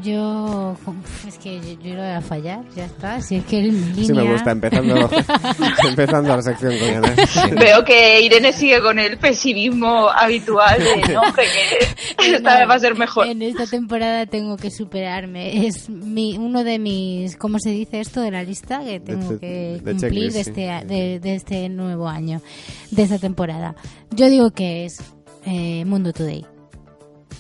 Yo, 0.03 0.77
es 1.29 1.37
que 1.39 1.57
yo, 1.61 1.81
yo 1.83 1.95
lo 1.95 2.03
voy 2.03 2.11
a 2.13 2.21
fallar, 2.21 2.61
ya 2.77 2.85
está. 2.85 3.21
Si 3.21 3.37
es 3.37 3.45
que 3.45 3.63
mi 3.63 3.71
línea... 3.71 4.05
Sí 4.05 4.13
me 4.13 4.33
gusta, 4.33 4.53
empezando, 4.53 4.95
empezando 5.89 6.37
la 6.37 6.43
sección 6.43 6.75
con 6.79 6.89
Ana. 7.05 7.15
Veo 7.59 7.85
que 7.85 8.21
Irene 8.23 8.53
sigue 8.53 8.81
con 8.81 8.99
el 8.99 9.19
pesimismo 9.19 10.09
habitual 10.09 10.79
de 10.79 11.13
no, 11.13 11.23
que 11.35 12.35
esta 12.37 12.59
vez 12.59 12.69
va 12.69 12.75
a 12.75 12.79
ser 12.79 12.97
mejor. 12.97 13.27
En 13.27 13.43
esta 13.43 13.67
temporada 13.67 14.27
tengo 14.27 14.57
que 14.57 14.71
superarme. 14.71 15.67
Es 15.67 15.89
mi, 15.91 16.37
uno 16.39 16.63
de 16.63 16.79
mis, 16.79 17.37
¿cómo 17.37 17.59
se 17.59 17.71
dice 17.71 18.01
esto 18.01 18.21
de 18.21 18.31
la 18.31 18.43
lista 18.45 18.81
que 18.85 19.01
tengo 19.01 19.31
De- 19.33 19.39
que 19.39 19.81
de 19.83 19.93
cumplir 19.93 20.33
de 20.33 20.41
este, 20.41 20.71
a- 20.71 20.85
de, 20.85 21.19
de 21.21 21.35
este 21.35 21.69
nuevo 21.69 22.09
año, 22.09 22.41
de 22.91 23.03
esta 23.03 23.19
temporada? 23.19 23.75
Yo 24.13 24.29
digo 24.31 24.51
que 24.53 24.85
es 24.85 24.99
eh, 25.47 25.85
Mundo 25.85 26.13
Today. 26.13 26.45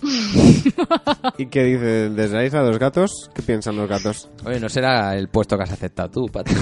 ¿Y 1.38 1.46
qué 1.46 1.64
dice 1.64 2.11
desde 2.11 2.36
la 2.36 2.44
isla 2.44 2.62
de 2.62 2.68
los 2.68 2.78
gatos? 2.78 3.30
¿Qué 3.34 3.42
piensan 3.42 3.76
los 3.76 3.88
gatos? 3.88 4.28
Oye, 4.44 4.61
no 4.61 4.68
será 4.68 5.16
el 5.16 5.28
puesto 5.28 5.57
que 5.57 5.64
has 5.64 5.72
aceptado 5.72 6.11
tú, 6.11 6.26
Pati. 6.26 6.55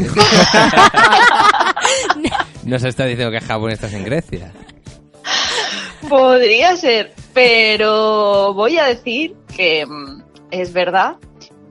no 2.65 2.79
se 2.79 2.89
está 2.89 3.05
diciendo 3.05 3.31
que 3.33 3.45
Japón 3.45 3.71
estás 3.71 3.93
en 3.93 4.05
Grecia. 4.05 4.53
Podría 6.09 6.77
ser, 6.77 7.13
pero 7.35 8.55
voy 8.55 8.79
a 8.79 8.85
decir 8.87 9.35
que 9.55 9.85
mm, 9.87 10.23
es 10.51 10.73
verdad. 10.73 11.17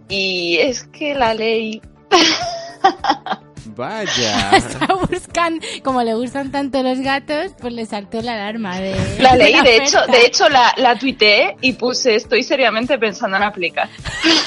Y 0.10 0.58
es 0.58 0.84
que 0.84 1.16
la 1.16 1.34
ley. 1.34 1.82
Vaya. 3.78 4.50
Está 4.58 4.88
buscando, 4.96 5.66
como 5.84 6.02
le 6.02 6.16
gustan 6.16 6.52
tanto 6.52 6.82
los 6.82 7.00
gatos, 7.00 7.54
pues 7.62 7.74
le 7.74 7.86
saltó 7.86 8.22
la 8.22 8.34
alarma 8.34 8.80
de 8.80 8.96
La 9.20 9.36
ley, 9.36 9.54
la 9.54 9.62
de 9.62 9.78
hecho, 9.78 10.00
de 10.08 10.26
hecho 10.26 10.50
la, 10.50 10.74
la 10.78 10.98
tuiteé 10.98 11.56
y 11.62 11.74
puse 11.74 12.16
estoy 12.16 12.42
seriamente 12.42 12.98
pensando 12.98 13.38
en 13.38 13.44
aplicar. 13.44 13.88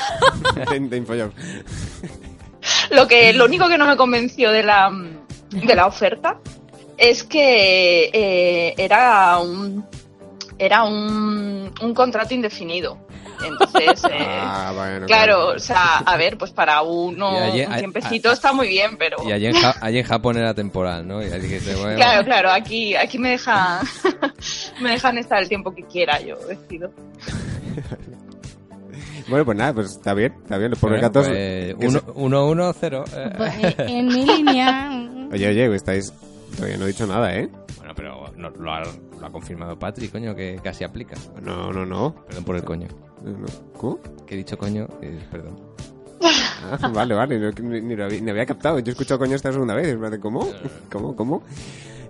de, 0.71 0.81
de. 0.81 1.31
Lo 2.91 3.07
que, 3.09 3.33
lo 3.33 3.45
único 3.47 3.69
que 3.69 3.79
no 3.79 3.87
me 3.87 3.97
convenció 3.97 4.51
de 4.51 4.63
la, 4.63 4.91
de 5.51 5.75
la 5.75 5.87
oferta 5.87 6.39
es 6.99 7.25
que 7.25 8.11
eh, 8.13 8.75
era 8.77 9.39
un 9.39 9.87
era 10.59 10.85
un, 10.85 11.73
un 11.81 11.95
contrato 11.95 12.35
indefinido. 12.35 12.99
Entonces, 13.45 14.05
eh, 14.11 14.19
Ah, 14.43 14.73
bueno, 14.75 15.07
claro, 15.07 15.49
o 15.49 15.59
sea, 15.59 15.99
a 15.99 16.17
ver, 16.17 16.37
pues 16.39 16.51
para 16.53 16.83
uno 16.83 17.29
allí- 17.31 17.65
un 17.67 17.77
tiempecito 17.77 18.31
a- 18.31 18.33
está 18.33 18.53
muy 18.53 18.69
bien, 18.69 18.97
pero 18.99 19.17
Y 19.27 19.33
allí 19.33 19.47
en, 19.47 19.55
Ja- 19.55 19.77
allí 19.81 19.99
en 19.99 20.05
Japón 20.07 20.37
era 20.37 20.55
temporal, 20.55 21.07
¿no? 21.07 21.23
Y 21.23 21.31
allí 21.33 21.49
que 21.49 21.61
se 21.61 21.75
mueve- 21.77 21.97
claro, 21.97 22.25
claro, 22.25 22.51
aquí 22.51 22.95
aquí 22.97 23.19
me 23.19 23.31
dejan 23.31 23.81
me 24.81 24.91
dejan 24.93 25.19
estar 25.19 25.41
el 25.43 25.49
tiempo 25.49 25.75
que 25.75 25.83
quiera, 25.85 26.21
yo 26.21 26.37
decido. 26.47 26.91
Bueno, 29.29 29.45
pues 29.45 29.57
nada, 29.59 29.73
pues 29.75 29.93
está 29.93 30.13
bien, 30.15 30.35
está 30.43 30.59
bien. 30.59 30.71
Los 30.71 30.81
pobres 30.81 31.01
Bueno, 31.01 31.09
gatos. 31.09 31.29
pues, 31.29 31.39
que 31.39 31.87
uno, 31.87 32.01
se- 32.01 32.05
uno, 32.15 32.47
uno, 32.49 32.73
cero. 32.73 33.05
eh. 33.15 33.31
Pues, 33.37 33.55
eh, 33.63 33.75
en 33.87 34.07
mi 34.09 34.27
línea... 34.27 34.91
Oye, 35.33 35.49
oye, 35.49 35.75
estáis. 35.77 36.13
Todavía 36.57 36.77
no 36.77 36.85
he 36.85 36.89
dicho 36.89 37.07
nada, 37.07 37.33
¿eh? 37.37 37.49
Bueno, 37.79 37.93
pero 37.95 38.25
no- 38.37 38.51
lo, 38.51 38.73
ha, 38.73 38.81
lo 38.81 39.27
ha 39.27 39.31
confirmado 39.31 39.79
Patrick, 39.79 40.11
coño, 40.11 40.35
que 40.35 40.59
casi 40.65 40.83
aplica. 40.83 41.15
No, 41.43 41.73
no, 41.73 41.87
no. 41.87 42.17
Perdón 42.27 42.45
por 42.45 42.57
el 42.57 42.65
coño. 42.65 42.89
¿Cómo? 43.77 43.99
Que 44.27 44.35
he 44.35 44.39
dicho 44.39 44.57
coño, 44.57 44.89
eh, 45.03 45.19
perdón. 45.31 45.57
Ah, 46.63 46.89
vale, 46.89 47.15
vale, 47.15 47.39
no, 47.39 47.51
ni, 47.51 47.81
ni 47.81 47.97
lo 47.97 48.05
había, 48.05 48.21
ni 48.21 48.31
había 48.31 48.47
captado. 48.47 48.79
Yo 48.81 48.91
he 48.91 48.93
escuchado 48.93 49.19
coño 49.19 49.35
esta 49.35 49.53
segunda 49.53 49.75
vez. 49.75 49.97
¿Cómo? 50.21 50.47
¿Cómo? 50.91 51.17
¿Cómo? 51.17 51.43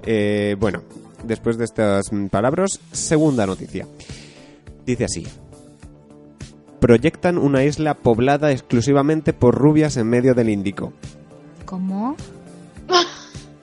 Eh, 0.05 0.57
bueno, 0.59 0.83
después 1.25 1.57
de 1.57 1.65
estas 1.65 2.11
palabras, 2.31 2.81
segunda 2.93 3.47
noticia. 3.47 3.87
Dice 4.85 5.05
así. 5.05 5.27
Proyectan 6.81 7.39
una 7.39 7.63
isla 7.65 7.95
poblada 7.95 8.51
exclusivamente 8.51 9.33
por 9.33 9.55
rubias 9.55 9.97
en 9.97 10.09
medio 10.09 10.35
del 10.35 10.49
Índico. 10.49 10.93
¿Cómo? 11.65 12.17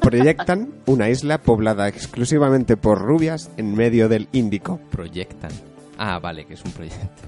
proyectan 0.09 0.69
una 0.85 1.09
isla 1.09 1.37
poblada 1.37 1.89
exclusivamente 1.89 2.77
por 2.77 3.01
rubias 3.01 3.51
en 3.57 3.75
medio 3.75 4.07
del 4.07 4.29
Índico. 4.31 4.79
Proyectan. 4.89 5.51
Ah, 5.97 6.17
vale, 6.19 6.45
que 6.45 6.53
es 6.53 6.63
un 6.63 6.71
proyecto. 6.71 7.23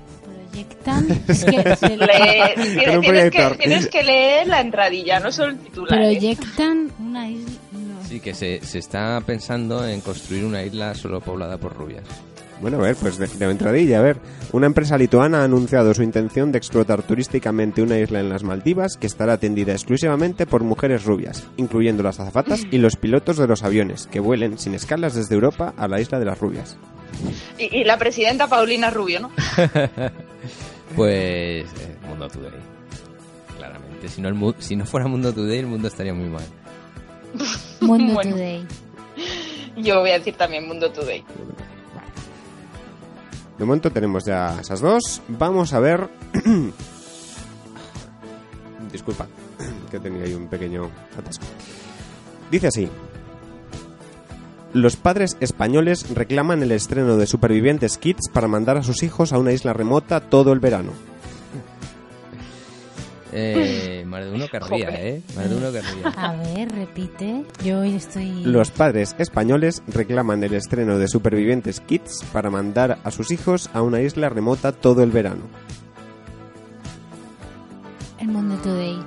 Proyectan. 0.49 1.23
Es 1.27 1.45
que 1.45 1.55
Era 1.55 1.77
tienes, 1.77 3.01
tienes 3.01 3.31
que, 3.31 3.55
tienes 3.57 3.87
que 3.87 4.03
leer 4.03 4.47
la 4.47 4.61
entradilla, 4.61 5.19
no 5.19 5.31
solo 5.31 5.51
el 5.51 5.59
titular. 5.59 5.99
¿eh? 5.99 6.17
proyectan 6.17 6.91
una 6.99 7.29
isla. 7.29 7.51
no. 7.71 8.07
Sí, 8.07 8.19
que 8.19 8.33
se, 8.33 8.59
se 8.65 8.79
está 8.79 9.21
pensando 9.21 9.87
en 9.87 10.01
construir 10.01 10.43
una 10.45 10.63
isla 10.63 10.95
solo 10.95 11.21
poblada 11.21 11.57
por 11.57 11.75
rubias. 11.75 12.03
Bueno, 12.61 12.77
a 12.79 12.81
ver, 12.81 12.95
pues 12.97 13.17
de, 13.17 13.27
de 13.27 13.45
entradilla, 13.51 13.99
a 13.99 14.01
ver. 14.01 14.17
Una 14.51 14.65
empresa 14.67 14.97
lituana 14.97 15.41
ha 15.41 15.43
anunciado 15.45 15.93
su 15.93 16.03
intención 16.03 16.51
de 16.51 16.57
explotar 16.57 17.03
turísticamente 17.03 17.81
una 17.81 17.97
isla 17.99 18.19
en 18.19 18.29
las 18.29 18.43
Maldivas 18.43 18.97
que 18.97 19.07
estará 19.07 19.33
atendida 19.33 19.71
exclusivamente 19.71 20.45
por 20.45 20.63
mujeres 20.63 21.05
rubias, 21.05 21.47
incluyendo 21.57 22.03
las 22.03 22.19
azafatas 22.19 22.65
y 22.69 22.77
los 22.79 22.95
pilotos 22.97 23.37
de 23.37 23.47
los 23.47 23.63
aviones, 23.63 24.07
que 24.07 24.19
vuelen 24.19 24.57
sin 24.57 24.73
escalas 24.73 25.13
desde 25.15 25.35
Europa 25.35 25.73
a 25.77 25.87
la 25.87 26.01
isla 26.01 26.19
de 26.19 26.25
las 26.25 26.39
rubias. 26.39 26.75
Y, 27.57 27.77
y 27.79 27.83
la 27.85 27.97
presidenta 27.97 28.47
Paulina 28.47 28.89
Rubio, 28.89 29.19
¿no? 29.21 29.31
Pues 30.95 31.65
eh, 31.65 31.95
Mundo 32.07 32.27
Today. 32.27 32.51
Claramente. 33.57 34.07
Si 34.09 34.21
no, 34.21 34.27
el 34.27 34.33
mu- 34.33 34.53
si 34.57 34.75
no 34.75 34.85
fuera 34.85 35.07
Mundo 35.07 35.31
Today, 35.33 35.59
el 35.59 35.67
mundo 35.67 35.87
estaría 35.87 36.13
muy 36.13 36.29
mal. 36.29 36.43
Mundo 37.81 38.13
Bueno. 38.15 38.31
Today. 38.31 38.65
Yo 39.77 39.99
voy 40.01 40.09
a 40.11 40.13
decir 40.17 40.33
también 40.35 40.67
Mundo 40.67 40.91
Today. 40.91 41.23
De 43.59 43.65
momento 43.65 43.91
tenemos 43.91 44.23
ya 44.23 44.57
esas 44.59 44.79
dos. 44.79 45.21
Vamos 45.27 45.73
a 45.73 45.79
ver. 45.81 46.09
Disculpa, 48.91 49.27
que 49.91 49.99
tenía 49.99 50.23
ahí 50.23 50.33
un 50.33 50.47
pequeño 50.47 50.89
atasco. 51.17 51.45
Dice 52.49 52.67
así. 52.67 52.89
Los 54.71 54.95
padres 54.95 55.35
españoles 55.39 56.09
reclaman 56.13 56.63
el 56.63 56.71
estreno 56.71 57.17
de 57.17 57.27
Supervivientes 57.27 57.97
Kids 57.97 58.29
para 58.31 58.47
mandar 58.47 58.77
a 58.77 58.83
sus 58.83 59.03
hijos 59.03 59.33
a 59.33 59.39
una 59.39 59.51
isla 59.51 59.73
remota 59.73 60.21
todo 60.21 60.53
el 60.53 60.59
verano. 60.59 60.91
Eh, 63.31 63.88
más 64.09 64.25
de 64.25 64.31
uno 64.31 64.47
querría, 64.51 64.87
Joder. 64.87 65.05
¿eh? 65.05 65.21
Más 65.35 65.49
de 65.49 65.55
uno 65.55 65.71
querría. 65.71 66.07
A 66.17 66.35
ver, 66.35 66.71
repite. 66.71 67.43
Yo 67.63 67.79
hoy 67.79 67.95
estoy. 67.95 68.43
Los 68.43 68.71
padres 68.71 69.15
españoles 69.17 69.81
reclaman 69.87 70.43
el 70.43 70.53
estreno 70.53 70.97
de 70.97 71.07
Supervivientes 71.07 71.79
Kids 71.79 72.25
para 72.33 72.49
mandar 72.49 72.99
a 73.03 73.11
sus 73.11 73.31
hijos 73.31 73.69
a 73.73 73.81
una 73.81 74.01
isla 74.01 74.29
remota 74.29 74.71
todo 74.71 75.03
el 75.03 75.11
verano. 75.11 75.43
El 78.19 78.27
Mundo 78.27 78.55
Today. 78.57 78.99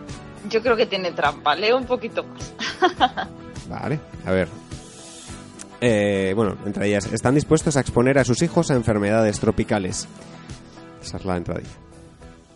Yo 0.49 0.63
creo 0.63 0.77
que 0.77 0.87
tiene 0.87 1.13
trampa. 1.13 1.55
Leo 1.55 1.77
un 1.77 1.85
poquito 1.85 2.25
más. 2.25 2.55
Vale, 3.69 4.01
a 4.25 4.31
ver. 4.33 4.49
Eh, 5.81 6.33
bueno, 6.37 6.57
entre 6.65 6.87
ellas, 6.89 7.13
están 7.13 7.35
dispuestos 7.35 7.77
a 7.77 7.81
exponer 7.81 8.19
a 8.19 8.25
sus 8.25 8.41
hijos 8.43 8.71
a 8.71 8.75
enfermedades 8.75 9.41
tropicales. 9.41 10.07
Esa 11.03 11.17
es 11.17 11.25
la 11.25 11.37
entradilla. 11.37 11.69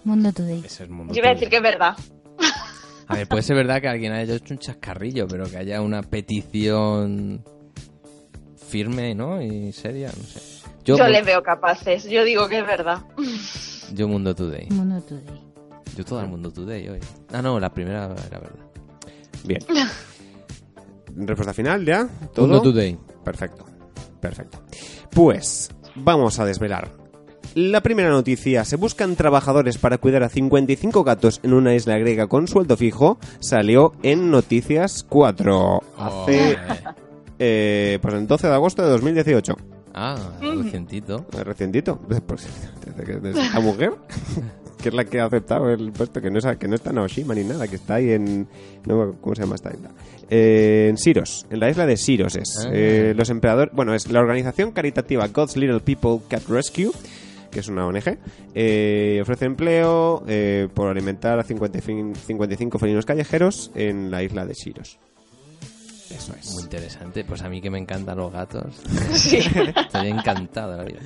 Mundo 0.04 0.32
Today. 0.32 0.62
Ese 0.64 0.84
es 0.84 0.90
Mundo 0.90 1.12
Yo 1.12 1.18
iba 1.18 1.30
a 1.30 1.34
Today. 1.34 1.34
decir 1.34 1.48
que 1.50 1.56
es 1.56 1.62
verdad. 1.62 1.96
A 3.08 3.14
ver, 3.16 3.28
puede 3.28 3.42
ser 3.42 3.56
verdad 3.56 3.80
que 3.80 3.88
alguien 3.88 4.12
haya 4.12 4.34
hecho 4.34 4.54
un 4.54 4.58
chascarrillo, 4.58 5.28
pero 5.28 5.48
que 5.48 5.56
haya 5.58 5.80
una 5.80 6.02
petición 6.02 7.44
firme, 8.68 9.14
¿no? 9.14 9.40
Y 9.40 9.72
seria, 9.72 10.08
no 10.08 10.24
sé. 10.24 10.40
Yo, 10.84 10.96
Yo, 10.96 11.08
les 11.08 11.24
veo 11.24 11.42
capaces. 11.42 12.04
Yo 12.04 12.24
digo 12.24 12.48
que 12.48 12.58
es 12.58 12.66
verdad. 12.66 12.98
yo 13.92 14.08
Mundo 14.08 14.34
Today. 14.34 14.68
Mundo 14.70 15.00
Today. 15.02 15.42
Yo 15.96 16.04
todo 16.04 16.20
el 16.20 16.28
Mundo 16.28 16.52
Today 16.52 16.88
hoy. 16.88 17.00
Ah, 17.32 17.42
no, 17.42 17.58
la 17.58 17.72
primera 17.72 18.04
era 18.26 18.38
verdad. 18.38 18.66
Bien. 19.44 19.60
Respuesta 21.16 21.54
final, 21.54 21.84
¿ya? 21.84 22.08
¿Todo? 22.34 22.46
Mundo 22.46 22.62
Today. 22.62 22.98
Perfecto. 23.24 23.64
Perfecto. 24.20 24.62
Pues 25.10 25.70
vamos 25.94 26.38
a 26.38 26.44
desvelar. 26.44 27.05
La 27.56 27.80
primera 27.80 28.10
noticia, 28.10 28.66
se 28.66 28.76
buscan 28.76 29.16
trabajadores 29.16 29.78
para 29.78 29.96
cuidar 29.96 30.22
a 30.22 30.28
55 30.28 31.02
gatos 31.04 31.40
en 31.42 31.54
una 31.54 31.74
isla 31.74 31.96
griega 31.96 32.26
con 32.26 32.48
sueldo 32.48 32.76
fijo, 32.76 33.18
salió 33.40 33.94
en 34.02 34.30
Noticias 34.30 35.02
4 35.08 35.82
hace 35.96 36.58
eh, 37.38 37.98
pues 38.02 38.12
el 38.12 38.26
12 38.26 38.48
de 38.48 38.52
agosto 38.52 38.82
de 38.82 38.90
2018. 38.90 39.56
Ah, 39.94 40.16
recientito. 40.42 41.24
Recientito. 41.32 41.98
Pues, 42.26 42.46
esta 43.24 43.60
mujer, 43.60 43.92
que 44.82 44.90
es 44.90 44.94
la 44.94 45.06
que 45.06 45.20
ha 45.20 45.24
aceptado 45.24 45.70
el 45.70 45.92
puesto, 45.92 46.20
que 46.20 46.30
no, 46.30 46.38
es, 46.38 46.58
que 46.58 46.68
no 46.68 46.74
está 46.74 46.90
en 46.90 46.98
Aoshima 46.98 47.34
ni 47.34 47.44
nada, 47.44 47.66
que 47.68 47.76
está 47.76 47.94
ahí 47.94 48.10
en... 48.10 48.48
No, 48.84 49.14
¿Cómo 49.18 49.34
se 49.34 49.40
llama 49.40 49.54
esta 49.54 49.70
isla? 49.70 49.92
Eh, 50.28 50.88
en 50.90 50.98
Siros, 50.98 51.46
en 51.48 51.60
la 51.60 51.70
isla 51.70 51.86
de 51.86 51.96
Siros 51.96 52.36
es. 52.36 52.66
Ah. 52.66 52.70
Eh, 52.70 53.14
los 53.16 53.30
empleadores... 53.30 53.72
Bueno, 53.74 53.94
es 53.94 54.10
la 54.10 54.20
organización 54.20 54.72
caritativa 54.72 55.26
God's 55.28 55.56
Little 55.56 55.80
People 55.80 56.18
Cat 56.28 56.46
Rescue, 56.50 56.90
que 57.56 57.60
es 57.60 57.68
una 57.68 57.86
ONG, 57.86 58.18
eh, 58.54 59.18
ofrece 59.22 59.46
empleo 59.46 60.22
eh, 60.28 60.68
por 60.74 60.88
alimentar 60.88 61.38
a 61.38 61.42
55, 61.42 62.18
55 62.26 62.78
felinos 62.78 63.06
callejeros 63.06 63.70
en 63.74 64.10
la 64.10 64.22
isla 64.22 64.44
de 64.44 64.54
Siros. 64.54 64.98
Eso 66.14 66.34
es. 66.38 66.52
Muy 66.52 66.64
interesante. 66.64 67.24
Pues 67.24 67.40
a 67.40 67.48
mí 67.48 67.62
que 67.62 67.70
me 67.70 67.78
encantan 67.78 68.18
los 68.18 68.30
gatos. 68.30 68.74
Sí. 69.12 69.38
Estoy 69.38 70.08
encantado 70.08 70.72
de 70.72 70.76
la 70.76 70.84
vida. 70.84 70.98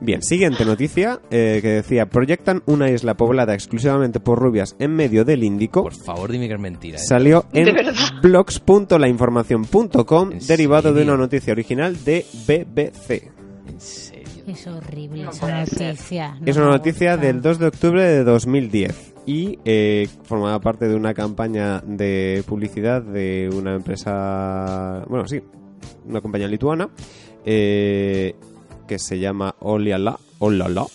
Bien, 0.00 0.22
siguiente 0.22 0.64
noticia 0.64 1.20
eh, 1.30 1.60
que 1.62 1.68
decía, 1.68 2.06
proyectan 2.06 2.64
una 2.66 2.90
isla 2.90 3.14
poblada 3.14 3.54
exclusivamente 3.54 4.18
por 4.18 4.40
rubias 4.40 4.74
en 4.80 4.92
medio 4.92 5.24
del 5.24 5.44
Índico. 5.44 5.84
Por 5.84 5.94
favor, 5.94 6.32
dime 6.32 6.48
que 6.48 6.54
es 6.54 6.60
mentira. 6.60 6.98
¿eh? 6.98 7.00
Salió 7.00 7.46
en 7.52 7.76
blogs.lainformación.com 8.22 10.32
¿En 10.32 10.46
derivado 10.48 10.92
de 10.92 11.04
una 11.04 11.16
noticia 11.16 11.52
original 11.52 12.04
de 12.04 12.26
BBC. 12.44 13.30
En 13.68 13.80
serio. 13.80 14.07
Es 14.48 14.66
horrible 14.66 15.24
No 15.24 15.30
esa 15.30 15.60
noticia. 15.60 16.38
Es 16.44 16.56
una 16.56 16.66
noticia 16.68 17.12
gusta. 17.12 17.26
del 17.26 17.42
2 17.42 17.58
de 17.58 17.66
octubre 17.66 18.02
de 18.04 18.24
2010 18.24 19.14
y 19.26 19.58
eh, 19.64 20.08
formaba 20.24 20.58
parte 20.60 20.88
de 20.88 20.94
una 20.94 21.12
campaña 21.14 21.80
de 21.84 22.42
publicidad 22.46 23.02
de 23.02 23.50
una 23.52 23.74
empresa, 23.74 25.04
bueno, 25.08 25.26
sí, 25.28 25.40
una 26.06 26.20
compañía 26.22 26.48
lituana 26.48 26.88
eh, 27.44 28.34
que 28.86 28.98
se 28.98 29.18
llama 29.18 29.54
Oliala, 29.60 30.18
Olala. 30.38 30.86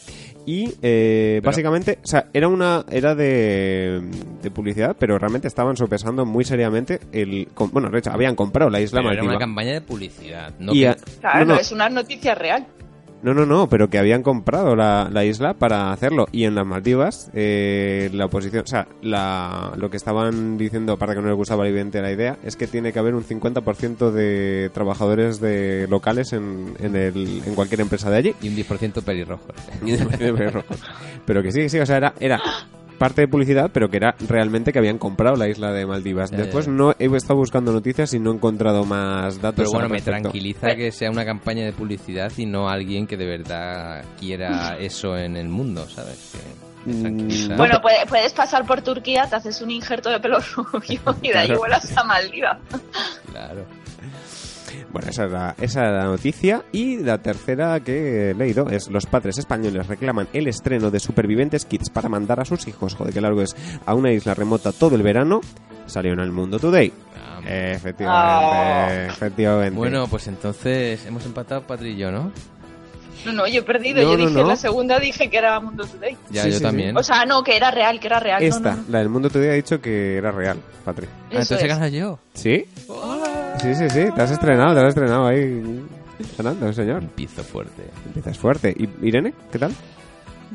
Y 0.45 0.65
eh, 0.81 1.37
Pero- 1.39 1.45
básicamente, 1.45 1.99
o 2.03 2.07
sea, 2.07 2.29
era 2.33 2.49
una 2.49 2.83
era 2.91 3.15
de, 3.15 4.01
de 4.41 4.51
publicidad, 4.51 4.93
pero 4.99 5.17
realmente 5.17 5.47
estaban 5.47 5.77
sopesando 5.77 6.25
muy 6.25 6.43
seriamente 6.43 6.99
el, 7.13 7.47
com- 7.53 7.69
bueno, 7.71 7.89
de 7.89 7.99
hecho, 7.99 8.11
habían 8.11 8.35
comprado 8.35 8.69
la 8.69 8.81
isla 8.81 8.99
Pero 8.99 9.13
era 9.13 9.23
una 9.23 9.37
campaña 9.37 9.71
de 9.71 9.79
publicidad. 9.81 10.53
No 10.59 10.73
Y 10.73 10.81
que- 10.81 10.87
a- 10.89 10.95
Claro, 11.21 11.45
no, 11.45 11.53
no, 11.53 11.59
es 11.61 11.71
una 11.71 11.87
noticia 11.89 12.35
real. 12.35 12.67
No, 13.23 13.33
no, 13.33 13.45
no, 13.45 13.69
pero 13.69 13.89
que 13.89 13.97
habían 13.97 14.21
comprado 14.21 14.75
la, 14.75 15.09
la 15.11 15.23
isla 15.23 15.53
para 15.53 15.93
hacerlo. 15.93 16.27
Y 16.33 16.43
en 16.43 16.55
las 16.55 16.65
Maldivas, 16.65 17.31
eh, 17.33 18.09
la 18.13 18.25
oposición, 18.25 18.63
o 18.63 18.67
sea, 18.67 18.87
la, 19.01 19.71
lo 19.77 19.89
que 19.89 19.95
estaban 19.95 20.57
diciendo, 20.57 20.97
para 20.97 21.15
que 21.15 21.21
no 21.21 21.27
les 21.27 21.37
gustaba 21.37 21.65
evidente 21.67 22.01
la 22.01 22.11
idea, 22.11 22.37
es 22.43 22.57
que 22.57 22.67
tiene 22.67 22.91
que 22.91 22.99
haber 22.99 23.15
un 23.15 23.23
50% 23.23 24.11
de 24.11 24.69
trabajadores 24.73 25.39
de 25.39 25.87
locales 25.89 26.33
en, 26.33 26.75
en, 26.79 26.97
el, 26.97 27.41
en 27.45 27.55
cualquier 27.55 27.79
empresa 27.79 28.09
de 28.09 28.17
allí. 28.17 28.35
Y 28.41 28.49
un 28.49 28.55
10% 28.57 29.01
pelirrojos. 29.03 29.55
pero 31.25 31.41
que 31.41 31.53
sí, 31.53 31.69
sí, 31.69 31.79
o 31.79 31.85
sea, 31.85 31.97
era, 31.97 32.13
era 32.19 32.41
parte 32.97 33.21
de 33.21 33.27
publicidad, 33.27 33.69
pero 33.73 33.89
que 33.89 33.97
era 33.97 34.15
realmente 34.27 34.71
que 34.71 34.79
habían 34.79 34.97
comprado 34.97 35.35
la 35.35 35.47
isla 35.49 35.71
de 35.71 35.85
Maldivas. 35.85 36.31
Ya, 36.31 36.37
Después 36.37 36.65
ya. 36.67 36.71
no 36.71 36.95
he 36.97 37.05
estado 37.15 37.37
buscando 37.37 37.71
noticias 37.71 38.13
y 38.13 38.19
no 38.19 38.31
he 38.31 38.35
encontrado 38.35 38.85
más 38.85 39.41
datos. 39.41 39.57
Pero 39.57 39.71
bueno, 39.71 39.85
al 39.85 39.91
me 39.91 40.01
tranquiliza 40.01 40.75
que 40.75 40.91
sea 40.91 41.09
una 41.11 41.25
campaña 41.25 41.65
de 41.65 41.73
publicidad 41.73 42.31
y 42.37 42.45
no 42.45 42.69
alguien 42.69 43.07
que 43.07 43.17
de 43.17 43.25
verdad 43.25 44.03
quiera 44.19 44.77
eso 44.79 45.17
en 45.17 45.35
el 45.37 45.47
mundo, 45.49 45.87
¿sabes? 45.89 46.31
Que 46.33 46.63
Mm, 46.85 47.55
Bueno, 47.55 47.79
puede- 47.81 48.05
puedes 48.09 48.33
pasar 48.33 48.65
por 48.65 48.81
Turquía, 48.81 49.25
te 49.29 49.37
haces 49.37 49.61
un 49.61 49.71
injerto 49.71 50.09
de 50.09 50.19
pelo 50.19 50.39
rubio 50.55 50.99
y 51.21 51.29
de 51.29 51.37
ahí 51.37 51.45
Claro. 51.47 51.59
vuelas 51.61 51.97
a 51.97 52.03
Maldiva. 52.03 52.59
Claro. 53.31 53.65
Bueno, 54.91 55.09
esa 55.09 55.23
era, 55.25 55.55
esa 55.59 55.81
era 55.81 55.91
la 55.99 56.03
noticia. 56.05 56.63
Y 56.71 56.97
la 56.97 57.17
tercera 57.19 57.79
que 57.79 58.31
he 58.31 58.33
leído 58.33 58.69
es: 58.69 58.89
los 58.89 59.05
padres 59.05 59.37
españoles 59.37 59.87
reclaman 59.87 60.27
el 60.33 60.47
estreno 60.47 60.91
de 60.91 60.99
Supervivientes 60.99 61.65
Kids 61.65 61.89
para 61.89 62.09
mandar 62.09 62.39
a 62.39 62.45
sus 62.45 62.67
hijos, 62.67 62.95
joder, 62.95 63.13
que 63.13 63.21
largo 63.21 63.41
es, 63.41 63.55
a 63.85 63.93
una 63.95 64.11
isla 64.11 64.33
remota 64.33 64.71
todo 64.71 64.95
el 64.95 65.03
verano. 65.03 65.41
Salió 65.85 66.13
en 66.13 66.19
el 66.19 66.31
Mundo 66.31 66.59
Today. 66.59 66.93
Ah, 67.17 67.39
Efectivamente, 67.45 68.07
Ah. 68.07 69.05
efectivamente. 69.09 69.77
Bueno, 69.77 70.07
pues 70.07 70.27
entonces 70.27 71.05
hemos 71.05 71.25
empatado 71.25 71.61
Patri 71.63 71.91
y 71.91 71.97
yo, 71.97 72.09
¿no? 72.11 72.31
No, 73.25 73.31
no, 73.31 73.47
yo 73.47 73.59
he 73.59 73.63
perdido. 73.63 74.01
No, 74.03 74.11
yo 74.11 74.17
no, 74.17 74.27
dije 74.29 74.41
no. 74.41 74.47
la 74.47 74.55
segunda, 74.57 74.99
dije 74.99 75.29
que 75.29 75.37
era 75.37 75.59
Mundo 75.59 75.85
Today. 75.85 76.17
Ya, 76.29 76.43
Sí, 76.43 76.51
yo 76.51 76.57
sí, 76.57 76.63
también. 76.63 76.95
O 76.97 77.03
sea, 77.03 77.25
no, 77.25 77.41
que 77.43 77.55
era 77.55 77.71
real, 77.71 77.99
que 77.99 78.07
era 78.07 78.19
real. 78.19 78.43
esta, 78.43 78.71
no, 78.71 78.77
no. 78.77 78.83
la 78.89 78.99
del 78.99 79.09
Mundo 79.09 79.29
Today 79.29 79.49
ha 79.49 79.53
dicho 79.53 79.79
que 79.81 80.17
era 80.17 80.31
real, 80.31 80.57
Patri. 80.83 81.07
Ah, 81.09 81.27
entonces 81.31 81.63
he 81.63 81.67
ganado 81.67 81.87
yo. 81.91 82.19
¿Sí? 82.33 82.65
Sí, 83.63 83.73
sí, 83.75 83.89
sí, 83.89 84.11
te 84.13 84.21
has 84.21 84.29
estrenado, 84.29 84.73
te 84.73 84.81
has 84.81 84.89
estrenado 84.89 85.25
ahí 85.25 85.81
ganando, 86.37 86.73
señor. 86.73 87.01
Empiezo 87.01 87.45
fuerte. 87.45 87.83
Empiezas 88.05 88.37
fuerte. 88.37 88.75
¿Y 88.77 89.07
Irene, 89.07 89.33
qué 89.53 89.57
tal? 89.57 89.71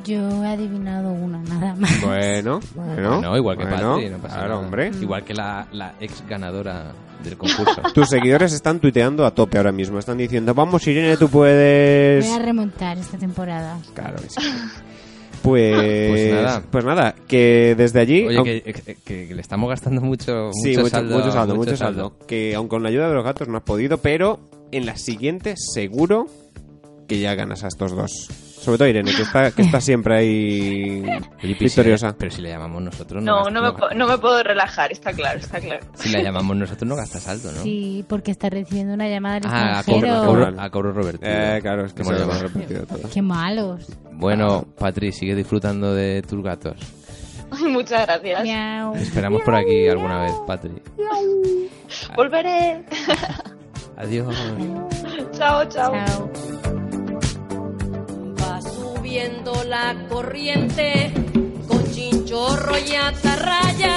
Yo 0.04 0.44
he 0.44 0.48
adivinado 0.48 1.10
una, 1.12 1.38
nada 1.38 1.74
más. 1.74 2.02
Bueno, 2.02 2.60
bueno. 2.74 3.22
No, 3.22 3.34
igual 3.34 3.56
que 3.56 3.64
bueno, 3.64 3.94
Patri, 3.94 4.10
no 4.10 4.18
pasa 4.18 4.34
claro, 4.34 4.48
nada. 4.50 4.60
hombre. 4.60 4.90
Igual 5.00 5.24
que 5.24 5.32
la, 5.32 5.66
la 5.72 5.94
ex 5.98 6.22
ganadora 6.28 6.92
del 7.24 7.38
concurso. 7.38 7.80
Tus 7.94 8.10
seguidores 8.10 8.52
están 8.52 8.78
tuiteando 8.78 9.24
a 9.24 9.30
tope 9.30 9.56
ahora 9.56 9.72
mismo. 9.72 9.98
Están 9.98 10.18
diciendo, 10.18 10.52
vamos 10.52 10.86
Irene, 10.86 11.16
tú 11.16 11.30
puedes... 11.30 12.26
Voy 12.26 12.34
a 12.34 12.44
remontar 12.44 12.98
esta 12.98 13.16
temporada. 13.16 13.78
Claro 13.94 14.16
que 14.20 14.28
sí. 14.28 14.36
Pues, 15.42 16.08
Pues 16.10 16.32
nada. 16.34 16.62
pues 16.70 16.84
nada, 16.84 17.14
que 17.28 17.74
desde 17.76 18.00
allí... 18.00 18.26
Oye, 18.26 18.36
aunque- 18.36 18.62
que, 18.62 18.94
que- 18.96 19.28
que 19.28 19.34
le 19.34 19.40
estamos 19.40 19.68
gastando 19.68 20.00
mucho, 20.00 20.50
Sí, 20.52 20.70
mucho, 20.70 20.80
mucho, 20.80 20.90
saldo. 20.90 21.16
mucho 21.18 21.30
saldo, 21.32 21.54
mucho 21.56 21.70
mucho 21.70 21.76
saldo. 21.76 22.12
Que 22.26 22.54
aun 22.54 22.68
con 22.68 22.82
la 22.82 22.88
ayuda 22.88 23.08
de 23.08 23.14
los 23.14 23.24
gatos 23.24 23.48
no 23.48 23.56
has 23.58 23.62
podido, 23.62 23.98
pero 23.98 24.40
en 24.72 24.84
la 24.86 24.96
siguiente 24.96 25.54
seguro 25.56 26.26
que 27.06 27.20
ya 27.20 27.34
ganas 27.34 27.64
a 27.64 27.68
estos 27.68 27.92
dos. 27.96 28.28
Sobre 28.68 28.76
todo 28.76 28.88
Irene, 28.88 29.14
que 29.14 29.22
está, 29.22 29.50
que 29.50 29.62
está 29.62 29.80
siempre 29.80 30.14
ahí 30.18 31.02
victoriosa. 31.42 32.14
Pero 32.18 32.30
si 32.30 32.42
le 32.42 32.50
llamamos 32.50 32.82
nosotros, 32.82 33.22
no, 33.22 33.48
No, 33.48 33.62
gasta- 33.62 33.80
no 33.80 33.88
me, 33.88 33.94
no 33.94 34.06
me 34.08 34.18
puedo 34.18 34.42
relajar, 34.42 34.92
está 34.92 35.14
claro, 35.14 35.38
está 35.38 35.58
claro. 35.58 35.86
Si 35.94 36.10
la 36.10 36.20
llamamos 36.20 36.54
nosotros, 36.54 36.86
no 36.86 36.94
gasta 36.94 37.18
saldo, 37.18 37.50
¿no? 37.50 37.62
Sí, 37.62 38.04
porque 38.06 38.30
está 38.30 38.50
recibiendo 38.50 38.92
una 38.92 39.08
llamada 39.08 39.40
del 39.40 39.50
Ah, 39.50 39.78
a 39.78 39.82
cobro, 39.84 39.96
extranjero. 40.06 40.22
a 40.22 40.26
cobro, 40.26 40.60
a 40.62 40.70
cobro 40.70 40.92
revertido. 40.92 41.30
Eh, 41.32 41.58
claro, 41.62 41.86
es 41.86 41.94
que 41.94 42.02
Hemos 42.02 42.16
se 42.36 42.74
todo. 42.84 43.08
Qué 43.10 43.22
malos. 43.22 43.86
Bueno, 44.12 44.66
Patri, 44.78 45.12
sigue 45.12 45.34
disfrutando 45.34 45.94
de 45.94 46.20
tus 46.28 46.42
gatos. 46.44 46.76
Muchas 47.62 48.04
gracias. 48.04 48.42
Miau. 48.42 48.92
Te 48.92 49.02
esperamos 49.02 49.40
por 49.40 49.54
aquí 49.54 49.88
alguna 49.88 50.24
vez, 50.24 50.34
Patri. 50.46 50.72
Volveré. 52.14 52.84
Adiós. 53.96 54.36
chao, 55.32 55.64
chao. 55.70 55.92
Chao. 56.04 56.57
Va 59.18 59.24
subiendo 59.24 59.64
la 59.64 59.96
corriente 60.08 61.12
con 61.66 61.90
chinchorro 61.90 62.78
y 62.78 62.94
atarraya, 62.94 63.96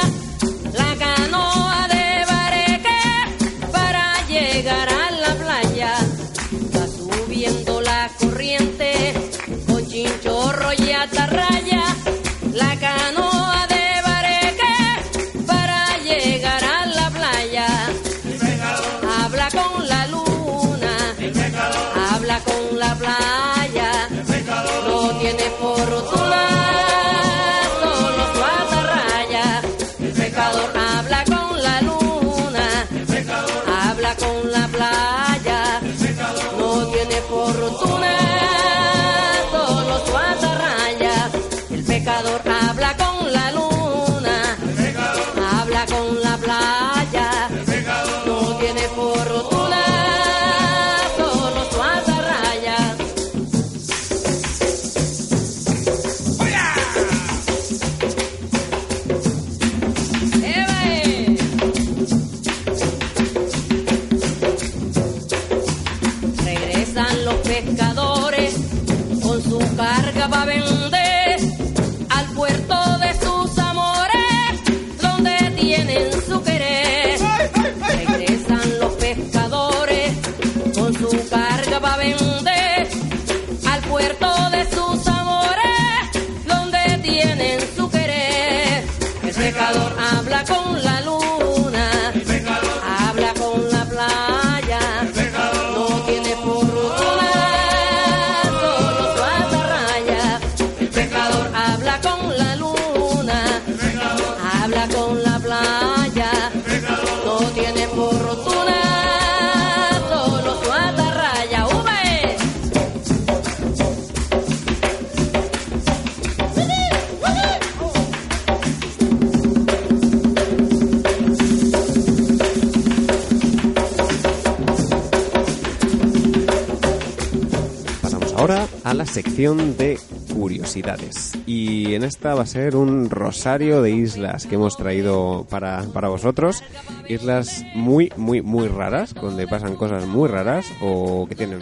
sección 129.21 129.77
de 129.77 129.99
curiosidades. 130.33 131.37
Y 131.45 131.93
en 131.93 132.03
esta 132.03 132.33
va 132.33 132.41
a 132.41 132.47
ser 132.47 132.75
un 132.75 133.07
rosario 133.07 133.83
de 133.83 133.91
islas 133.91 134.47
que 134.47 134.55
hemos 134.55 134.77
traído 134.77 135.45
para, 135.47 135.83
para 135.93 136.09
vosotros. 136.09 136.63
Islas 137.07 137.63
muy, 137.75 138.11
muy, 138.17 138.41
muy 138.41 138.67
raras, 138.67 139.13
donde 139.13 139.45
pasan 139.47 139.75
cosas 139.75 140.07
muy 140.07 140.27
raras 140.27 140.65
o 140.81 141.27
que 141.27 141.35
tienen, 141.35 141.59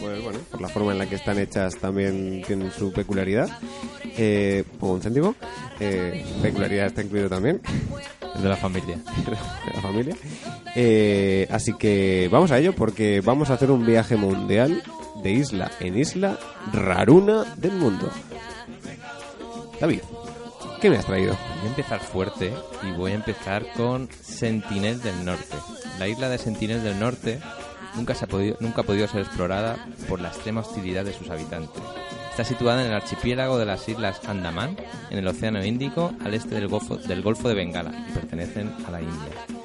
pues 0.00 0.22
bueno, 0.22 0.38
por 0.52 0.60
la 0.60 0.68
forma 0.68 0.92
en 0.92 0.98
la 0.98 1.06
que 1.06 1.16
están 1.16 1.40
hechas 1.40 1.78
también 1.78 2.42
tienen 2.46 2.70
su 2.70 2.92
peculiaridad. 2.92 3.48
Eh, 4.16 4.62
un 4.78 5.02
céntimo. 5.02 5.34
Eh, 5.80 6.24
peculiaridad 6.42 6.86
está 6.86 7.02
incluido 7.02 7.28
también. 7.28 7.60
De 8.40 8.48
la 8.48 8.56
familia. 8.56 8.96
de 9.66 9.74
la 9.74 9.82
familia. 9.82 10.16
Eh, 10.76 11.48
así 11.50 11.72
que 11.72 12.28
vamos 12.30 12.52
a 12.52 12.58
ello 12.58 12.72
porque 12.72 13.20
vamos 13.20 13.50
a 13.50 13.54
hacer 13.54 13.72
un 13.72 13.84
viaje 13.84 14.14
mundial 14.14 14.80
de 15.22 15.30
isla 15.30 15.70
en 15.80 15.98
isla 15.98 16.38
raruna 16.72 17.44
del 17.56 17.72
mundo. 17.72 18.10
David, 19.80 20.00
¿qué 20.80 20.90
me 20.90 20.96
has 20.96 21.06
traído? 21.06 21.36
Voy 21.58 21.66
a 21.66 21.70
empezar 21.70 22.00
fuerte 22.00 22.52
y 22.82 22.92
voy 22.92 23.12
a 23.12 23.14
empezar 23.14 23.66
con 23.76 24.08
Sentinel 24.22 25.00
del 25.00 25.24
Norte. 25.24 25.56
La 25.98 26.08
isla 26.08 26.28
de 26.28 26.38
Sentinel 26.38 26.82
del 26.82 26.98
Norte 26.98 27.40
nunca, 27.94 28.14
se 28.14 28.24
ha 28.24 28.28
podido, 28.28 28.56
nunca 28.60 28.82
ha 28.82 28.84
podido 28.84 29.08
ser 29.08 29.22
explorada 29.22 29.86
por 30.08 30.20
la 30.20 30.28
extrema 30.28 30.60
hostilidad 30.60 31.04
de 31.04 31.12
sus 31.12 31.30
habitantes. 31.30 31.82
Está 32.30 32.44
situada 32.44 32.82
en 32.82 32.88
el 32.88 32.94
archipiélago 32.94 33.58
de 33.58 33.66
las 33.66 33.88
Islas 33.88 34.20
Andamán, 34.26 34.76
en 35.10 35.18
el 35.18 35.26
Océano 35.26 35.64
Índico, 35.64 36.12
al 36.24 36.34
este 36.34 36.54
del 36.54 36.68
Golfo, 36.68 36.96
del 36.96 37.22
Golfo 37.22 37.48
de 37.48 37.54
Bengala, 37.54 38.06
y 38.08 38.12
pertenecen 38.12 38.72
a 38.86 38.90
la 38.90 39.02
India. 39.02 39.59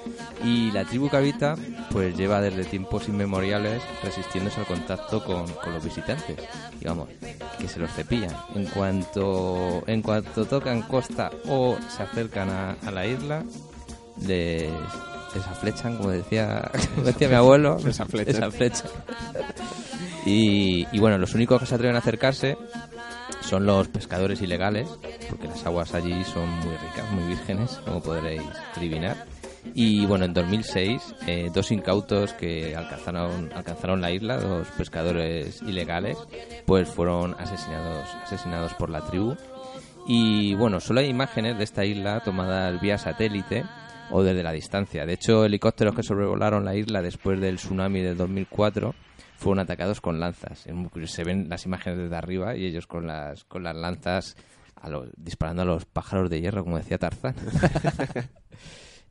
Y 0.45 0.71
la 0.71 0.85
tribu 0.85 1.09
que 1.09 1.17
habita, 1.17 1.55
pues 1.91 2.15
lleva 2.15 2.39
desde 2.39 2.65
tiempos 2.65 3.07
inmemoriales 3.07 3.81
resistiéndose 4.03 4.59
al 4.59 4.67
contacto 4.67 5.23
con, 5.23 5.47
con 5.47 5.73
los 5.73 5.83
visitantes. 5.83 6.37
Y 6.79 6.85
vamos, 6.85 7.09
que 7.59 7.67
se 7.67 7.79
los 7.79 7.91
cepillan. 7.91 8.35
En 8.53 8.65
cuanto, 8.67 9.83
en 9.87 10.03
cuanto 10.03 10.45
tocan 10.45 10.83
costa 10.83 11.31
o 11.47 11.77
se 11.89 12.03
acercan 12.03 12.49
a, 12.49 12.71
a 12.85 12.91
la 12.91 13.07
isla, 13.07 13.43
les, 14.21 14.69
les 15.33 15.47
aflechan, 15.47 15.97
como 15.97 16.11
decía, 16.11 16.69
como 16.93 17.07
decía 17.07 17.27
mi 17.27 17.35
abuelo. 17.35 17.77
Les 17.83 17.99
aflechan. 17.99 18.35
les 18.35 18.43
aflechan. 18.43 18.91
Y, 20.25 20.87
y 20.91 20.99
bueno, 20.99 21.17
los 21.17 21.33
únicos 21.33 21.59
que 21.59 21.65
se 21.65 21.75
atreven 21.75 21.95
a 21.95 21.99
acercarse 21.99 22.57
son 23.41 23.65
los 23.65 23.87
pescadores 23.87 24.41
ilegales, 24.41 24.87
porque 25.29 25.47
las 25.47 25.65
aguas 25.65 25.93
allí 25.93 26.23
son 26.23 26.49
muy 26.49 26.75
ricas, 26.77 27.11
muy 27.11 27.27
vírgenes, 27.27 27.79
como 27.85 28.01
podréis 28.01 28.41
adivinar. 28.75 29.14
Y 29.74 30.05
bueno, 30.05 30.26
en 30.26 30.34
2006, 30.34 31.16
eh, 31.28 31.49
dos 31.53 31.72
incautos 31.72 32.34
que 32.34 32.76
alcanzaron, 32.76 33.51
alcanzaron 33.53 33.99
la 34.01 34.11
isla, 34.11 34.38
dos 34.38 34.68
pescadores 34.78 35.61
ilegales, 35.63 36.18
pues 36.66 36.88
fueron 36.89 37.36
asesinados, 37.39 38.07
asesinados 38.24 38.74
por 38.76 38.89
la 38.89 39.01
tribu. 39.01 39.36
Y 40.07 40.53
bueno, 40.55 40.80
solo 40.80 40.99
hay 41.01 41.07
imágenes 41.07 41.57
de 41.57 41.63
esta 41.63 41.84
isla 41.84 42.22
tomadas 42.24 42.80
vía 42.80 42.97
satélite 42.97 43.63
o 44.11 44.22
desde 44.24 44.43
la 44.43 44.51
distancia. 44.51 45.05
De 45.05 45.13
hecho, 45.13 45.43
helicópteros 45.45 45.95
que 45.95 46.03
sobrevolaron 46.03 46.63
la 46.63 46.76
isla 46.76 47.01
después 47.01 47.41
del 47.41 47.55
tsunami 47.57 48.01
del 48.01 48.16
2004 48.16 48.93
fueron 49.38 49.59
atacados 49.59 49.99
con 49.99 50.20
lanzas. 50.20 50.66
Se 51.05 51.24
ven 51.24 51.49
las 51.49 51.66
imágenes 51.66 51.99
desde 51.99 52.16
arriba 52.16 52.55
y 52.55 52.66
ellos 52.66 52.88
con 52.88 53.07
las, 53.07 53.43
con 53.45 53.63
las 53.63 53.76
lanzas 53.76 54.38
a 54.76 54.89
los- 54.89 55.09
disparando 55.18 55.63
a 55.63 55.66
los 55.66 55.86
pájaros 55.86 56.30
de 56.30 56.39
hierro, 56.39 56.63
como 56.63 56.78
decía 56.78 56.97
Tarzán. 56.99 57.36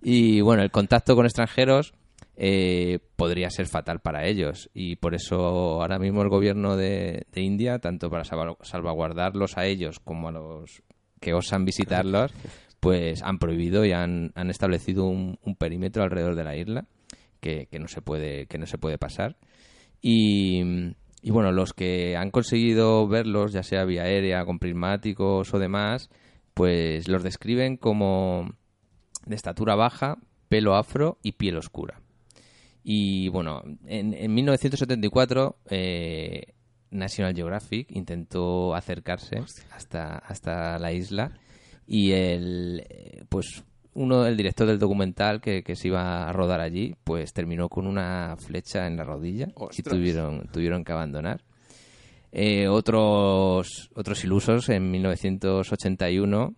y 0.04 0.40
bueno, 0.42 0.62
el 0.62 0.70
contacto 0.70 1.16
con 1.16 1.24
extranjeros 1.24 1.94
eh, 2.36 2.98
podría 3.16 3.50
ser 3.50 3.66
fatal 3.66 4.00
para 4.00 4.26
ellos. 4.26 4.70
Y 4.74 4.96
por 4.96 5.14
eso 5.14 5.36
ahora 5.80 5.98
mismo 5.98 6.22
el 6.22 6.28
gobierno 6.28 6.76
de, 6.76 7.26
India, 7.34 7.78
tanto 7.78 8.10
para 8.10 8.24
salva- 8.24 8.56
salvaguardarlos 8.62 9.56
a 9.56 9.66
ellos 9.66 10.00
como 10.00 10.28
a 10.28 10.32
los 10.32 10.82
que 11.20 11.32
osan 11.32 11.64
visitarlos, 11.64 12.32
pues 12.80 13.22
han 13.22 13.38
prohibido 13.38 13.84
y 13.84 13.92
han, 13.92 14.32
han 14.34 14.50
establecido 14.50 15.06
un, 15.06 15.38
un 15.42 15.56
perímetro 15.56 16.02
alrededor 16.02 16.34
de 16.34 16.44
la 16.44 16.56
isla 16.56 16.84
que, 17.40 17.66
que 17.70 17.78
no 17.78 17.88
se 17.88 18.02
puede 18.02 18.46
que 18.46 18.58
no 18.58 18.66
se 18.66 18.76
puede 18.78 18.98
pasar. 18.98 19.36
Y, 20.02 20.62
y 21.22 21.30
bueno 21.30 21.50
los 21.50 21.72
que 21.72 22.16
han 22.16 22.30
conseguido 22.30 23.08
verlos 23.08 23.52
ya 23.52 23.62
sea 23.62 23.84
vía 23.86 24.02
aérea 24.02 24.44
con 24.44 24.58
prismáticos 24.58 25.54
o 25.54 25.58
demás 25.58 26.10
pues 26.52 27.08
los 27.08 27.22
describen 27.22 27.78
como 27.78 28.54
de 29.26 29.34
estatura 29.34 29.74
baja 29.74 30.18
pelo 30.48 30.74
afro 30.76 31.18
y 31.22 31.32
piel 31.32 31.56
oscura. 31.56 32.00
Y 32.82 33.28
bueno 33.28 33.62
en, 33.86 34.14
en 34.14 34.34
1974 34.34 35.56
eh, 35.70 36.54
National 36.90 37.34
Geographic 37.34 37.90
intentó 37.90 38.74
acercarse 38.74 39.42
hasta 39.72 40.18
hasta 40.18 40.78
la 40.78 40.92
isla 40.92 41.32
y 41.86 42.12
el 42.12 42.86
eh, 42.88 43.24
pues 43.28 43.64
uno 43.94 44.26
el 44.26 44.36
director 44.36 44.66
del 44.66 44.78
documental 44.78 45.40
que, 45.40 45.62
que 45.62 45.76
se 45.76 45.88
iba 45.88 46.28
a 46.28 46.32
rodar 46.32 46.60
allí 46.60 46.94
pues 47.04 47.32
terminó 47.32 47.68
con 47.68 47.86
una 47.86 48.36
flecha 48.38 48.86
en 48.86 48.96
la 48.96 49.04
rodilla 49.04 49.48
y 49.48 49.52
Ostras. 49.54 49.96
tuvieron 49.96 50.48
tuvieron 50.52 50.84
que 50.84 50.92
abandonar. 50.92 51.42
Eh, 52.32 52.66
otros 52.66 53.90
otros 53.94 54.24
ilusos 54.24 54.68
en 54.68 54.90
1981 54.90 56.54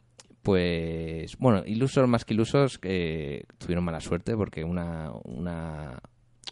pues 0.47 1.36
bueno 1.38 1.64
ilusos 1.66 2.07
más 2.07 2.24
que 2.24 2.34
ilusos 2.34 2.78
que 2.78 3.47
tuvieron 3.59 3.82
mala 3.84 3.99
suerte 4.01 4.36
porque 4.36 4.62
una, 4.62 5.11
una 5.24 5.99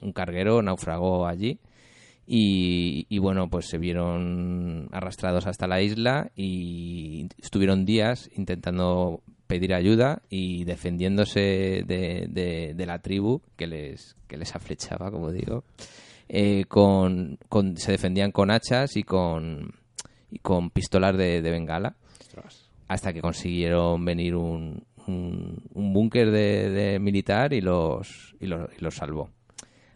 un 0.03 0.13
carguero 0.13 0.63
naufragó 0.63 1.29
allí 1.29 1.61
y, 2.27 3.07
y, 3.09 3.19
bueno, 3.19 3.49
pues 3.51 3.67
se 3.67 3.77
vieron 3.79 4.89
arrastrados 4.93 5.47
hasta 5.47 5.67
la 5.69 5.81
isla 5.83 6.33
y 6.35 7.29
estuvieron 7.39 7.85
días 7.85 8.31
intentando 8.35 9.21
pedir 9.47 9.75
ayuda 9.75 10.23
y 10.31 10.65
defendiéndose 10.65 11.85
de, 11.87 12.27
de- 12.31 12.87
la 12.87 12.99
tribu 13.01 13.43
que 13.57 13.67
les, 13.67 14.17
que 14.27 14.39
les 14.39 14.57
aflechaba, 14.57 15.11
como 15.11 15.31
digo. 15.33 15.65
Eh, 16.31 16.65
con, 16.67 17.39
con- 17.51 17.77
se 17.77 17.93
defendían 17.93 18.33
con 18.33 18.51
hachas 18.51 18.97
y 18.97 19.03
con, 19.03 19.73
y 20.31 20.39
con 20.39 20.71
pistolas 20.71 21.17
de, 21.19 21.43
de 21.43 21.51
bengala 21.51 21.95
hasta 22.89 23.13
que 23.13 23.21
consiguieron 23.21 24.05
venir 24.05 24.37
un, 24.37 24.85
un, 25.07 25.63
un 25.73 25.93
búnker 25.93 26.31
de, 26.31 26.71
de 26.71 26.99
militar 26.99 27.53
y 27.53 27.61
los, 27.61 28.37
y 28.41 28.47
los, 28.47 28.69
y 28.79 28.83
los 28.83 28.95
salvó. 28.95 29.31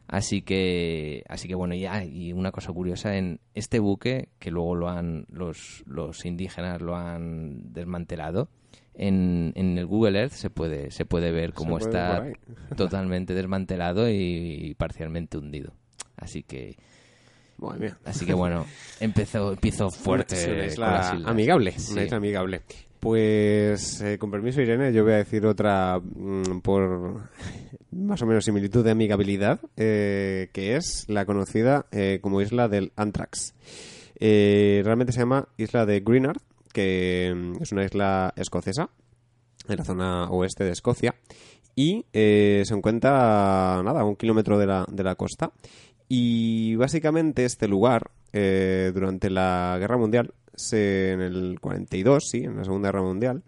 Así 0.09 0.41
que, 0.41 1.23
así 1.29 1.49
que 1.49 1.55
bueno, 1.55 1.75
ya, 1.75 2.03
y 2.03 2.33
una 2.33 2.51
cosa 2.51 2.73
curiosa, 2.73 3.19
en 3.19 3.41
este 3.55 3.79
buque, 3.79 4.31
que 4.39 4.51
luego 4.51 4.75
lo 4.75 4.89
han, 4.89 5.27
los, 5.31 5.85
los 5.87 6.25
indígenas 6.25 6.81
lo 6.81 6.97
han 6.97 7.75
desmantelado, 7.75 8.49
en, 8.95 9.53
en 9.55 9.77
el 9.77 9.85
Google 9.85 10.19
Earth 10.19 10.33
se 10.33 10.49
puede, 10.49 10.91
se 10.91 11.05
puede 11.05 11.31
ver 11.31 11.53
cómo 11.53 11.79
puede 11.79 11.91
está 11.91 12.25
totalmente 12.77 13.35
desmantelado 13.35 14.09
y, 14.11 14.75
parcialmente 14.79 15.37
hundido. 15.37 15.75
Así 16.17 16.43
que, 16.43 16.79
Madre 17.59 17.79
mía. 17.81 17.99
así 18.05 18.25
que 18.25 18.35
bueno, 18.35 18.65
empezó, 19.01 19.53
empezó 19.53 19.91
fuerte 19.91 20.35
Es 20.67 20.75
con 20.77 20.85
las 20.85 21.13
islas. 21.15 21.23
amigable, 21.27 21.73
Sí. 21.79 21.93
una 21.93 22.05
isla 22.05 22.17
amigable. 22.19 22.63
Pues, 23.01 24.01
eh, 24.01 24.19
con 24.19 24.31
permiso, 24.31 24.61
Irene, 24.61 24.93
yo 24.93 25.05
voy 25.05 25.13
a 25.13 25.17
decir 25.19 25.47
otra 25.47 26.01
mm, 26.01 26.61
por 26.63 27.29
más 27.93 28.21
o 28.23 28.27
menos 28.27 28.45
similitud 28.45 28.85
de 28.85 28.91
amigabilidad, 28.91 29.61
eh, 29.77 30.51
que 30.53 30.77
es 30.77 31.05
la 31.09 31.25
conocida 31.25 31.87
eh, 31.93 32.19
como 32.21 32.41
isla 32.41 32.69
del 32.69 32.93
Anthrax. 32.97 33.55
Eh, 34.21 34.83
realmente 34.85 35.13
se 35.13 35.21
llama 35.21 35.49
isla 35.57 35.87
de 35.87 36.01
Greenard, 36.01 36.39
que 36.73 37.33
mm, 37.35 37.63
es 37.63 37.71
una 37.73 37.85
isla 37.85 38.33
escocesa, 38.37 38.91
en 39.69 39.77
la 39.77 39.85
zona 39.85 40.31
oeste 40.31 40.65
de 40.65 40.73
Escocia, 40.73 41.15
y 41.77 42.05
eh, 42.13 42.63
se 42.65 42.75
encuentra, 42.75 43.81
nada, 43.85 44.01
a 44.01 44.05
un 44.05 44.17
kilómetro 44.17 44.59
de 44.59 44.67
la, 44.67 44.85
de 44.91 45.05
la 45.05 45.15
costa. 45.15 45.53
Y 46.09 46.75
básicamente 46.77 47.45
este 47.45 47.69
lugar, 47.69 48.11
eh, 48.33 48.91
durante 48.95 49.31
la 49.31 49.77
Guerra 49.79 49.99
Mundial, 49.99 50.33
en 50.73 51.21
el 51.21 51.59
42, 51.61 52.29
sí, 52.29 52.45
en 52.45 52.57
la 52.57 52.65
Segunda 52.65 52.89
Guerra 52.89 53.03
Mundial, 53.03 53.43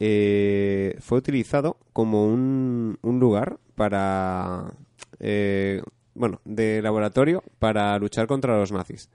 eh, 0.00 0.96
fue 1.00 1.18
utilizado 1.18 1.76
como 1.92 2.26
un, 2.26 2.98
un 3.02 3.20
lugar 3.20 3.58
para, 3.74 4.72
eh, 5.20 5.82
bueno, 6.14 6.40
de 6.44 6.82
laboratorio 6.82 7.42
para 7.58 7.98
luchar 7.98 8.26
contra 8.26 8.58
los 8.58 8.72
nazis. 8.72 9.10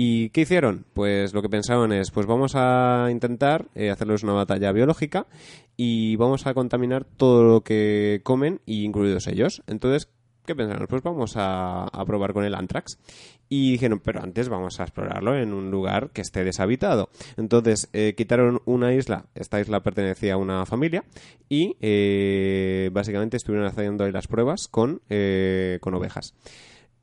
¿Y 0.00 0.30
qué 0.30 0.42
hicieron? 0.42 0.84
Pues 0.94 1.34
lo 1.34 1.42
que 1.42 1.48
pensaron 1.48 1.92
es, 1.92 2.12
pues 2.12 2.26
vamos 2.26 2.52
a 2.54 3.08
intentar 3.10 3.66
eh, 3.74 3.90
hacerles 3.90 4.22
una 4.22 4.32
batalla 4.32 4.70
biológica 4.70 5.26
y 5.76 6.14
vamos 6.14 6.46
a 6.46 6.54
contaminar 6.54 7.04
todo 7.04 7.42
lo 7.42 7.62
que 7.62 8.20
comen, 8.22 8.60
incluidos 8.64 9.26
ellos. 9.26 9.62
Entonces, 9.66 10.08
¿qué 10.48 10.56
pensaron? 10.56 10.86
Pues 10.88 11.02
vamos 11.02 11.36
a, 11.36 11.84
a 11.84 12.04
probar 12.06 12.32
con 12.32 12.44
el 12.44 12.54
anthrax. 12.54 12.98
Y 13.50 13.72
dijeron, 13.72 14.00
pero 14.02 14.22
antes 14.22 14.48
vamos 14.48 14.80
a 14.80 14.84
explorarlo 14.84 15.36
en 15.36 15.52
un 15.52 15.70
lugar 15.70 16.10
que 16.10 16.22
esté 16.22 16.42
deshabitado. 16.42 17.10
Entonces, 17.36 17.88
eh, 17.92 18.14
quitaron 18.16 18.62
una 18.64 18.94
isla, 18.94 19.26
esta 19.34 19.60
isla 19.60 19.82
pertenecía 19.82 20.34
a 20.34 20.36
una 20.38 20.64
familia, 20.66 21.04
y 21.48 21.76
eh, 21.80 22.90
básicamente 22.92 23.36
estuvieron 23.36 23.68
haciendo 23.68 24.04
ahí 24.04 24.12
las 24.12 24.26
pruebas 24.26 24.68
con, 24.68 25.02
eh, 25.10 25.78
con 25.80 25.94
ovejas 25.94 26.34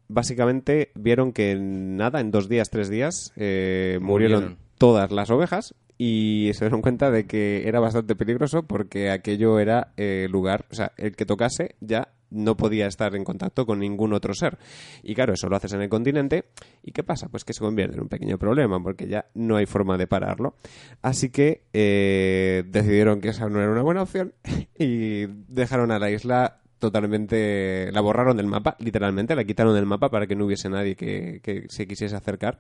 básicamente 0.08 0.92
vieron 0.94 1.34
que 1.34 1.50
en 1.52 1.98
nada, 1.98 2.20
en 2.20 2.30
dos 2.30 2.48
días, 2.48 2.70
tres 2.70 2.90
días, 2.90 3.34
eh, 3.38 3.98
murieron, 4.02 4.42
Murieron. 4.44 4.58
todas 4.78 5.12
las 5.12 5.32
ovejas 5.32 5.74
y 5.98 6.52
se 6.54 6.66
dieron 6.66 6.82
cuenta 6.82 7.10
de 7.10 7.26
que 7.26 7.68
era 7.68 7.80
bastante 7.80 8.16
peligroso 8.16 8.64
porque 8.64 9.10
aquello 9.10 9.60
era 9.60 9.94
eh, 9.98 10.28
lugar, 10.30 10.66
o 10.72 10.76
sea, 10.76 10.92
el 10.98 11.16
que 11.16 11.26
tocase 11.26 11.76
ya 11.80 12.10
no 12.30 12.58
podía 12.58 12.88
estar 12.88 13.16
en 13.16 13.24
contacto 13.24 13.66
con 13.66 13.80
ningún 13.80 14.14
otro 14.14 14.34
ser. 14.34 14.58
Y 15.04 15.16
claro, 15.16 15.34
eso 15.34 15.48
lo 15.50 15.56
haces 15.56 15.74
en 15.74 15.82
el 15.82 15.90
continente. 15.90 16.46
¿Y 16.84 16.92
qué 16.92 17.04
pasa? 17.04 17.28
Pues 17.30 17.44
que 17.44 17.54
se 17.54 17.60
convierte 17.60 17.96
en 17.96 18.02
un 18.02 18.10
pequeño 18.10 18.38
problema 18.38 18.82
porque 18.82 19.08
ya 19.08 19.26
no 19.34 19.58
hay 19.58 19.66
forma 19.66 19.98
de 19.98 20.08
pararlo. 20.08 20.56
Así 21.02 21.30
que 21.30 21.64
eh, 21.74 22.64
decidieron 22.68 23.22
que 23.22 23.30
esa 23.30 23.48
no 23.50 23.62
era 23.62 23.72
una 23.72 23.82
buena 23.82 24.02
opción 24.02 24.34
y 24.78 25.26
dejaron 25.48 25.92
a 25.92 26.00
la 26.00 26.12
isla 26.12 26.62
totalmente 26.80 27.90
la 27.92 28.02
borraron 28.02 28.38
del 28.38 28.48
mapa, 28.48 28.76
literalmente, 28.80 29.36
la 29.36 29.46
quitaron 29.46 29.74
del 29.74 29.86
mapa 29.86 30.10
para 30.10 30.28
que 30.28 30.36
no 30.36 30.46
hubiese 30.46 30.70
nadie 30.70 30.96
que, 30.96 31.40
que 31.42 31.66
se 31.70 31.88
quisiese 31.88 32.16
acercar. 32.16 32.60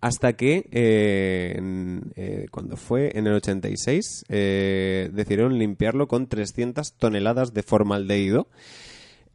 Hasta 0.00 0.34
que, 0.34 0.68
eh, 0.72 1.54
en- 1.56 2.12
eh, 2.16 2.46
cuando 2.50 2.76
fue 2.76 3.16
en 3.18 3.26
el 3.26 3.34
86, 3.34 4.24
eh, 4.28 5.10
decidieron 5.12 5.58
limpiarlo 5.58 6.06
con 6.08 6.26
300 6.28 6.94
toneladas 6.98 7.54
de 7.54 7.62
formaldehído. 7.62 8.48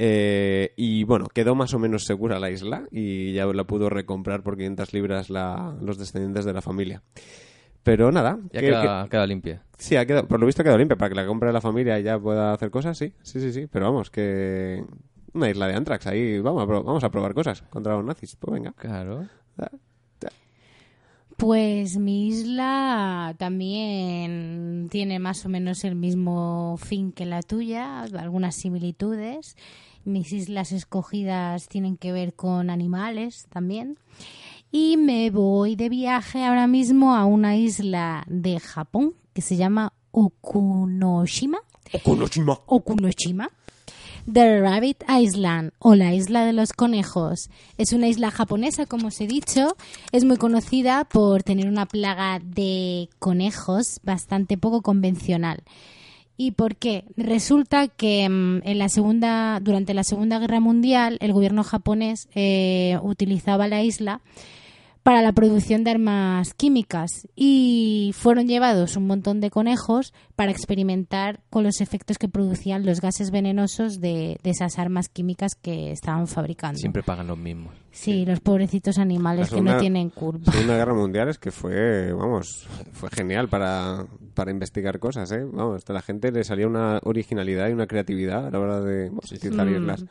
Eh, 0.04 0.74
y 0.78 1.04
bueno, 1.04 1.28
quedó 1.28 1.54
más 1.54 1.74
o 1.74 1.80
menos 1.80 2.06
segura 2.06 2.40
la 2.40 2.50
isla 2.50 2.86
y 2.92 3.34
ya 3.34 3.46
la 3.46 3.64
pudo 3.66 3.90
recomprar 3.90 4.42
por 4.42 4.56
500 4.58 4.94
libras 4.94 5.30
la- 5.30 5.76
los 5.82 5.98
descendientes 6.00 6.44
de 6.46 6.54
la 6.54 6.62
familia. 6.62 7.04
Pero 7.84 8.12
nada. 8.12 8.40
Ya 8.52 8.60
que- 8.62 8.68
queda, 8.68 9.08
que- 9.10 9.28
limpia. 9.28 9.64
Sí, 9.78 9.96
ha 9.96 10.06
quedado, 10.06 10.28
por 10.28 10.40
lo 10.40 10.46
visto 10.46 10.62
ha 10.62 10.64
quedado 10.64 10.78
limpia 10.80 10.96
para 10.98 11.10
que 11.10 11.16
la 11.16 11.26
compre 11.26 11.52
la 11.52 11.62
familia 11.62 12.00
y 12.00 12.04
ya 12.04 12.20
pueda 12.20 12.54
hacer 12.54 12.70
cosas, 12.72 12.98
sí, 12.98 13.14
sí, 13.24 13.40
sí, 13.42 13.52
sí. 13.52 13.68
Pero 13.72 13.86
vamos, 13.86 14.10
que 14.12 14.84
una 15.34 15.50
isla 15.50 15.68
de 15.68 15.74
Antrax, 15.76 16.08
ahí 16.08 16.40
vamos 16.40 16.64
a, 16.64 16.66
vamos 16.66 17.04
a 17.04 17.10
probar 17.12 17.34
cosas 17.34 17.62
contra 17.64 17.94
los 17.96 18.06
nazis. 18.06 18.36
Pues 18.36 18.54
venga. 18.54 18.74
Claro. 18.74 19.26
Pues 21.42 21.98
mi 21.98 22.28
isla 22.28 23.34
también 23.40 24.90
tiene 24.92 25.18
más 25.18 25.44
o 25.44 25.50
menos 25.50 25.84
el 25.84 25.96
mismo 25.96 26.78
fin 26.78 27.12
que 27.12 27.26
la 27.26 27.42
tuya, 27.42 28.04
algunas 28.04 28.54
similitudes. 28.54 29.58
Mis 30.06 30.34
islas 30.34 30.72
escogidas 30.72 31.68
tienen 31.68 31.98
que 31.98 32.12
ver 32.12 32.36
con 32.36 32.70
animales 32.70 33.48
también. 33.50 33.98
Y 34.72 34.98
me 34.98 35.32
voy 35.32 35.76
de 35.76 35.90
viaje 35.90 36.46
ahora 36.46 36.68
mismo 36.68 37.16
a 37.16 37.26
una 37.26 37.58
isla 37.58 38.24
de 38.28 38.60
Japón 38.60 39.16
que 39.34 39.42
se 39.42 39.56
llama 39.56 39.94
Okunoshima. 40.12 41.58
Okunoshima. 41.92 42.60
Okunoshima. 42.68 43.50
The 44.32 44.62
Rabbit 44.62 45.04
Island 45.10 45.72
o 45.80 45.96
la 45.96 46.14
isla 46.14 46.46
de 46.46 46.54
los 46.54 46.74
conejos. 46.74 47.50
Es 47.78 47.94
una 47.94 48.08
isla 48.08 48.32
japonesa, 48.32 48.86
como 48.86 49.08
os 49.08 49.22
he 49.22 49.28
dicho. 49.28 49.76
Es 50.12 50.26
muy 50.26 50.38
conocida 50.38 51.06
por 51.06 51.44
tener 51.44 51.68
una 51.68 51.86
plaga 51.86 52.40
de 52.44 53.10
conejos 53.20 54.00
bastante 54.04 54.58
poco 54.58 54.82
convencional. 54.82 55.64
¿Y 56.38 56.52
por 56.52 56.76
qué? 56.76 57.06
Resulta 57.18 57.88
que 57.88 58.28
mm, 58.28 58.62
en 58.64 58.80
la 58.80 58.90
segunda, 58.90 59.60
durante 59.62 59.94
la 59.94 60.04
Segunda 60.04 60.40
Guerra 60.40 60.60
Mundial 60.60 61.18
el 61.22 61.34
gobierno 61.34 61.64
japonés 61.64 62.30
eh, 62.34 62.98
utilizaba 63.04 63.68
la 63.68 63.84
isla 63.84 64.22
para 65.04 65.22
la 65.22 65.32
producción 65.32 65.84
de 65.84 65.92
armas 65.92 66.54
químicas 66.54 67.28
y 67.36 68.12
fueron 68.16 68.48
llevados 68.48 68.96
un 68.98 69.08
montón 69.08 69.40
de 69.40 69.50
conejos 69.50 70.14
para 70.36 70.52
experimentar 70.52 71.40
con 71.50 71.64
los 71.64 71.82
efectos 71.82 72.18
que 72.18 72.28
producían 72.28 72.86
los 72.86 73.02
gases 73.02 73.32
venenosos 73.32 74.00
de, 74.00 74.38
de 74.44 74.50
esas 74.50 74.78
armas 74.78 75.10
químicas 75.10 75.56
que 75.56 75.92
estaban 75.92 76.28
fabricando. 76.28 76.78
Siempre 76.78 77.02
pagan 77.04 77.28
los 77.28 77.38
mismos. 77.38 77.74
Sí, 77.92 78.26
los 78.26 78.40
pobrecitos 78.40 78.98
animales 79.00 79.52
La 79.52 79.58
que 79.58 79.64
no 79.64 79.78
tienen 79.78 80.10
culpa. 80.12 80.52
Segunda 80.52 80.78
Guerra 80.78 80.94
Mundial 80.94 81.30
es 81.30 81.38
que 81.40 81.52
fue, 81.52 82.14
vamos, 82.14 82.68
fue 82.94 83.10
genial 83.10 83.50
para, 83.50 84.06
para 84.34 84.52
investigar 84.52 85.00
cosas, 85.00 85.32
¿eh? 85.32 85.44
Vamos, 85.44 85.84
a 85.88 85.94
la 85.94 86.02
gente 86.02 86.32
le 86.32 86.44
salía 86.44 86.68
una 86.68 87.00
originalidad 87.04 87.68
y 87.70 87.74
una 87.74 87.88
creatividad 87.88 88.48
a 88.48 88.52
la 88.52 88.60
hora 88.60 88.80
de 88.82 89.10
vamos, 89.10 89.32
utilizar 89.32 89.66
Mm. 89.66 89.76
islas. 89.76 90.06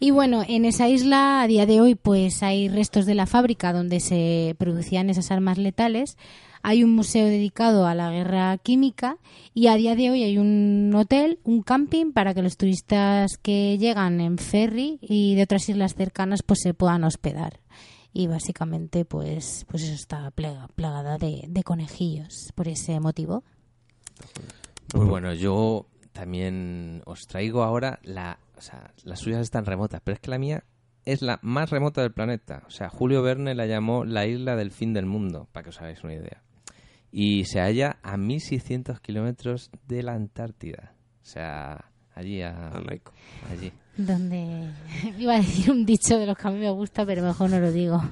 Y 0.00 0.10
bueno, 0.10 0.42
en 0.46 0.64
esa 0.64 0.88
isla 0.88 1.42
a 1.42 1.46
día 1.46 1.66
de 1.66 1.80
hoy 1.80 1.94
pues 1.94 2.42
hay 2.42 2.68
restos 2.68 3.06
de 3.06 3.14
la 3.14 3.26
fábrica 3.26 3.72
donde 3.72 4.00
se 4.00 4.54
producían 4.58 5.10
esas 5.10 5.30
armas 5.30 5.58
letales. 5.58 6.16
Hay 6.62 6.82
un 6.82 6.92
museo 6.92 7.26
dedicado 7.26 7.86
a 7.86 7.94
la 7.94 8.10
guerra 8.10 8.56
química 8.58 9.18
y 9.52 9.66
a 9.66 9.74
día 9.76 9.94
de 9.94 10.10
hoy 10.10 10.22
hay 10.22 10.38
un 10.38 10.92
hotel, 10.94 11.38
un 11.44 11.62
camping 11.62 12.12
para 12.12 12.32
que 12.32 12.42
los 12.42 12.56
turistas 12.56 13.36
que 13.36 13.76
llegan 13.78 14.20
en 14.20 14.38
ferry 14.38 14.98
y 15.02 15.34
de 15.34 15.42
otras 15.42 15.68
islas 15.68 15.94
cercanas 15.94 16.42
pues 16.42 16.60
se 16.62 16.74
puedan 16.74 17.04
hospedar. 17.04 17.60
Y 18.12 18.26
básicamente 18.28 19.04
pues 19.04 19.66
pues 19.68 19.82
eso 19.82 19.94
está 19.94 20.30
plagada 20.30 21.18
de, 21.18 21.44
de 21.48 21.62
conejillos 21.62 22.52
por 22.54 22.68
ese 22.68 22.98
motivo. 23.00 23.44
Pues 24.88 25.08
bueno, 25.08 25.34
yo 25.34 25.86
también 26.12 27.02
os 27.04 27.26
traigo 27.26 27.62
ahora 27.62 27.98
la... 28.04 28.38
O 28.56 28.60
sea, 28.60 28.92
las 29.04 29.20
suyas 29.20 29.40
están 29.40 29.64
remotas, 29.66 30.00
pero 30.04 30.14
es 30.14 30.20
que 30.20 30.30
la 30.30 30.38
mía 30.38 30.64
es 31.04 31.22
la 31.22 31.38
más 31.42 31.70
remota 31.70 32.00
del 32.02 32.12
planeta. 32.12 32.62
O 32.66 32.70
sea, 32.70 32.88
Julio 32.88 33.22
Verne 33.22 33.54
la 33.54 33.66
llamó 33.66 34.04
la 34.04 34.26
isla 34.26 34.56
del 34.56 34.70
fin 34.70 34.92
del 34.94 35.06
mundo, 35.06 35.48
para 35.52 35.64
que 35.64 35.70
os 35.70 35.80
hagáis 35.80 36.02
una 36.04 36.14
idea. 36.14 36.42
Y 37.12 37.44
se 37.44 37.60
halla 37.60 37.98
a 38.02 38.16
1600 38.16 39.00
kilómetros 39.00 39.70
de 39.86 40.02
la 40.02 40.14
Antártida. 40.14 40.94
O 41.22 41.24
sea, 41.26 41.84
allí 42.14 42.42
a... 42.42 42.70
Allí. 43.50 43.72
Donde 43.96 44.70
iba 45.18 45.34
a 45.34 45.38
decir 45.38 45.70
un 45.70 45.86
dicho 45.86 46.18
de 46.18 46.26
los 46.26 46.36
que 46.36 46.48
a 46.48 46.50
mí 46.50 46.58
me 46.58 46.70
gusta, 46.70 47.06
pero 47.06 47.22
mejor 47.22 47.50
no 47.50 47.60
lo 47.60 47.70
digo. 47.70 48.02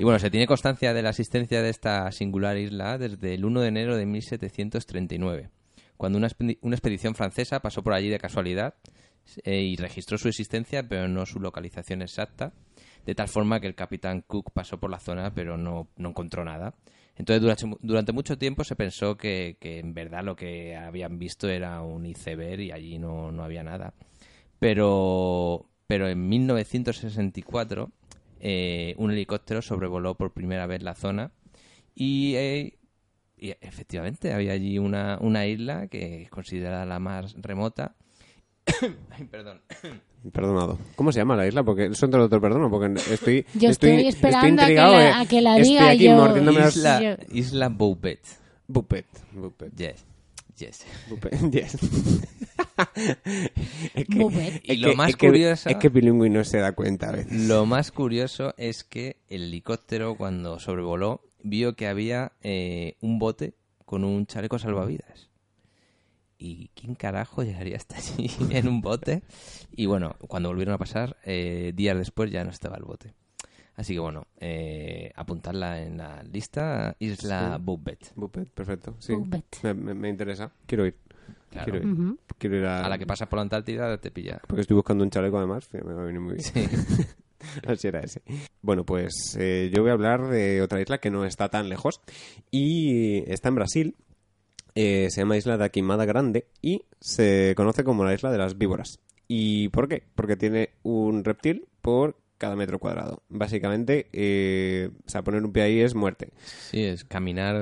Y 0.00 0.04
bueno, 0.04 0.18
se 0.18 0.30
tiene 0.30 0.46
constancia 0.46 0.94
de 0.94 1.02
la 1.02 1.10
existencia 1.10 1.60
de 1.62 1.68
esta 1.68 2.10
singular 2.12 2.56
isla 2.56 2.96
desde 2.96 3.34
el 3.34 3.44
1 3.44 3.60
de 3.60 3.68
enero 3.68 3.96
de 3.96 4.06
1739, 4.06 5.50
cuando 5.98 6.16
una, 6.18 6.28
expe- 6.28 6.58
una 6.62 6.76
expedición 6.76 7.14
francesa 7.14 7.60
pasó 7.60 7.82
por 7.82 7.92
allí 7.92 8.08
de 8.08 8.18
casualidad 8.18 8.74
eh, 9.44 9.60
y 9.60 9.76
registró 9.76 10.18
su 10.18 10.28
existencia, 10.28 10.88
pero 10.88 11.08
no 11.08 11.26
su 11.26 11.40
localización 11.40 12.02
exacta, 12.02 12.52
de 13.04 13.14
tal 13.14 13.28
forma 13.28 13.60
que 13.60 13.66
el 13.66 13.74
capitán 13.74 14.22
Cook 14.22 14.52
pasó 14.52 14.78
por 14.78 14.90
la 14.90 14.98
zona, 14.98 15.34
pero 15.34 15.56
no, 15.56 15.88
no 15.96 16.08
encontró 16.10 16.44
nada. 16.44 16.74
Entonces, 17.16 17.40
durante, 17.40 17.66
durante 17.80 18.12
mucho 18.12 18.36
tiempo 18.36 18.62
se 18.64 18.76
pensó 18.76 19.16
que, 19.16 19.56
que 19.58 19.78
en 19.78 19.94
verdad 19.94 20.22
lo 20.22 20.36
que 20.36 20.76
habían 20.76 21.18
visto 21.18 21.48
era 21.48 21.80
un 21.80 22.04
iceberg 22.04 22.60
y 22.60 22.72
allí 22.72 22.98
no, 22.98 23.32
no 23.32 23.42
había 23.42 23.62
nada. 23.62 23.94
Pero, 24.58 25.68
pero 25.86 26.08
en 26.08 26.28
1964 26.28 27.90
eh, 28.40 28.94
un 28.98 29.10
helicóptero 29.10 29.62
sobrevoló 29.62 30.14
por 30.14 30.32
primera 30.32 30.66
vez 30.66 30.82
la 30.82 30.94
zona 30.94 31.32
y, 31.94 32.34
eh, 32.36 32.78
y 33.38 33.50
efectivamente 33.60 34.32
había 34.32 34.52
allí 34.52 34.78
una, 34.78 35.18
una 35.20 35.46
isla 35.46 35.88
que 35.88 36.22
es 36.22 36.30
considerada 36.30 36.84
la 36.84 36.98
más 36.98 37.34
remota. 37.40 37.95
Ay, 39.10 39.24
perdón. 39.30 39.60
Perdonado. 40.32 40.78
¿Cómo 40.96 41.12
se 41.12 41.20
llama 41.20 41.36
la 41.36 41.46
isla? 41.46 41.62
Porque 41.62 41.86
eso 41.86 42.08
te 42.10 42.16
lo 42.16 42.28
te 42.28 42.40
perdono, 42.40 42.68
porque 42.68 43.00
estoy, 43.12 43.46
Yo 43.54 43.70
estoy 43.70 44.08
esperando 44.08 44.62
a 44.62 44.66
que 44.66 44.74
la- 44.74 45.04
eh. 45.08 45.12
a 45.14 45.26
que 45.26 45.40
la 45.40 45.56
Estoy 45.58 45.68
diga 45.74 45.90
aquí 45.90 46.04
yo. 46.04 46.16
mordiéndome 46.16 46.58
las- 46.60 46.76
Isla, 46.76 47.00
Yo- 47.02 47.16
Isla 47.32 47.68
Boupet. 47.68 48.20
Bupet. 48.66 49.06
Bupet. 49.32 49.72
Yes. 49.76 50.04
Yes. 50.58 50.84
Bupet, 51.08 51.32
yes. 51.52 51.76
es 53.94 54.06
que, 54.06 54.18
Bupet. 54.18 54.60
Y 54.64 54.72
es 54.72 54.80
lo 54.80 54.90
que- 54.90 54.96
más 54.96 55.10
es 55.10 55.16
que- 55.16 55.26
curioso- 55.28 55.68
Es 55.68 55.76
que 55.76 55.88
bilingüe 55.88 56.28
no 56.30 56.42
se 56.44 56.58
da 56.58 56.72
cuenta 56.72 57.10
a 57.10 57.12
veces. 57.12 57.46
Lo 57.46 57.66
más 57.66 57.92
curioso 57.92 58.54
es 58.56 58.82
que 58.84 59.18
el 59.28 59.44
helicóptero, 59.44 60.16
cuando 60.16 60.58
sobrevoló, 60.58 61.22
vio 61.42 61.76
que 61.76 61.86
había 61.86 62.32
eh, 62.42 62.96
un 63.00 63.18
bote 63.20 63.54
con 63.84 64.02
un 64.02 64.26
chaleco 64.26 64.58
salvavidas. 64.58 65.25
¿Y 66.38 66.68
quién 66.74 66.94
carajo 66.94 67.42
llegaría 67.44 67.76
hasta 67.76 67.96
allí 67.96 68.30
en 68.50 68.68
un 68.68 68.80
bote? 68.80 69.22
Y 69.72 69.86
bueno, 69.86 70.16
cuando 70.28 70.48
volvieron 70.48 70.74
a 70.74 70.78
pasar, 70.78 71.16
eh, 71.24 71.72
días 71.74 71.96
después 71.96 72.30
ya 72.30 72.44
no 72.44 72.50
estaba 72.50 72.76
el 72.76 72.84
bote. 72.84 73.14
Así 73.74 73.92
que 73.92 74.00
bueno, 74.00 74.26
eh, 74.40 75.12
apuntarla 75.16 75.82
en 75.82 75.98
la 75.98 76.22
lista, 76.22 76.96
Isla 76.98 77.56
Sí. 77.56 77.62
Boubet. 77.62 78.12
Bupet, 78.14 78.48
perfecto. 78.50 78.94
Sí. 78.98 79.14
Bupet. 79.14 79.44
Me, 79.62 79.74
me- 79.74 79.94
me 79.94 80.08
interesa. 80.08 80.50
Quiero 80.66 80.86
ir. 80.86 80.96
Claro. 81.50 81.72
Quiero 81.72 81.86
ir. 81.88 82.16
Quiero 82.38 82.56
ir 82.56 82.64
a... 82.64 82.86
A 82.86 82.88
la 82.88 82.96
que 82.98 83.06
pasas 83.06 83.28
por 83.28 83.36
la 83.36 83.42
Antártida 83.42 83.98
te 83.98 84.10
pilla. 84.10 84.40
Porque 84.46 84.62
estoy 84.62 84.74
buscando 84.76 85.04
un 85.04 85.10
chaleco 85.10 85.36
además, 85.38 85.68
me 85.74 85.80
va 85.80 86.02
a 86.02 86.04
venir 86.06 86.20
muy 86.20 86.36
bien. 86.36 86.44
Sí. 86.44 87.04
Así 87.66 87.86
era 87.88 88.00
ese. 88.00 88.22
Bueno, 88.62 88.84
pues 88.84 89.36
eh, 89.38 89.70
yo 89.74 89.82
voy 89.82 89.90
a 89.90 89.94
hablar 89.94 90.26
de 90.28 90.62
otra 90.62 90.80
isla 90.80 90.96
que 90.98 91.10
no 91.10 91.26
está 91.26 91.50
tan 91.50 91.68
lejos 91.68 92.00
y 92.50 93.30
está 93.30 93.50
en 93.50 93.54
Brasil. 93.56 93.96
Eh, 94.76 95.08
se 95.10 95.22
llama 95.22 95.36
Isla 95.36 95.56
de 95.58 95.64
Aquimada 95.64 96.04
Grande 96.04 96.46
y 96.62 96.82
se 97.00 97.54
conoce 97.56 97.82
como 97.82 98.04
la 98.04 98.14
isla 98.14 98.30
de 98.30 98.38
las 98.38 98.56
víboras. 98.58 99.00
¿Y 99.26 99.70
por 99.70 99.88
qué? 99.88 100.04
Porque 100.14 100.36
tiene 100.36 100.70
un 100.84 101.24
reptil 101.24 101.66
por 101.82 102.16
cada 102.38 102.54
metro 102.54 102.78
cuadrado. 102.78 103.22
Básicamente, 103.30 104.08
eh, 104.12 104.90
o 105.06 105.08
sea, 105.08 105.22
poner 105.22 105.42
un 105.42 105.52
pie 105.52 105.62
ahí 105.62 105.80
es 105.80 105.94
muerte. 105.94 106.28
Sí, 106.44 106.82
es 106.84 107.02
caminar... 107.04 107.56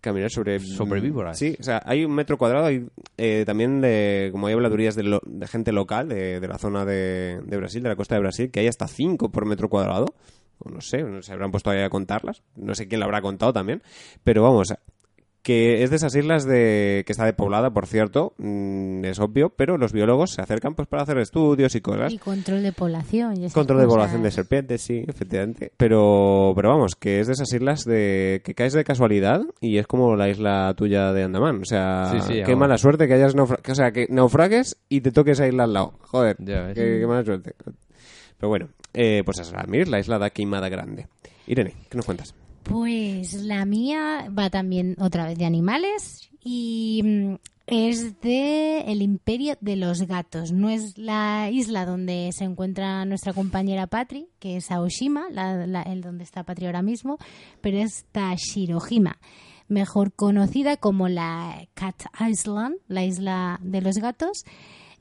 Caminar 0.00 0.30
sobre... 0.30 0.58
Sobre 0.60 1.02
víboras. 1.02 1.38
Sí, 1.38 1.54
o 1.60 1.62
sea, 1.62 1.82
hay 1.84 2.06
un 2.06 2.12
metro 2.14 2.38
cuadrado 2.38 2.68
eh, 3.18 3.42
también 3.44 3.82
de, 3.82 4.30
como 4.32 4.46
hay 4.46 4.54
habladurías 4.54 4.94
de, 4.96 5.02
lo- 5.02 5.20
de 5.26 5.46
gente 5.46 5.72
local 5.72 6.08
de, 6.08 6.40
de 6.40 6.48
la 6.48 6.56
zona 6.56 6.86
de, 6.86 7.42
de 7.44 7.56
Brasil, 7.58 7.82
de 7.82 7.90
la 7.90 7.96
costa 7.96 8.14
de 8.14 8.22
Brasil, 8.22 8.50
que 8.50 8.60
hay 8.60 8.66
hasta 8.66 8.88
5 8.88 9.30
por 9.30 9.44
metro 9.44 9.68
cuadrado. 9.68 10.06
O 10.58 10.70
no 10.70 10.80
sé, 10.80 11.02
no 11.02 11.20
se 11.20 11.32
habrán 11.32 11.50
puesto 11.50 11.68
ahí 11.68 11.82
a 11.82 11.90
contarlas. 11.90 12.42
No 12.56 12.74
sé 12.74 12.88
quién 12.88 13.00
lo 13.00 13.04
habrá 13.04 13.20
contado 13.20 13.52
también. 13.52 13.82
Pero 14.22 14.42
vamos, 14.42 14.72
que 15.44 15.82
es 15.84 15.90
de 15.90 15.96
esas 15.96 16.14
islas 16.16 16.44
de 16.46 17.04
que 17.06 17.12
está 17.12 17.26
depoblada, 17.26 17.70
por 17.70 17.86
cierto, 17.86 18.32
mm, 18.38 19.04
es 19.04 19.20
obvio, 19.20 19.50
pero 19.50 19.76
los 19.78 19.92
biólogos 19.92 20.30
se 20.32 20.40
acercan 20.40 20.74
pues 20.74 20.88
para 20.88 21.02
hacer 21.02 21.18
estudios 21.18 21.74
y 21.74 21.82
cosas. 21.82 22.12
Y 22.14 22.18
control 22.18 22.62
de 22.62 22.72
población. 22.72 23.34
y 23.36 23.44
esas 23.44 23.52
Control 23.52 23.80
de 23.80 23.86
población 23.86 24.22
de 24.22 24.30
serpientes, 24.30 24.80
sí, 24.80 25.04
efectivamente. 25.06 25.70
Pero, 25.76 26.52
pero 26.56 26.70
vamos, 26.70 26.96
que 26.96 27.20
es 27.20 27.26
de 27.26 27.34
esas 27.34 27.52
islas 27.52 27.84
de 27.84 28.40
que 28.42 28.54
caes 28.54 28.72
de 28.72 28.84
casualidad 28.84 29.42
y 29.60 29.76
es 29.76 29.86
como 29.86 30.16
la 30.16 30.30
isla 30.30 30.72
tuya 30.76 31.12
de 31.12 31.22
Andamán. 31.24 31.60
O 31.60 31.64
sea, 31.66 32.10
Sí, 32.10 32.20
sí, 32.34 32.42
qué 32.44 32.56
mala 32.56 32.78
suerte 32.78 33.06
que 33.06 33.12
hayas 33.14 33.36
naufra- 33.36 33.60
que, 33.60 33.72
o 33.72 33.74
sea, 33.74 33.92
que 33.92 34.06
naufragues 34.08 34.78
y 34.88 35.02
te 35.02 35.12
toques 35.12 35.38
a 35.40 35.46
isla 35.46 35.64
al 35.64 35.74
lado. 35.74 35.92
Joder, 36.00 36.36
qué, 36.38 36.72
qué 36.74 37.06
mala 37.06 37.22
suerte. 37.22 37.54
Pero 38.38 38.48
bueno, 38.48 38.68
eh, 38.94 39.22
pues 39.26 39.38
eso, 39.40 39.54
a 39.58 39.64
mí 39.64 39.84
la 39.84 39.98
isla 40.00 40.18
de 40.18 40.30
Queimada 40.30 40.70
Grande. 40.70 41.06
Irene, 41.46 41.74
¿qué 41.90 41.96
nos 41.98 42.06
cuentas? 42.06 42.34
Pues 42.64 43.34
la 43.34 43.64
mía 43.66 44.28
va 44.36 44.48
también 44.48 44.96
otra 44.98 45.26
vez 45.26 45.38
de 45.38 45.44
animales 45.44 46.30
y 46.42 47.02
mm, 47.04 47.34
es 47.66 48.20
de 48.22 48.80
el 48.90 49.02
imperio 49.02 49.56
de 49.60 49.76
los 49.76 50.02
gatos. 50.02 50.50
No 50.50 50.70
es 50.70 50.96
la 50.96 51.50
isla 51.50 51.84
donde 51.84 52.30
se 52.32 52.44
encuentra 52.44 53.04
nuestra 53.04 53.34
compañera 53.34 53.86
Patri, 53.86 54.28
que 54.38 54.56
es 54.56 54.70
Aoshima, 54.70 55.26
la, 55.30 55.82
el 55.82 56.00
donde 56.00 56.24
está 56.24 56.44
Patri 56.44 56.66
ahora 56.66 56.82
mismo, 56.82 57.18
pero 57.60 57.78
es 57.78 58.06
Tashirohima, 58.12 59.18
mejor 59.68 60.14
conocida 60.14 60.78
como 60.78 61.08
la 61.08 61.68
Cat 61.74 62.04
Island, 62.18 62.76
la 62.88 63.04
isla 63.04 63.60
de 63.62 63.82
los 63.82 63.96
gatos, 63.96 64.44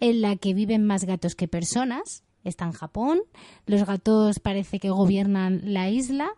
en 0.02 0.22
la 0.22 0.36
que 0.36 0.54
viven 0.54 0.86
más 0.86 1.06
gatos 1.06 1.36
que 1.36 1.48
personas. 1.48 2.24
Está 2.44 2.66
en 2.66 2.74
Japón. 2.74 3.22
Los 3.66 3.86
gatos 3.86 4.40
parece 4.40 4.80
que 4.80 4.90
gobiernan 4.90 5.62
la 5.64 5.90
isla 5.90 6.34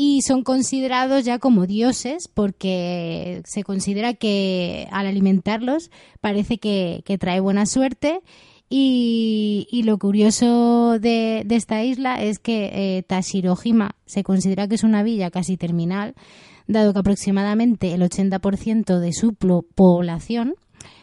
y 0.00 0.22
son 0.22 0.44
considerados 0.44 1.24
ya 1.24 1.40
como 1.40 1.66
dioses 1.66 2.28
porque 2.28 3.42
se 3.44 3.64
considera 3.64 4.14
que 4.14 4.86
al 4.92 5.08
alimentarlos 5.08 5.90
parece 6.20 6.58
que, 6.58 7.02
que 7.04 7.18
trae 7.18 7.40
buena 7.40 7.66
suerte. 7.66 8.20
Y, 8.70 9.66
y 9.72 9.82
lo 9.82 9.98
curioso 9.98 11.00
de, 11.00 11.42
de 11.44 11.56
esta 11.56 11.82
isla 11.82 12.22
es 12.22 12.38
que 12.38 12.70
eh, 12.72 13.02
Tashirohima 13.02 13.96
se 14.06 14.22
considera 14.22 14.68
que 14.68 14.76
es 14.76 14.84
una 14.84 15.02
villa 15.02 15.32
casi 15.32 15.56
terminal 15.56 16.14
dado 16.68 16.92
que 16.92 17.00
aproximadamente 17.00 17.92
el 17.92 18.02
80% 18.02 19.00
de 19.00 19.12
su 19.12 19.34
población 19.34 20.54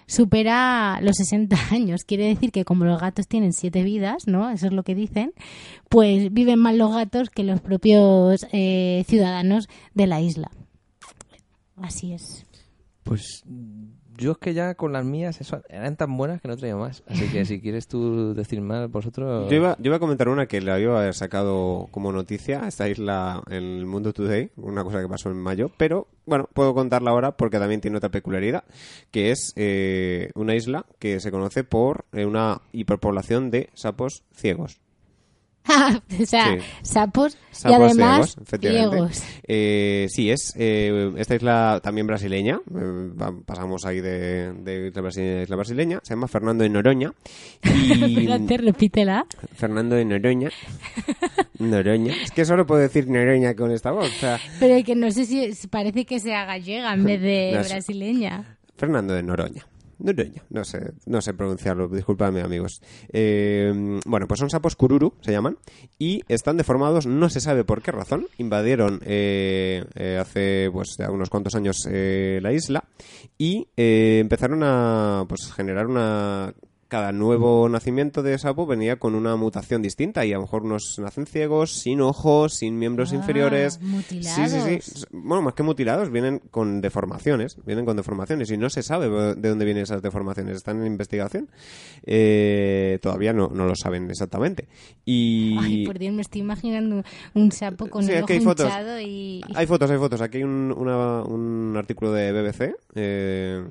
supera 0.07 0.99
los 1.01 1.17
60 1.17 1.55
años. 1.71 2.03
Quiere 2.03 2.27
decir 2.27 2.51
que 2.51 2.65
como 2.65 2.85
los 2.85 2.99
gatos 2.99 3.27
tienen 3.27 3.53
siete 3.53 3.83
vidas, 3.83 4.27
¿no? 4.27 4.49
Eso 4.49 4.67
es 4.67 4.73
lo 4.73 4.83
que 4.83 4.95
dicen, 4.95 5.33
pues 5.89 6.31
viven 6.33 6.59
más 6.59 6.75
los 6.75 6.91
gatos 6.91 7.29
que 7.29 7.43
los 7.43 7.61
propios 7.61 8.45
eh, 8.51 9.03
ciudadanos 9.07 9.67
de 9.93 10.07
la 10.07 10.21
isla. 10.21 10.51
Así 11.77 12.13
es. 12.13 12.45
Pues 13.03 13.43
yo 14.17 14.33
es 14.33 14.37
que 14.37 14.53
ya 14.53 14.75
con 14.75 14.93
las 14.93 15.05
mías 15.05 15.41
eso, 15.41 15.61
eran 15.69 15.95
tan 15.95 16.15
buenas 16.17 16.41
que 16.41 16.47
no 16.47 16.57
traía 16.57 16.75
más. 16.75 17.03
Así 17.07 17.27
que 17.29 17.45
si 17.45 17.61
quieres 17.61 17.87
tú 17.87 18.33
decir 18.33 18.61
más, 18.61 18.89
vosotros... 18.89 19.49
Yo 19.49 19.55
iba, 19.55 19.75
yo 19.79 19.87
iba 19.87 19.97
a 19.97 19.99
comentar 19.99 20.29
una 20.29 20.47
que 20.47 20.61
la 20.61 20.79
iba 20.79 20.95
a 20.95 21.01
haber 21.01 21.13
sacado 21.13 21.87
como 21.91 22.11
noticia, 22.11 22.67
esta 22.67 22.87
isla 22.89 23.43
en 23.47 23.63
el 23.63 23.85
Mundo 23.85 24.13
Today, 24.13 24.51
una 24.57 24.83
cosa 24.83 25.01
que 25.01 25.07
pasó 25.07 25.29
en 25.29 25.37
mayo, 25.37 25.71
pero 25.77 26.07
bueno, 26.25 26.49
puedo 26.53 26.73
contarla 26.73 27.11
ahora 27.11 27.37
porque 27.37 27.59
también 27.59 27.81
tiene 27.81 27.97
otra 27.97 28.09
peculiaridad, 28.09 28.63
que 29.11 29.31
es 29.31 29.53
eh, 29.55 30.31
una 30.35 30.55
isla 30.55 30.85
que 30.99 31.19
se 31.19 31.31
conoce 31.31 31.63
por 31.63 32.05
eh, 32.13 32.25
una 32.25 32.61
hiperpoblación 32.71 33.51
de 33.51 33.69
sapos 33.73 34.23
ciegos. 34.33 34.79
o 36.21 36.25
sea, 36.25 36.55
Sí. 36.57 36.65
sapos, 36.83 37.37
y 37.65 37.73
además 37.73 38.35
ciegos. 38.59 39.23
Eh, 39.47 40.07
sí, 40.09 40.29
es 40.29 40.53
eh, 40.57 41.11
esta 41.17 41.35
isla 41.35 41.79
también 41.83 42.05
brasileña. 42.07 42.59
eh, 42.75 43.09
pasamos 43.45 43.85
ahí 43.85 44.01
de, 44.01 44.53
de 44.53 44.87
isla 44.87 45.01
brasileña 45.01 45.39
a 45.39 45.43
isla 45.43 45.55
brasileña. 45.55 45.99
Se 46.03 46.13
llama 46.13 46.27
Fernando 46.27 46.63
de 46.63 46.69
Noronha. 46.69 47.13
Y 47.63 48.03
Espérate, 48.19 48.57
repítela. 48.57 49.25
Fernando 49.55 49.95
de 49.95 50.05
Noronha. 50.05 50.49
Noroña. 51.59 52.13
Es 52.23 52.31
que 52.31 52.45
solo 52.45 52.65
puedo 52.65 52.81
decir 52.81 53.07
Noroña 53.09 53.55
con 53.55 53.71
esta 53.71 53.91
voz. 53.91 54.09
O 54.09 54.19
sea, 54.19 54.39
Pero 54.59 54.83
que 54.83 54.95
no 54.95 55.09
sé 55.11 55.25
si 55.25 55.67
parece 55.67 56.05
que 56.05 56.19
sea 56.19 56.45
gallega 56.45 56.93
en 56.93 57.03
vez 57.03 57.21
de 57.21 57.51
No 57.55 57.63
brasileña. 57.63 58.57
Fernando 58.77 59.13
de 59.13 59.23
Noroña. 59.23 59.65
Noroña. 59.99 60.43
No 60.49 60.63
sé, 60.63 60.93
no 61.05 61.21
sé 61.21 61.33
pronunciarlo, 61.33 61.87
disculpadme 61.87 62.41
amigos. 62.41 62.81
Eh, 63.11 63.99
bueno, 64.05 64.27
pues 64.27 64.39
son 64.39 64.49
sapos 64.49 64.75
cururu, 64.75 65.13
se 65.21 65.31
llaman, 65.31 65.57
y 65.97 66.21
están 66.27 66.57
deformados, 66.57 67.05
no 67.05 67.29
se 67.29 67.39
sabe 67.39 67.63
por 67.63 67.81
qué 67.81 67.91
razón. 67.91 68.27
Invadieron 68.37 69.01
eh, 69.05 69.85
eh, 69.95 70.17
hace 70.19 70.69
pues 70.71 70.95
ya 70.97 71.09
unos 71.11 71.29
cuantos 71.29 71.55
años 71.55 71.87
eh, 71.89 72.39
la 72.41 72.53
isla 72.53 72.83
y 73.37 73.67
eh, 73.77 74.19
empezaron 74.21 74.61
a 74.63 75.25
pues 75.27 75.51
generar 75.53 75.87
una 75.87 76.53
cada 76.95 77.11
nuevo 77.11 77.67
nacimiento 77.67 78.23
de 78.23 78.37
sapo 78.37 78.65
venía 78.65 78.95
con 78.99 79.15
una 79.15 79.35
mutación 79.35 79.81
distinta 79.81 80.25
y 80.25 80.31
a 80.31 80.35
lo 80.37 80.43
mejor 80.43 80.63
unos 80.63 80.97
nacen 80.97 81.25
ciegos, 81.25 81.73
sin 81.73 81.99
ojos, 81.99 82.53
sin 82.53 82.79
miembros 82.79 83.11
Ah, 83.11 83.15
inferiores. 83.15 83.81
mutilados. 83.81 84.49
Sí, 84.49 84.79
sí, 84.79 84.79
sí. 84.99 85.05
Bueno, 85.11 85.41
más 85.41 85.55
que 85.55 85.63
mutilados, 85.63 86.09
vienen 86.09 86.39
con 86.51 86.79
deformaciones. 86.79 87.57
Vienen 87.65 87.83
con 87.83 87.97
deformaciones 87.97 88.49
y 88.49 88.55
no 88.57 88.69
se 88.69 88.81
sabe 88.81 89.09
de 89.35 89.49
dónde 89.49 89.65
vienen 89.65 89.83
esas 89.83 90.01
deformaciones. 90.01 90.55
Están 90.55 90.79
en 90.79 90.87
investigación. 90.87 91.49
Eh, 92.05 92.97
todavía 93.01 93.33
no, 93.33 93.49
no 93.49 93.65
lo 93.65 93.75
saben 93.75 94.09
exactamente. 94.09 94.69
Y 95.03 95.57
Ay, 95.59 95.85
por 95.85 95.99
Dios, 95.99 96.13
me 96.13 96.21
estoy 96.21 96.39
imaginando 96.41 97.03
un 97.33 97.51
sapo 97.51 97.87
con 97.89 98.03
Sí, 98.05 98.13
el 98.13 98.23
ojo 98.23 98.31
hay 98.31 98.39
fotos. 98.39 98.67
hinchado 98.67 99.01
y... 99.01 99.41
hay 99.53 99.67
fotos, 99.67 99.91
hay 99.91 99.97
fotos. 99.97 100.21
Aquí 100.21 100.37
hay 100.37 100.43
un, 100.43 100.73
una- 100.77 101.23
un 101.23 101.75
artículo 101.75 102.13
de 102.13 102.31
BBC 102.31 102.73
eh, 102.95 103.65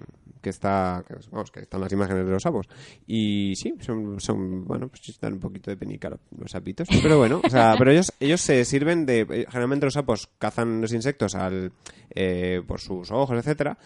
que 0.45 0.51
está, 0.51 1.03
que, 1.09 1.15
vamos, 1.33 1.51
que 1.51 1.61
están 1.61 1.81
las 1.81 1.91
imágenes 1.91 2.27
de 2.27 2.31
los 2.31 2.43
sapos. 2.43 2.69
Y 3.07 3.55
sí, 3.57 3.75
son, 3.81 4.21
son 4.21 4.65
bueno, 4.67 4.89
pues 4.89 5.09
están 5.09 5.33
un 5.33 5.41
poquito 5.41 5.71
de 5.71 5.77
penícaro 5.79 6.21
los 6.39 6.51
sapitos. 6.51 6.87
Pero 7.03 7.17
bueno, 7.19 7.41
o 7.43 7.49
sea, 7.51 7.75
pero 7.79 7.91
ellos, 7.91 8.13
ellos 8.21 8.43
se 8.43 8.65
sirven 8.67 9.07
de, 9.07 9.21
eh, 9.23 9.47
generalmente 9.49 9.87
los 9.87 9.95
sapos 9.95 10.29
cazan 10.39 10.83
los 10.83 10.93
insectos 10.93 11.35
al, 11.35 11.73
eh, 12.11 12.63
por 12.67 12.81
sus 12.81 13.11
ojos, 13.11 13.39
etcétera. 13.39 13.79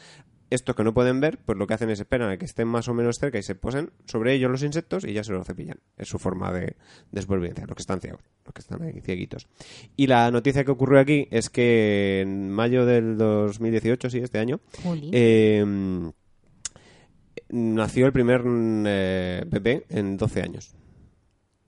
Estos 0.51 0.75
que 0.75 0.83
no 0.83 0.95
pueden 0.95 1.21
ver, 1.21 1.39
pues 1.45 1.59
lo 1.59 1.67
que 1.67 1.75
hacen 1.75 1.91
es 1.91 2.01
esperan 2.01 2.31
a 2.31 2.39
que 2.39 2.47
estén 2.47 2.67
más 2.67 2.89
o 2.89 2.95
menos 2.95 3.19
cerca 3.19 3.39
y 3.39 3.43
se 3.43 3.55
posen 3.55 3.91
sobre 4.07 4.33
ellos 4.33 4.51
los 4.51 4.63
insectos 4.63 5.05
y 5.05 5.13
ya 5.13 5.23
se 5.23 5.33
los 5.33 5.47
cepillan. 5.47 5.79
Es 5.99 6.09
su 6.09 6.19
forma 6.19 6.51
de, 6.51 6.75
de 7.13 7.23
supervivencia, 7.23 7.67
los 7.67 7.77
que 7.77 7.83
están 7.83 8.01
ciegos, 8.01 8.23
los 8.47 8.55
que 8.55 8.61
están 8.63 8.83
ahí 8.83 8.99
cieguitos. 9.03 9.47
Y 9.95 10.07
la 10.07 10.31
noticia 10.31 10.65
que 10.65 10.71
ocurrió 10.71 11.01
aquí 11.01 11.29
es 11.31 11.51
que 11.51 12.23
en 12.23 12.51
mayo 12.51 12.87
del 12.87 13.19
2018, 13.19 14.09
sí, 14.09 14.19
este 14.19 14.39
año, 14.39 14.59
eh, 15.13 16.11
nació 17.49 18.07
el 18.07 18.13
primer 18.13 18.43
eh, 18.47 19.45
bebé 19.47 19.85
en 19.89 20.17
12 20.17 20.43
años. 20.43 20.75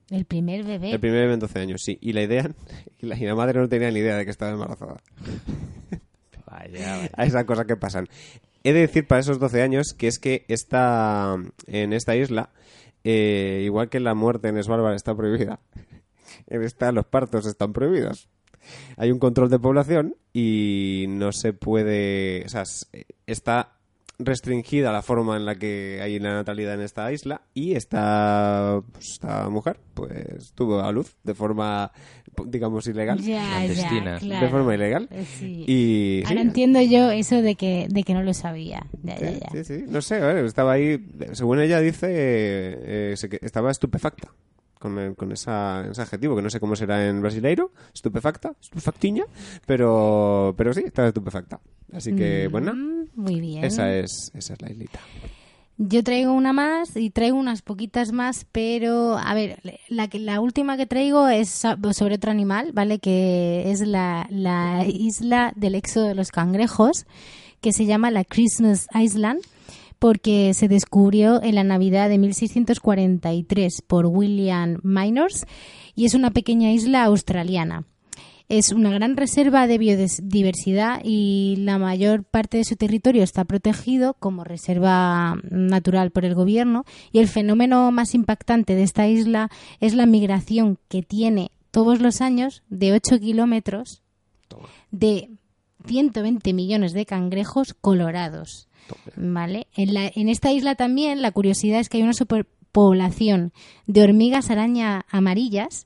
El 0.09 0.25
primer 0.25 0.63
bebé. 0.65 0.91
El 0.91 0.99
primer 0.99 1.21
bebé 1.21 1.33
en 1.35 1.39
12 1.39 1.59
años, 1.59 1.81
sí. 1.83 1.97
Y 2.01 2.13
la 2.13 2.21
idea, 2.23 2.51
y 2.99 3.05
la, 3.07 3.15
y 3.17 3.21
la 3.25 3.35
madre 3.35 3.59
no 3.59 3.69
tenía 3.69 3.89
ni 3.91 3.99
idea 3.99 4.17
de 4.17 4.25
que 4.25 4.31
estaba 4.31 4.51
embarazada. 4.51 4.97
Vaya, 6.45 6.97
vaya. 6.97 7.09
a 7.15 7.25
esas 7.25 7.45
cosas 7.45 7.65
que 7.65 7.77
pasan. 7.77 8.07
He 8.63 8.73
de 8.73 8.81
decir 8.81 9.07
para 9.07 9.21
esos 9.21 9.39
12 9.39 9.61
años 9.61 9.93
que 9.97 10.07
es 10.07 10.19
que 10.19 10.45
esta, 10.47 11.35
en 11.67 11.93
esta 11.93 12.15
isla, 12.15 12.49
eh, 13.03 13.61
igual 13.65 13.89
que 13.89 13.99
la 13.99 14.13
muerte 14.13 14.49
en 14.49 14.61
Svalbard 14.61 14.95
está 14.95 15.15
prohibida, 15.15 15.59
en 16.47 16.61
esta 16.61 16.91
los 16.91 17.05
partos 17.05 17.45
están 17.47 17.73
prohibidos. 17.73 18.29
Hay 18.97 19.11
un 19.11 19.17
control 19.17 19.49
de 19.49 19.57
población 19.59 20.15
y 20.33 21.05
no 21.09 21.31
se 21.31 21.53
puede... 21.53 22.43
O 22.45 22.49
sea, 22.49 22.61
s- 22.61 22.85
está 23.25 23.79
restringida 24.25 24.91
la 24.91 25.01
forma 25.01 25.35
en 25.37 25.45
la 25.45 25.55
que 25.55 25.99
hay 26.01 26.19
la 26.19 26.33
natalidad 26.33 26.73
en 26.75 26.81
esta 26.81 27.11
isla 27.11 27.41
y 27.53 27.73
esta, 27.73 28.81
pues, 28.91 29.11
esta 29.11 29.49
mujer 29.49 29.79
pues 29.93 30.53
tuvo 30.55 30.79
a 30.81 30.91
luz 30.91 31.15
de 31.23 31.33
forma 31.33 31.91
digamos 32.45 32.87
ilegal 32.87 33.19
Ya, 33.19 33.41
Clandestina. 33.57 34.13
ya, 34.15 34.19
claro. 34.19 34.45
de 34.45 34.51
forma 34.51 34.75
ilegal 34.75 35.07
Eh, 35.11 35.25
sí. 35.39 35.63
y 35.67 36.21
sí, 36.21 36.23
Ahora 36.27 36.41
entiendo 36.41 36.81
yo 36.81 37.11
eso 37.11 37.41
de 37.41 37.55
que, 37.55 37.87
de 37.89 38.03
que 38.03 38.13
no 38.13 38.23
lo 38.23 38.33
sabía. 38.33 38.85
Ya, 39.03 39.17
ya, 39.19 39.27
Sí, 39.31 39.39
ya. 39.41 39.49
sí, 39.51 39.63
sí. 39.79 39.85
No 39.87 40.01
sé, 40.01 40.45
estaba 40.45 40.73
ahí, 40.73 41.05
según 41.33 41.59
ella 41.59 41.79
dice, 41.79 42.07
eh, 42.09 43.13
eh, 43.13 43.39
estaba 43.41 43.69
estupefacta 43.71 44.29
con, 44.81 44.97
el- 44.99 45.15
con 45.15 45.31
esa, 45.31 45.85
ese 45.89 46.01
adjetivo, 46.01 46.35
que 46.35 46.41
no 46.41 46.49
sé 46.49 46.59
cómo 46.59 46.75
será 46.75 47.07
en 47.07 47.21
brasileiro, 47.21 47.71
estupefacta, 47.93 48.51
estupefactiña, 48.59 49.23
pero, 49.65 50.53
pero 50.57 50.73
sí, 50.73 50.83
estaba 50.85 51.07
estupefacta. 51.07 51.59
Así 51.93 52.13
que, 52.15 52.47
bueno, 52.49 52.73
Mm, 52.73 53.05
Muy 53.15 53.39
bien. 53.39 53.63
esa 53.63 53.93
es, 53.95 54.31
esa 54.33 54.53
es 54.53 54.61
la 54.61 54.69
islita. 54.71 54.99
Yo 55.77 56.03
traigo 56.03 56.31
una 56.33 56.53
más 56.53 56.95
y 56.95 57.09
traigo 57.09 57.37
unas 57.37 57.61
poquitas 57.63 58.11
más, 58.11 58.45
pero 58.51 59.17
a 59.17 59.33
ver, 59.33 59.59
la, 59.89 60.07
que, 60.09 60.19
la 60.19 60.39
última 60.39 60.77
que 60.77 60.85
traigo 60.85 61.27
es 61.27 61.49
so- 61.49 61.75
sobre 61.93 62.15
otro 62.15 62.29
animal, 62.29 62.71
¿vale? 62.73 62.99
Que 62.99 63.71
es 63.71 63.81
la, 63.81 64.27
la 64.29 64.85
isla 64.87 65.53
del 65.55 65.73
éxodo 65.75 66.07
de 66.07 66.15
los 66.15 66.29
cangrejos, 66.31 67.05
que 67.61 67.71
se 67.73 67.85
llama 67.85 68.11
la 68.11 68.23
Christmas 68.25 68.87
Island, 68.93 69.41
porque 70.01 70.55
se 70.55 70.67
descubrió 70.67 71.43
en 71.43 71.53
la 71.53 71.63
Navidad 71.63 72.09
de 72.09 72.17
1643 72.17 73.83
por 73.83 74.07
William 74.07 74.79
Minors 74.81 75.45
y 75.93 76.05
es 76.05 76.15
una 76.15 76.31
pequeña 76.31 76.71
isla 76.71 77.03
australiana. 77.03 77.85
Es 78.49 78.71
una 78.71 78.89
gran 78.89 79.15
reserva 79.15 79.67
de 79.67 79.77
biodiversidad 79.77 81.01
y 81.03 81.57
la 81.59 81.77
mayor 81.77 82.23
parte 82.23 82.57
de 82.57 82.63
su 82.63 82.77
territorio 82.77 83.21
está 83.21 83.45
protegido 83.45 84.15
como 84.15 84.43
reserva 84.43 85.39
natural 85.51 86.09
por 86.09 86.25
el 86.25 86.33
gobierno. 86.33 86.83
Y 87.11 87.19
el 87.19 87.27
fenómeno 87.27 87.91
más 87.91 88.15
impactante 88.15 88.73
de 88.73 88.81
esta 88.81 89.07
isla 89.07 89.51
es 89.81 89.93
la 89.93 90.07
migración 90.07 90.79
que 90.87 91.03
tiene 91.03 91.51
todos 91.69 92.01
los 92.01 92.21
años 92.21 92.63
de 92.69 92.93
8 92.93 93.19
kilómetros 93.19 94.01
de 94.89 95.29
120 95.85 96.53
millones 96.53 96.93
de 96.93 97.05
cangrejos 97.05 97.75
colorados. 97.75 98.67
¿Vale? 99.15 99.67
En, 99.75 99.93
la- 99.93 100.11
en 100.13 100.29
esta 100.29 100.51
isla 100.51 100.75
también 100.75 101.21
la 101.21 101.31
curiosidad 101.31 101.79
es 101.79 101.89
que 101.89 101.97
hay 101.97 102.03
una 102.03 102.13
superpoblación 102.13 103.51
de 103.87 104.03
hormigas 104.03 104.49
araña 104.49 105.05
amarillas 105.09 105.85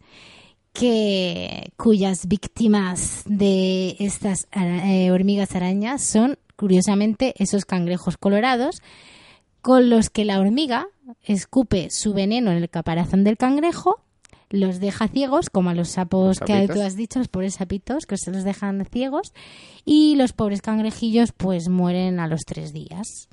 que 0.74 1.72
cuyas 1.78 2.28
víctimas 2.28 3.24
de 3.26 3.96
estas 4.00 4.48
eh, 4.54 5.10
hormigas 5.12 5.56
arañas 5.56 6.04
son 6.04 6.38
curiosamente 6.58 7.34
esos 7.38 7.66
cangrejos 7.66 8.18
colorados 8.18 8.82
con 9.62 9.90
los 9.90 10.10
que 10.10 10.26
la 10.26 10.40
hormiga 10.40 10.88
escupe 11.24 11.90
su 11.92 12.14
veneno 12.14 12.52
en 12.52 12.58
el 12.58 12.70
caparazón 12.70 13.24
del 13.24 13.38
cangrejo 13.38 14.02
los 14.50 14.80
deja 14.80 15.08
ciegos, 15.08 15.50
como 15.50 15.70
a 15.70 15.74
los 15.74 15.90
sapos 15.90 16.40
que 16.40 16.68
tú 16.68 16.82
has 16.82 16.96
dicho, 16.96 17.20
los 17.20 17.28
pobres 17.28 17.56
sapitos, 17.56 18.06
que 18.06 18.18
se 18.18 18.32
los 18.32 18.44
dejan 18.44 18.86
ciegos, 18.92 19.34
y 19.86 20.16
los 20.16 20.34
pobres 20.34 20.62
cangrejillos 20.62 21.32
pues 21.32 21.68
mueren 21.70 22.20
a 22.20 22.28
los 22.28 22.42
tres 22.46 22.74
días. 22.74 23.28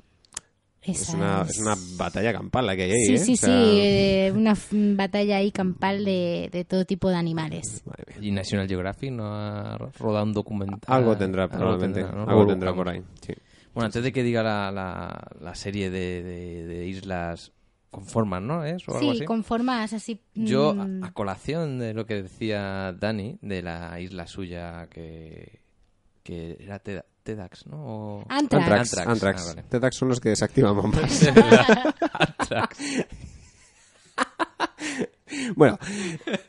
Es 0.81 1.07
una, 1.13 1.43
es- 1.43 1.51
es 1.51 1.59
una 1.61 1.75
batalla 1.97 2.33
campal 2.33 2.65
la 2.65 2.75
que 2.75 2.83
hay 2.83 2.91
ahí, 2.91 3.05
Sí, 3.05 3.13
¿eh? 3.13 3.17
sí, 3.19 3.33
O 3.33 3.37
sea, 3.37 3.47
sí, 3.47 3.53
eh, 3.79 4.33
una 4.35 4.53
batalla 4.97 5.37
ahí 5.37 5.49
campal 5.51 6.03
de, 6.03 6.49
de 6.51 6.65
todo 6.65 6.83
tipo 6.83 7.09
de 7.09 7.15
animales. 7.15 7.83
¿Y 8.19 8.31
National 8.31 8.67
Geographic 8.67 9.11
no 9.11 9.33
ha 9.33 9.77
rodado 9.97 10.25
un 10.25 10.33
documental? 10.33 10.79
Algo 10.87 11.15
tendrá, 11.15 11.47
probablemente. 11.47 12.01
tendrá, 12.01 12.25
¿no? 12.25 12.29
Algo 12.29 12.45
tendrá 12.47 12.73
por 12.75 12.89
ahí, 12.89 13.01
sí. 13.25 13.33
Bueno, 13.73 13.85
antes 13.85 14.03
de 14.03 14.11
que 14.11 14.23
diga 14.23 14.43
la, 14.43 14.71
la, 14.71 15.25
la 15.39 15.55
serie 15.55 15.89
de, 15.89 16.21
de- 16.21 16.65
de 16.65 16.85
islas 16.87 17.53
con 17.93 18.05
formas, 18.05 18.41
¿no? 18.41 18.65
¿Es? 18.65 18.85
O 18.89 18.97
algo 18.97 19.11
Sí, 19.13 19.17
así. 19.19 19.25
con 19.25 19.43
formas 19.45 19.93
así. 19.93 20.19
Yo, 20.35 20.71
a, 20.71 20.73
mm, 20.73 21.03
a 21.05 21.13
colación 21.13 21.79
de 21.79 21.93
lo 21.93 22.05
que 22.05 22.21
decía 22.23 22.91
Dani, 22.99 23.37
de 23.41 23.61
la 23.61 23.97
isla 24.01 24.27
suya 24.27 24.87
que, 24.89 25.61
que 26.23 26.57
era 26.59 26.79
Teda- 26.83 27.05
Tedax, 27.23 27.67
¿no? 27.67 27.77
O- 28.17 28.25
Antrax. 28.27 28.63
Antrax, 28.67 28.97
Antrax, 28.97 29.07
Antrax. 29.07 29.41
ah, 29.41 29.49
vale. 29.55 29.63
Tedax 29.69 29.95
son 29.95 30.09
los 30.09 30.19
que 30.19 30.29
desactivan 30.29 30.75
bombas. 30.75 31.25
Antrax. 31.27 32.77
Bueno, 35.55 35.79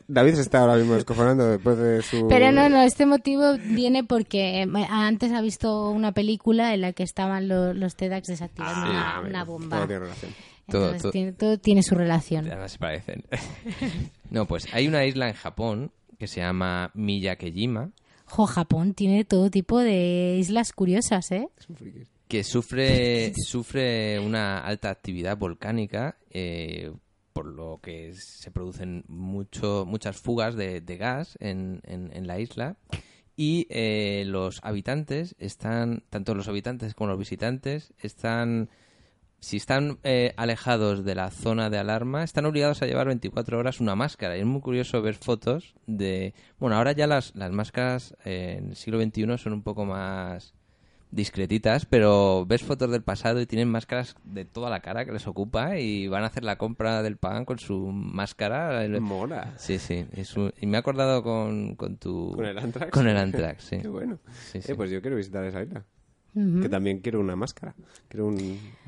David 0.07 0.35
se 0.35 0.41
está 0.41 0.59
ahora 0.61 0.75
mismo 0.75 0.93
descojonando 0.93 1.47
después 1.49 1.75
de 1.77 2.03
su... 2.03 2.27
Pero 2.27 2.51
no, 2.51 2.69
no, 2.69 2.81
este 2.83 3.07
motivo 3.07 3.53
viene 3.57 4.03
porque 4.03 4.61
eh, 4.61 4.67
antes 4.89 5.31
ha 5.31 5.41
visto 5.41 5.89
una 5.89 6.11
película 6.11 6.71
en 6.75 6.81
la 6.81 6.93
que 6.93 7.01
estaban 7.01 7.47
lo- 7.47 7.73
los 7.73 7.95
TEDx 7.95 8.27
desactivando 8.27 8.81
Ah, 8.85 9.17
una, 9.21 9.27
una 9.29 9.43
todo 9.45 9.53
bomba. 9.57 9.77
tiene 9.87 9.99
relación. 9.99 10.31
Todo- 10.67 10.83
Entonces, 10.85 11.01
todo- 11.03 11.11
Tiene, 11.11 11.31
todo 11.33 11.57
tiene 11.59 11.83
su 11.83 11.95
relación. 11.95 12.47
Además 12.47 12.71
se 12.73 12.77
parecen. 12.79 13.23
no, 14.31 14.45
pues 14.47 14.67
hay 14.73 14.87
una 14.87 15.05
isla 15.05 15.27
en 15.29 15.35
Japón 15.35 15.91
que 16.17 16.27
se 16.27 16.39
llama 16.41 16.91
Miyakejima 16.93 17.91
Jo, 18.27 18.45
Japón 18.47 18.93
tiene 18.95 19.23
todo 19.25 19.51
tipo 19.51 19.79
de 19.79 20.37
islas 20.39 20.73
curiosas, 20.73 21.31
¿eh? 21.31 21.47
que 22.27 22.43
sufre, 22.43 23.33
sufre 23.35 24.19
una 24.19 24.57
alta 24.57 24.89
actividad 24.89 25.37
volcánica, 25.37 26.17
eh, 26.31 26.91
por 27.33 27.45
lo 27.45 27.79
que 27.83 28.13
se 28.15 28.49
producen 28.49 29.03
mucho, 29.07 29.85
muchas 29.87 30.17
fugas 30.17 30.55
de, 30.55 30.81
de 30.81 30.97
gas 30.97 31.37
en, 31.39 31.81
en- 31.85 32.09
en 32.13 32.25
la 32.25 32.39
isla. 32.39 32.77
Y 33.37 33.67
eh, 33.69 34.23
los 34.25 34.59
habitantes 34.63 35.35
están, 35.37 36.01
tanto 36.09 36.33
los 36.33 36.47
habitantes 36.47 36.95
como 36.95 37.09
los 37.11 37.19
visitantes, 37.19 37.93
están, 37.99 38.69
si 39.39 39.57
están 39.57 39.99
eh, 40.03 40.33
alejados 40.37 41.05
de 41.05 41.13
la 41.15 41.29
zona 41.29 41.69
de 41.69 41.77
alarma, 41.77 42.23
están 42.23 42.45
obligados 42.45 42.81
a 42.81 42.87
llevar 42.87 43.07
24 43.07 43.59
horas 43.59 43.79
una 43.79 43.95
máscara. 43.95 44.35
Y 44.37 44.39
es 44.39 44.45
muy 44.45 44.61
curioso 44.61 45.01
ver 45.01 45.15
fotos 45.15 45.75
de... 45.85 46.33
Bueno, 46.59 46.75
ahora 46.77 46.93
ya 46.93 47.05
las, 47.07 47.35
las 47.35 47.51
máscaras 47.51 48.15
eh, 48.25 48.55
en 48.59 48.69
el 48.69 48.75
siglo 48.75 48.99
XXI 49.01 49.37
son 49.37 49.53
un 49.53 49.61
poco 49.63 49.85
más 49.85 50.53
discretitas, 51.11 51.85
pero 51.85 52.45
ves 52.45 52.63
fotos 52.63 52.91
del 52.91 53.01
pasado 53.03 53.39
y 53.39 53.45
tienen 53.45 53.69
máscaras 53.69 54.15
de 54.25 54.43
toda 54.43 54.69
la 54.69 54.81
cara 54.81 55.05
que 55.05 55.11
les 55.13 55.27
ocupa 55.27 55.77
y 55.77 56.07
van 56.07 56.23
a 56.23 56.27
hacer 56.27 56.43
la 56.43 56.57
compra 56.57 57.03
del 57.03 57.15
pan 57.17 57.45
con 57.45 57.57
su 57.59 57.87
máscara. 57.91 58.85
Mola. 58.99 59.53
Sí, 59.57 59.77
sí. 59.79 60.05
es 60.11 60.35
un- 60.35 60.53
Y 60.59 60.65
me 60.65 60.75
he 60.75 60.79
acordado 60.79 61.23
con, 61.23 61.75
con 61.75 61.97
tu... 61.97 62.33
¿Con 62.35 62.45
el 62.45 62.57
Antrax? 62.57 62.91
Con 62.91 63.07
el 63.07 63.15
Antrax, 63.15 63.63
sí. 63.63 63.77
Qué 63.81 63.87
bueno. 63.87 64.17
Sí, 64.51 64.61
sí. 64.61 64.71
Eh, 64.71 64.75
pues 64.75 64.89
yo 64.91 65.01
quiero 65.01 65.15
visitar 65.15 65.43
esa 65.45 65.61
isla. 65.61 65.85
Que 66.61 66.69
también 66.69 66.99
quiero 66.99 67.21
una 67.21 67.35
máscara. 67.37 67.73
Quiero 68.09 68.27
un, 68.27 68.35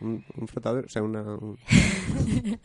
un, 0.02 0.24
un 0.36 0.48
flotador, 0.48 0.86
o 0.86 0.90
sea, 0.90 1.02
una... 1.02 1.22
un- 1.24 1.58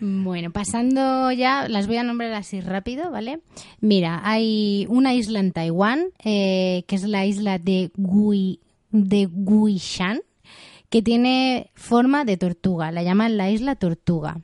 Bueno, 0.00 0.50
pasando 0.50 1.32
ya, 1.32 1.68
las 1.68 1.86
voy 1.86 1.96
a 1.96 2.02
nombrar 2.02 2.32
así 2.34 2.60
rápido, 2.60 3.10
¿vale? 3.10 3.40
Mira, 3.80 4.20
hay 4.24 4.86
una 4.90 5.14
isla 5.14 5.40
en 5.40 5.52
Taiwán, 5.52 6.08
eh, 6.22 6.84
que 6.86 6.96
es 6.96 7.04
la 7.04 7.24
isla 7.24 7.58
de 7.58 7.90
Gui, 7.96 8.60
de 8.90 9.26
Guishan, 9.32 10.20
que 10.90 11.00
tiene 11.00 11.70
forma 11.74 12.26
de 12.26 12.36
tortuga, 12.36 12.92
la 12.92 13.02
llaman 13.02 13.38
la 13.38 13.50
isla 13.50 13.74
tortuga. 13.76 14.40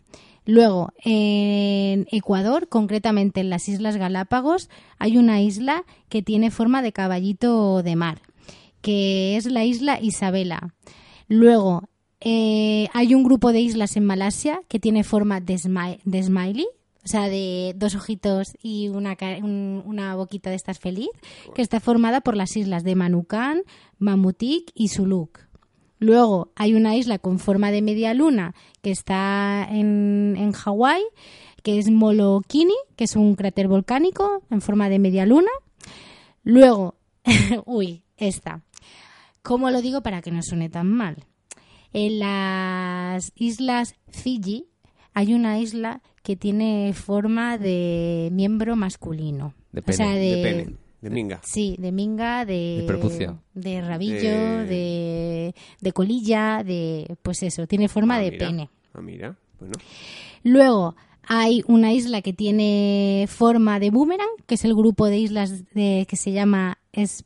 Luego, 0.47 0.91
en 1.05 2.07
Ecuador, 2.11 2.69
concretamente 2.69 3.41
en 3.41 3.51
las 3.51 3.69
Islas 3.69 3.97
Galápagos, 3.99 4.71
hay 4.99 5.19
una 5.19 5.41
isla 5.43 5.85
que 6.09 6.23
tiene 6.23 6.51
forma 6.51 6.81
de 6.83 6.93
caballito 6.93 7.83
de 7.83 7.95
mar, 7.95 8.23
que 8.83 9.37
es 9.37 9.47
la 9.47 9.65
isla 9.65 9.99
Isabela. 10.01 10.75
Luego, 11.29 11.89
eh, 12.21 12.89
hay 12.93 13.15
un 13.15 13.25
grupo 13.25 13.53
de 13.53 13.61
islas 13.61 13.97
en 13.97 14.05
Malasia 14.05 14.61
que 14.69 14.79
tiene 14.79 15.03
forma 15.05 15.41
de, 15.41 15.55
smi- 15.55 16.01
de 16.05 16.23
smiley, 16.23 16.67
o 17.05 17.09
sea, 17.09 17.29
de 17.29 17.73
dos 17.77 17.95
ojitos 17.97 18.49
y 18.63 18.89
una, 18.89 19.17
una 19.43 20.15
boquita 20.15 20.51
de 20.51 20.57
estas 20.57 20.79
feliz, 20.79 21.09
que 21.55 21.63
está 21.63 21.81
formada 21.81 22.21
por 22.21 22.37
las 22.37 22.57
islas 22.57 22.85
de 22.85 22.95
Manukan, 22.95 23.63
Mamutik 23.99 24.71
y 24.75 24.89
Suluk. 24.89 25.39
Luego 25.99 26.51
hay 26.57 26.75
una 26.75 26.97
isla 26.97 27.19
con 27.19 27.39
forma 27.39 27.71
de 27.71 27.81
media 27.83 28.13
luna 28.15 28.55
que 28.83 28.91
está 28.91 29.67
en, 29.71 30.35
en 30.37 30.53
Hawái, 30.53 31.03
que 31.63 31.79
es 31.79 31.91
Molokini, 31.91 32.75
que 32.97 33.05
es 33.05 33.15
un 33.17 33.37
cráter 33.37 33.69
volcánico 33.69 34.43
en 34.51 34.61
forma 34.61 34.89
de 34.89 34.99
media 34.99 35.27
luna. 35.27 35.51
Luego, 36.43 36.97
uy, 37.67 38.03
esta. 38.17 38.63
¿Cómo 39.43 39.71
lo 39.71 39.83
digo 39.83 40.03
para 40.03 40.23
que 40.23 40.31
no 40.31 40.43
suene 40.43 40.69
tan 40.69 40.89
mal? 40.91 41.25
En 41.93 42.19
las 42.21 43.33
islas 43.35 43.95
Fiji 44.09 44.67
hay 45.15 45.35
una 45.35 45.59
isla 45.59 46.01
que 46.23 46.37
tiene 46.37 46.93
forma 46.95 47.59
de 47.59 48.31
miembro 48.33 48.77
masculino. 48.77 49.55
De 49.73 49.81
O 49.81 49.85
pene. 49.85 49.97
sea, 49.97 50.11
de, 50.15 50.37
De 50.37 50.43
pene, 50.43 50.77
de 51.01 51.11
minga. 51.11 51.41
Sí, 51.43 51.77
de 51.79 51.93
minga, 51.93 52.45
de, 52.45 52.79
De 52.81 52.85
prepucio. 52.87 53.43
de 53.55 53.81
rabillo, 53.83 54.15
De- 54.21 54.67
de... 54.67 55.55
de 55.81 55.93
colilla, 55.93 56.63
de 56.65 57.17
pues 57.23 57.43
eso, 57.43 57.67
tiene 57.67 57.89
forma 57.89 58.17
Ah, 58.17 58.21
de 58.21 58.31
mira. 58.31 58.47
pene. 58.47 58.71
Ah, 58.95 59.01
mira. 59.03 59.37
Bueno. 59.59 59.75
Luego 60.45 60.95
hay 61.27 61.63
una 61.67 61.93
isla 61.93 62.23
que 62.23 62.33
tiene 62.33 63.27
forma 63.29 63.79
de 63.81 63.91
boomerang, 63.91 64.29
que 64.47 64.55
es 64.55 64.65
el 64.65 64.75
grupo 64.75 65.07
de 65.07 65.19
islas 65.19 65.65
de- 65.75 66.07
que 66.09 66.17
se 66.17 66.33
llama 66.33 66.79
Es- 66.93 67.25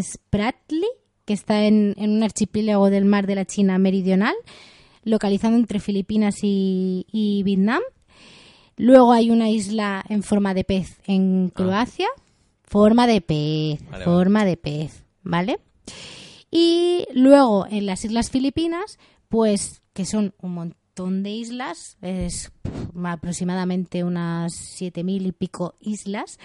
Spratly, 0.00 0.86
que 1.32 1.34
está 1.34 1.64
en, 1.64 1.94
en 1.96 2.10
un 2.10 2.22
archipiélago 2.22 2.90
del 2.90 3.06
mar 3.06 3.26
de 3.26 3.34
la 3.34 3.46
China 3.46 3.78
meridional, 3.78 4.34
localizado 5.02 5.56
entre 5.56 5.80
Filipinas 5.80 6.40
y, 6.42 7.06
y 7.10 7.42
Vietnam. 7.42 7.80
Luego 8.76 9.12
hay 9.12 9.30
una 9.30 9.48
isla 9.48 10.04
en 10.10 10.22
forma 10.22 10.52
de 10.52 10.64
pez 10.64 11.00
en 11.06 11.48
Croacia. 11.48 12.08
Forma 12.64 13.06
de 13.06 13.22
pez, 13.22 13.80
Ah. 13.84 13.92
Vale, 13.92 14.04
forma 14.04 14.44
de 14.44 14.58
pez, 14.58 15.04
¿vale? 15.22 15.58
Y 16.50 17.06
luego 17.14 17.66
en 17.70 17.86
las 17.86 18.04
Islas 18.04 18.30
Filipinas, 18.30 18.98
pues 19.30 19.80
que 19.94 20.04
son 20.04 20.34
un 20.42 20.52
montón 20.52 21.22
de 21.22 21.30
islas, 21.30 21.96
es 22.02 22.52
aproximadamente 23.02 24.04
unas 24.04 24.52
7.000 24.78 25.28
y 25.28 25.32
pico 25.32 25.76
islas, 25.80 26.38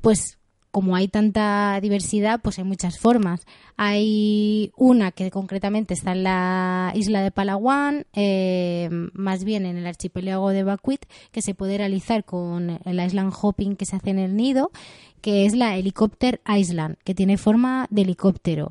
pues 0.00 0.38
como 0.72 0.96
hay 0.96 1.06
tanta 1.06 1.78
diversidad, 1.80 2.40
pues 2.42 2.58
hay 2.58 2.64
muchas 2.64 2.98
formas. 2.98 3.46
Hay 3.76 4.72
una 4.76 5.12
que 5.12 5.30
concretamente 5.30 5.92
está 5.92 6.12
en 6.12 6.24
la 6.24 6.92
isla 6.94 7.20
de 7.22 7.30
Palawan, 7.30 8.06
eh, 8.14 8.88
más 9.12 9.44
bien 9.44 9.66
en 9.66 9.76
el 9.76 9.86
archipiélago 9.86 10.48
de 10.48 10.64
Bacuit, 10.64 11.04
que 11.30 11.42
se 11.42 11.54
puede 11.54 11.76
realizar 11.76 12.24
con 12.24 12.80
el 12.84 13.00
island 13.04 13.34
hopping 13.38 13.76
que 13.76 13.84
se 13.84 13.96
hace 13.96 14.10
en 14.10 14.18
el 14.18 14.34
nido, 14.34 14.70
que 15.22 15.46
es 15.46 15.54
la 15.54 15.76
Helicopter 15.78 16.40
Island, 16.46 16.96
que 17.04 17.14
tiene 17.14 17.38
forma 17.38 17.86
de 17.90 18.02
helicóptero. 18.02 18.68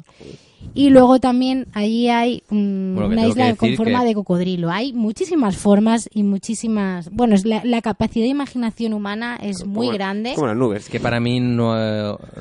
Y 0.75 0.91
luego 0.91 1.19
también 1.19 1.65
allí 1.73 2.07
hay 2.09 2.43
mm, 2.51 2.93
Bueno, 2.93 3.09
una 3.09 3.25
isla 3.27 3.55
con 3.55 3.75
forma 3.75 4.01
que- 4.01 4.05
de 4.09 4.13
cocodrilo. 4.13 4.69
Hay 4.69 4.93
muchísimas 4.93 5.57
formas 5.57 6.07
y 6.13 6.21
muchísimas... 6.21 7.09
Bueno, 7.11 7.33
es 7.33 7.45
la, 7.45 7.63
la 7.65 7.81
capacidad 7.81 8.25
de 8.25 8.29
imaginación 8.29 8.93
humana 8.93 9.37
es 9.41 9.65
muy 9.65 9.87
Como- 9.87 9.97
grande. 9.97 10.33
Como 10.35 10.45
las 10.47 10.55
nubes. 10.55 10.87
Que 10.87 10.99
para 10.99 11.19
mí 11.19 11.39
no, 11.39 11.73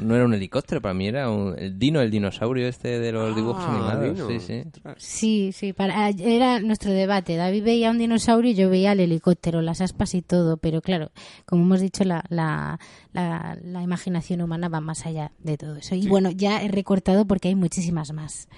no 0.03 0.15
era 0.15 0.25
un 0.27 0.35
helicóptero, 0.35 0.83
para 0.83 0.93
mí 0.93 1.07
era 1.09 1.31
un- 1.31 1.59
el 1.59 1.79
dino, 1.79 2.03
el 2.03 2.11
dinosaurio 2.11 2.69
este 2.69 2.99
de 3.01 3.11
los 3.11 3.35
dibujos 3.35 3.65
Ah, 3.67 3.73
animados. 3.73 4.15
Dino. 4.15 4.29
Sí, 4.29 4.39
sí. 4.39 4.63
Sí, 4.99 5.51
sí, 5.53 5.73
para, 5.73 6.11
era 6.11 6.61
nuestro 6.61 6.93
debate. 6.93 7.37
David 7.37 7.65
veía 7.65 7.91
un 7.91 7.97
dinosaurio 7.99 8.51
y 8.51 8.55
yo 8.55 8.69
veía 8.69 8.93
el 8.93 9.01
helicóptero, 9.01 9.63
las 9.63 9.81
aspas 9.81 10.15
y 10.15 10.21
todo, 10.21 10.59
pero 10.59 10.83
claro, 10.83 11.11
como 11.47 11.63
hemos 11.65 11.81
dicho, 11.81 12.05
la, 12.05 12.23
la, 12.29 12.79
la, 13.15 13.57
la 13.65 13.83
imaginación 14.01 14.41
humana 14.41 14.69
va 14.69 14.81
más 14.81 15.07
allá 15.07 15.33
de 15.39 15.59
todo 15.59 15.77
eso. 15.77 15.95
Y 15.95 16.09
bueno, 16.09 16.31
ya 16.31 16.63
he 16.63 16.69
recortado 16.69 17.27
porque 17.27 17.49
hay 17.49 17.55
muchísimas 17.55 18.13
más. 18.13 18.49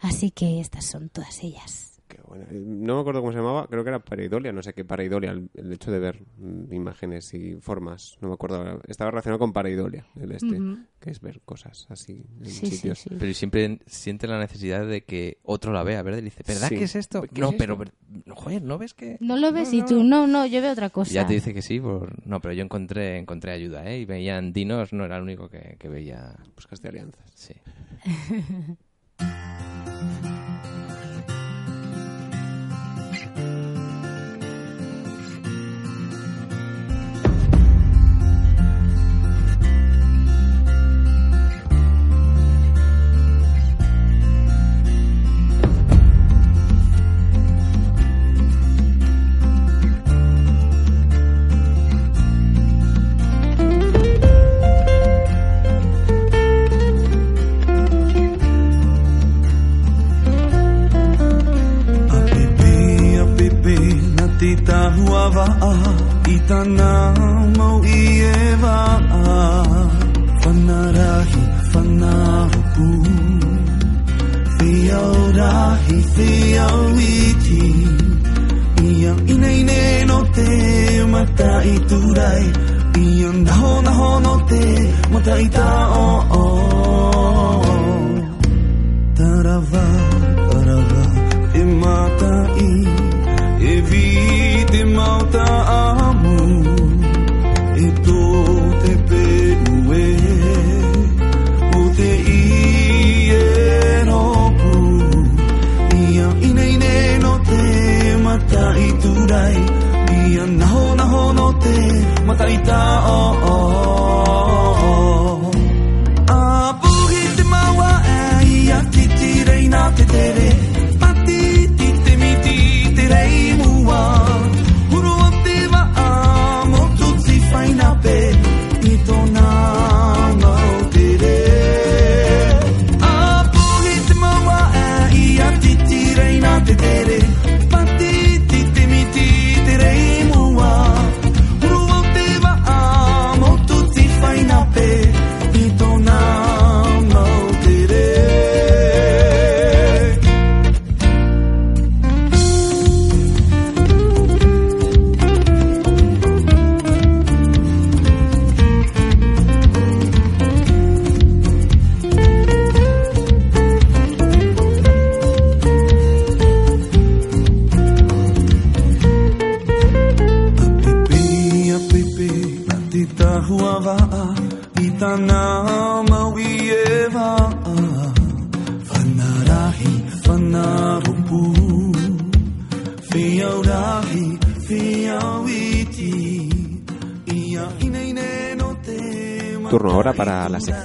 Así 0.00 0.30
que 0.30 0.60
estas 0.60 0.86
son 0.86 1.10
todas 1.10 1.42
ellas. 1.42 1.89
Qué 2.10 2.18
bueno. 2.26 2.44
Eh, 2.50 2.60
No 2.60 2.96
me 2.96 3.00
acuerdo 3.02 3.20
cómo 3.20 3.30
se 3.30 3.38
llamaba, 3.38 3.68
creo 3.68 3.84
que 3.84 3.90
era 3.90 4.00
pareidolia, 4.00 4.50
no 4.52 4.62
sé 4.64 4.74
qué 4.74 4.84
pareidolia, 4.84 5.30
el, 5.30 5.48
el 5.54 5.72
hecho 5.72 5.92
de 5.92 6.00
ver 6.00 6.20
mm, 6.38 6.72
imágenes 6.72 7.32
y 7.34 7.54
formas, 7.60 8.18
no 8.20 8.26
me 8.28 8.34
acuerdo. 8.34 8.80
Estaba 8.88 9.12
relacionado 9.12 9.38
con 9.38 9.52
pareidolia, 9.52 10.06
el 10.20 10.32
este, 10.32 10.60
Ujú. 10.60 10.78
que 10.98 11.10
es 11.10 11.20
ver 11.20 11.40
cosas 11.42 11.86
así 11.88 12.24
en 12.40 12.46
Sí, 12.46 12.66
sí, 12.66 12.76
sitios. 12.76 12.98
sí. 12.98 13.10
Pero 13.16 13.32
siempre 13.32 13.78
siente 13.86 14.26
la 14.26 14.40
necesidad 14.40 14.84
de 14.86 15.02
que 15.04 15.38
otro 15.44 15.72
la 15.72 15.84
vea, 15.84 16.02
¿verdad? 16.02 16.18
Y 16.18 16.22
dice, 16.22 16.42
¿verdad 16.46 16.68
Sí. 16.68 16.76
que 16.78 16.84
es 16.84 16.96
esto? 16.96 17.22
¿Qué 17.22 17.40
no, 17.40 17.50
es 17.50 17.54
pero, 17.56 17.74
esto? 17.80 17.92
pero- 18.24 18.34
joder, 18.34 18.62
¿no 18.62 18.76
ves 18.76 18.92
que...? 18.94 19.16
¿No 19.20 19.36
lo 19.36 19.52
ves? 19.52 19.68
No, 19.70 19.74
y 19.76 19.80
no. 19.82 19.86
tú, 19.86 20.02
no, 20.02 20.26
no, 20.26 20.46
yo 20.46 20.60
veo 20.60 20.72
otra 20.72 20.90
cosa. 20.90 21.12
Y 21.12 21.14
ya 21.14 21.26
te 21.28 21.34
dice 21.34 21.54
que 21.54 21.62
sí, 21.62 21.78
por... 21.78 22.26
no, 22.26 22.40
pero 22.40 22.54
yo 22.54 22.64
encontré 22.64 23.18
encontré 23.18 23.52
ayuda, 23.52 23.88
¿eh? 23.88 24.00
Y 24.00 24.04
veían 24.04 24.52
dinos, 24.52 24.92
no 24.92 25.04
era 25.04 25.16
el 25.18 25.22
único 25.22 25.48
que, 25.48 25.76
que 25.78 25.88
veía... 25.88 26.34
Buscaste 26.56 26.88
alianzas. 26.88 27.30
Sí. 27.36 27.54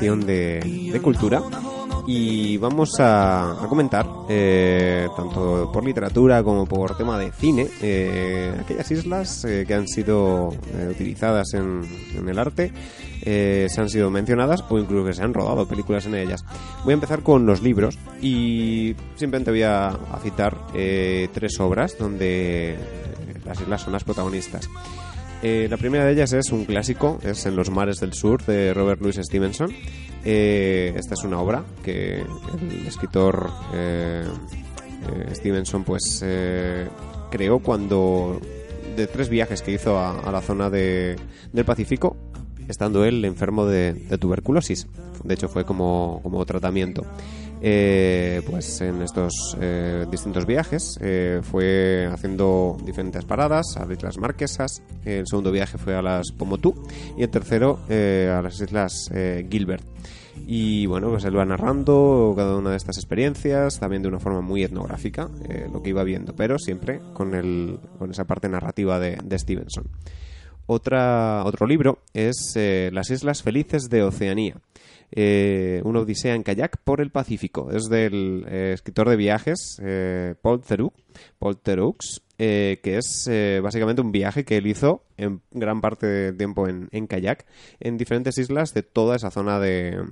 Sección 0.05 0.25
de, 0.25 0.89
de 0.91 1.01
cultura 1.01 1.41
y 2.07 2.57
vamos 2.57 2.99
a, 2.99 3.63
a 3.63 3.67
comentar, 3.67 4.05
eh, 4.29 5.07
tanto 5.17 5.71
por 5.73 5.83
literatura 5.83 6.43
como 6.43 6.67
por 6.67 6.95
tema 6.95 7.17
de 7.17 7.31
cine, 7.31 7.67
eh, 7.81 8.53
aquellas 8.59 8.91
islas 8.91 9.43
eh, 9.45 9.63
que 9.67 9.73
han 9.73 9.87
sido 9.87 10.49
eh, 10.71 10.89
utilizadas 10.91 11.55
en, 11.55 11.81
en 12.15 12.29
el 12.29 12.37
arte, 12.37 12.71
eh, 13.23 13.65
se 13.69 13.81
han 13.81 13.89
sido 13.89 14.11
mencionadas 14.11 14.63
o 14.69 14.77
incluso 14.77 15.07
que 15.07 15.13
se 15.13 15.23
han 15.23 15.33
rodado 15.33 15.67
películas 15.67 16.05
en 16.05 16.13
ellas. 16.13 16.45
Voy 16.83 16.91
a 16.91 16.93
empezar 16.93 17.23
con 17.23 17.47
los 17.47 17.63
libros 17.63 17.97
y 18.21 18.95
simplemente 19.15 19.49
voy 19.49 19.63
a, 19.63 19.87
a 19.87 20.19
citar 20.21 20.55
eh, 20.75 21.27
tres 21.33 21.59
obras 21.59 21.97
donde 21.97 22.77
las 23.43 23.59
islas 23.59 23.81
son 23.81 23.93
las 23.93 24.03
protagonistas. 24.03 24.69
Eh, 25.47 25.67
la 25.69 25.77
primera 25.77 26.05
de 26.05 26.13
ellas 26.13 26.33
es 26.33 26.51
un 26.51 26.65
clásico, 26.65 27.19
es 27.21 27.45
En 27.45 27.55
los 27.55 27.69
mares 27.69 27.99
del 27.99 28.13
sur 28.13 28.43
de 28.45 28.73
Robert 28.73 28.99
Louis 28.99 29.15
Stevenson. 29.15 29.71
Eh, 30.23 30.91
esta 30.97 31.13
es 31.13 31.23
una 31.23 31.39
obra 31.39 31.63
que 31.83 32.21
el 32.21 32.87
escritor 32.87 33.51
eh, 33.75 34.23
Stevenson 35.35 35.83
pues 35.83 36.25
creó 37.29 37.59
cuando 37.59 38.41
de 38.97 39.05
tres 39.05 39.29
viajes 39.29 39.61
que 39.61 39.73
hizo 39.73 39.99
a, 39.99 40.31
la 40.31 40.41
zona 40.41 40.71
de, 40.71 41.15
del 41.53 41.63
Pacífico, 41.63 42.17
estando 42.67 43.05
él 43.05 43.23
enfermo 43.23 43.67
de, 43.67 43.93
de 43.93 44.17
tuberculosis. 44.17 44.87
De 45.23 45.35
hecho 45.35 45.47
fue 45.47 45.63
como, 45.63 46.21
como 46.23 46.43
tratamiento. 46.47 47.05
Eh, 47.67 48.43
pues 48.47 48.79
en 48.81 49.01
estos 49.01 49.57
eh, 49.59 50.05
distintos 50.11 50.45
viajes 50.45 50.99
eh, 51.01 51.39
fue 51.41 52.07
haciendo 52.13 52.77
diferentes 52.85 53.25
paradas 53.25 53.75
a 53.77 53.87
las 53.87 53.97
Islas 53.97 54.19
Marquesas, 54.19 54.83
el 55.03 55.25
segundo 55.25 55.51
viaje 55.51 55.79
fue 55.79 55.95
a 55.95 56.03
las 56.03 56.31
Pomotú 56.31 56.75
y 57.17 57.23
el 57.23 57.29
tercero 57.29 57.79
a 57.89 58.41
las 58.43 58.61
Islas 58.61 59.09
Gilbert. 59.49 59.83
Y 60.45 60.85
bueno, 60.85 61.09
pues 61.09 61.23
él 61.23 61.35
va 61.35 61.43
narrando 61.43 62.35
cada 62.37 62.55
una 62.55 62.69
de 62.69 62.77
estas 62.77 62.97
experiencias, 62.97 63.79
también 63.79 64.03
de 64.03 64.09
una 64.09 64.19
forma 64.19 64.41
muy 64.41 64.63
etnográfica, 64.63 65.27
lo 65.73 65.81
que 65.81 65.89
iba 65.89 66.03
viendo, 66.03 66.35
pero 66.35 66.59
siempre 66.59 67.01
con, 67.13 67.79
esa 68.11 68.25
parte 68.25 68.47
narrativa 68.47 68.99
de, 68.99 69.39
Stevenson. 69.39 69.85
Otro 70.67 71.65
libro 71.65 71.97
es 72.13 72.53
Las 72.91 73.09
Islas 73.09 73.41
Felices 73.41 73.89
de 73.89 74.03
Oceanía. 74.03 74.57
Eh, 75.11 75.81
una 75.83 75.99
odisea 75.99 76.35
en 76.35 76.43
kayak 76.43 76.77
por 76.83 77.01
el 77.01 77.11
Pacífico. 77.11 77.71
Es 77.71 77.85
del 77.85 78.45
eh, 78.47 78.71
escritor 78.73 79.09
de 79.09 79.15
viajes 79.15 79.79
eh, 79.81 80.35
Paul 80.41 80.61
Theroux, 80.61 80.93
Paul 81.39 81.57
Theroux 81.57 82.21
eh, 82.37 82.81
que 82.83 82.97
es 82.97 83.29
básicamente 83.63 84.01
un 84.01 84.11
viaje 84.11 84.43
que 84.43 84.57
él 84.57 84.67
hizo 84.67 85.05
en 85.15 85.41
gran 85.51 85.79
parte 85.79 86.05
del 86.05 86.37
tiempo 86.37 86.67
en 86.67 87.07
kayak 87.07 87.45
en 87.79 87.97
diferentes 87.97 88.37
islas 88.37 88.73
de 88.73 88.83
toda 88.83 89.15
esa 89.15 89.31
zona 89.31 89.57
de, 89.59 90.03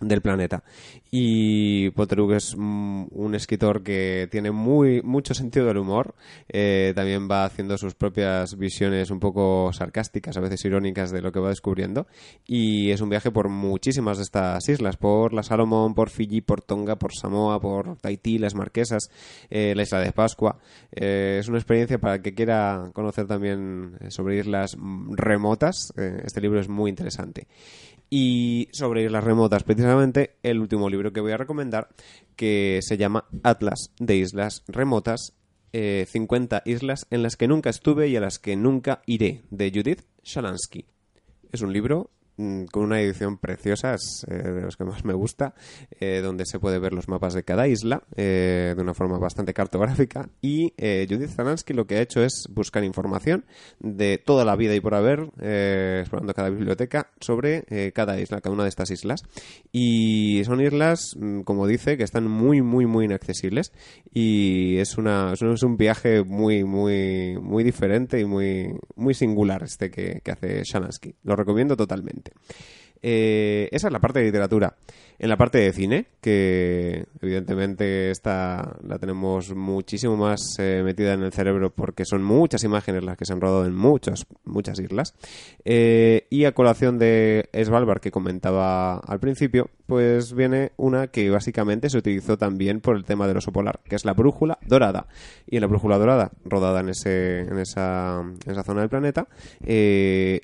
del 0.00 0.20
planeta. 0.20 0.62
Y 1.10 1.90
Potterug 1.90 2.32
es 2.32 2.54
mm, 2.56 3.06
un 3.10 3.34
escritor 3.34 3.82
que 3.82 4.28
tiene 4.30 4.50
muy 4.50 5.02
mucho 5.02 5.34
sentido 5.34 5.66
del 5.66 5.78
humor. 5.78 6.14
Eh, 6.48 6.92
también 6.94 7.28
va 7.30 7.44
haciendo 7.44 7.78
sus 7.78 7.94
propias 7.94 8.56
visiones 8.56 9.10
un 9.10 9.20
poco 9.20 9.72
sarcásticas, 9.72 10.36
a 10.36 10.40
veces 10.40 10.64
irónicas 10.64 11.10
de 11.10 11.22
lo 11.22 11.32
que 11.32 11.40
va 11.40 11.48
descubriendo. 11.48 12.06
Y 12.46 12.90
es 12.90 13.00
un 13.00 13.08
viaje 13.08 13.30
por 13.30 13.48
muchísimas 13.48 14.18
de 14.18 14.24
estas 14.24 14.68
islas, 14.68 14.96
por 14.96 15.32
la 15.32 15.42
Salomón, 15.42 15.94
por 15.94 16.10
Fiji, 16.10 16.40
por 16.40 16.62
Tonga, 16.62 16.96
por 16.96 17.14
Samoa, 17.14 17.60
por 17.60 17.96
Tahití, 17.96 18.38
las 18.38 18.54
Marquesas, 18.54 19.10
eh, 19.50 19.74
la 19.74 19.82
isla 19.82 20.00
de 20.00 20.12
Pascua. 20.12 20.58
Eh, 20.92 21.38
es 21.40 21.48
una 21.48 21.58
experiencia 21.58 21.98
para 21.98 22.16
el 22.16 22.22
que 22.22 22.34
quiera 22.34 22.90
conocer 22.92 23.26
también 23.26 23.96
eh, 24.00 24.10
sobre 24.10 24.38
islas 24.38 24.76
mm, 24.76 25.14
remotas. 25.14 25.92
Este 25.96 26.40
libro 26.40 26.60
es 26.60 26.68
muy 26.68 26.90
interesante. 26.90 27.46
Y 28.08 28.68
sobre 28.72 29.04
islas 29.04 29.24
remotas, 29.24 29.64
precisamente, 29.64 30.36
el 30.42 30.60
último 30.60 30.88
libro 30.88 31.12
que 31.12 31.20
voy 31.20 31.32
a 31.32 31.36
recomendar, 31.36 31.88
que 32.36 32.80
se 32.82 32.96
llama 32.96 33.26
Atlas 33.42 33.92
de 33.98 34.16
Islas 34.16 34.62
Remotas, 34.68 35.34
eh, 35.72 36.06
50 36.08 36.62
islas 36.64 37.06
en 37.10 37.22
las 37.22 37.36
que 37.36 37.48
nunca 37.48 37.70
estuve 37.70 38.08
y 38.08 38.16
a 38.16 38.20
las 38.20 38.38
que 38.38 38.56
nunca 38.56 39.02
iré, 39.06 39.42
de 39.50 39.72
Judith 39.74 40.02
Shalansky. 40.22 40.86
Es 41.52 41.62
un 41.62 41.72
libro 41.72 42.10
con 42.36 42.82
una 42.84 43.00
edición 43.00 43.38
preciosa, 43.38 43.96
eh, 44.28 44.34
de 44.34 44.60
los 44.62 44.76
que 44.76 44.84
más 44.84 45.04
me 45.04 45.14
gusta, 45.14 45.54
eh, 46.00 46.20
donde 46.22 46.44
se 46.46 46.58
puede 46.58 46.78
ver 46.78 46.92
los 46.92 47.08
mapas 47.08 47.34
de 47.34 47.42
cada 47.44 47.66
isla 47.68 48.02
eh, 48.16 48.74
de 48.76 48.82
una 48.82 48.94
forma 48.94 49.18
bastante 49.18 49.54
cartográfica. 49.54 50.28
Y 50.42 50.72
eh, 50.76 51.06
Judith 51.08 51.30
Zalansky 51.30 51.72
lo 51.72 51.86
que 51.86 51.96
ha 51.96 52.02
hecho 52.02 52.22
es 52.22 52.44
buscar 52.50 52.84
información 52.84 53.44
de 53.80 54.18
toda 54.18 54.44
la 54.44 54.56
vida 54.56 54.74
y 54.74 54.80
por 54.80 54.94
haber, 54.94 55.30
eh, 55.40 55.98
explorando 56.00 56.34
cada 56.34 56.50
biblioteca, 56.50 57.10
sobre 57.20 57.64
cada 57.94 58.20
isla, 58.20 58.40
cada 58.40 58.54
una 58.54 58.64
de 58.64 58.68
estas 58.68 58.90
islas. 58.90 59.22
Y 59.72 60.42
son 60.44 60.60
islas, 60.60 61.16
mm, 61.18 61.40
como 61.40 61.66
dice, 61.66 61.96
que 61.96 62.04
están 62.04 62.28
muy, 62.30 62.62
muy, 62.62 62.86
muy 62.86 63.04
inaccesibles. 63.06 63.72
Y 64.12 64.78
es, 64.78 64.98
una, 64.98 65.32
es 65.32 65.42
un- 65.42 65.54
es 65.54 65.62
un 65.62 65.76
viaje 65.76 66.22
muy, 66.22 66.64
muy, 66.64 67.38
muy 67.40 67.64
diferente 67.64 68.20
y 68.20 68.24
muy, 68.24 68.74
muy 68.94 69.14
singular 69.14 69.62
este 69.62 69.90
que, 69.90 70.20
que 70.22 70.30
hace 70.30 70.62
Shalansky. 70.64 71.14
Lo 71.24 71.36
recomiendo 71.36 71.76
totalmente. 71.76 72.25
Eh, 73.02 73.68
esa 73.72 73.88
es 73.88 73.92
la 73.92 74.00
parte 74.00 74.18
de 74.18 74.26
literatura. 74.26 74.74
En 75.18 75.30
la 75.30 75.38
parte 75.38 75.56
de 75.58 75.72
cine, 75.72 76.06
que 76.20 77.06
evidentemente 77.22 78.10
esta 78.10 78.76
la 78.82 78.98
tenemos 78.98 79.54
muchísimo 79.54 80.14
más 80.14 80.40
eh, 80.58 80.82
metida 80.84 81.14
en 81.14 81.22
el 81.22 81.32
cerebro 81.32 81.70
porque 81.74 82.04
son 82.04 82.22
muchas 82.22 82.64
imágenes 82.64 83.02
las 83.02 83.16
que 83.16 83.24
se 83.24 83.32
han 83.32 83.40
rodado 83.40 83.64
en 83.64 83.74
muchas, 83.74 84.26
muchas 84.44 84.78
islas. 84.78 85.14
Eh, 85.64 86.26
y 86.28 86.44
a 86.44 86.52
colación 86.52 86.98
de 86.98 87.48
Svalbard 87.54 88.00
que 88.00 88.10
comentaba 88.10 88.98
al 88.98 89.18
principio, 89.18 89.70
pues 89.86 90.34
viene 90.34 90.72
una 90.76 91.06
que 91.06 91.30
básicamente 91.30 91.88
se 91.88 91.96
utilizó 91.96 92.36
también 92.36 92.80
por 92.80 92.96
el 92.96 93.04
tema 93.04 93.26
del 93.26 93.38
oso 93.38 93.52
polar, 93.52 93.80
que 93.88 93.96
es 93.96 94.04
la 94.04 94.12
brújula 94.12 94.58
dorada. 94.66 95.06
Y 95.46 95.56
en 95.56 95.62
la 95.62 95.68
brújula 95.68 95.96
dorada, 95.96 96.32
rodada 96.44 96.80
en, 96.80 96.90
ese, 96.90 97.40
en, 97.40 97.58
esa, 97.58 98.20
en 98.20 98.50
esa 98.52 98.64
zona 98.64 98.80
del 98.80 98.90
planeta, 98.90 99.28
eh, 99.64 100.42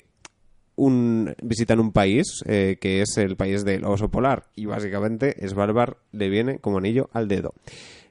un, 0.75 1.35
visitan 1.41 1.79
un 1.79 1.91
país 1.91 2.43
eh, 2.45 2.77
que 2.79 3.01
es 3.01 3.17
el 3.17 3.35
país 3.35 3.63
del 3.63 3.85
oso 3.85 4.09
polar 4.09 4.47
y 4.55 4.65
básicamente 4.65 5.35
Svalbard 5.47 5.97
le 6.11 6.29
viene 6.29 6.59
como 6.59 6.77
anillo 6.77 7.09
al 7.13 7.27
dedo. 7.27 7.53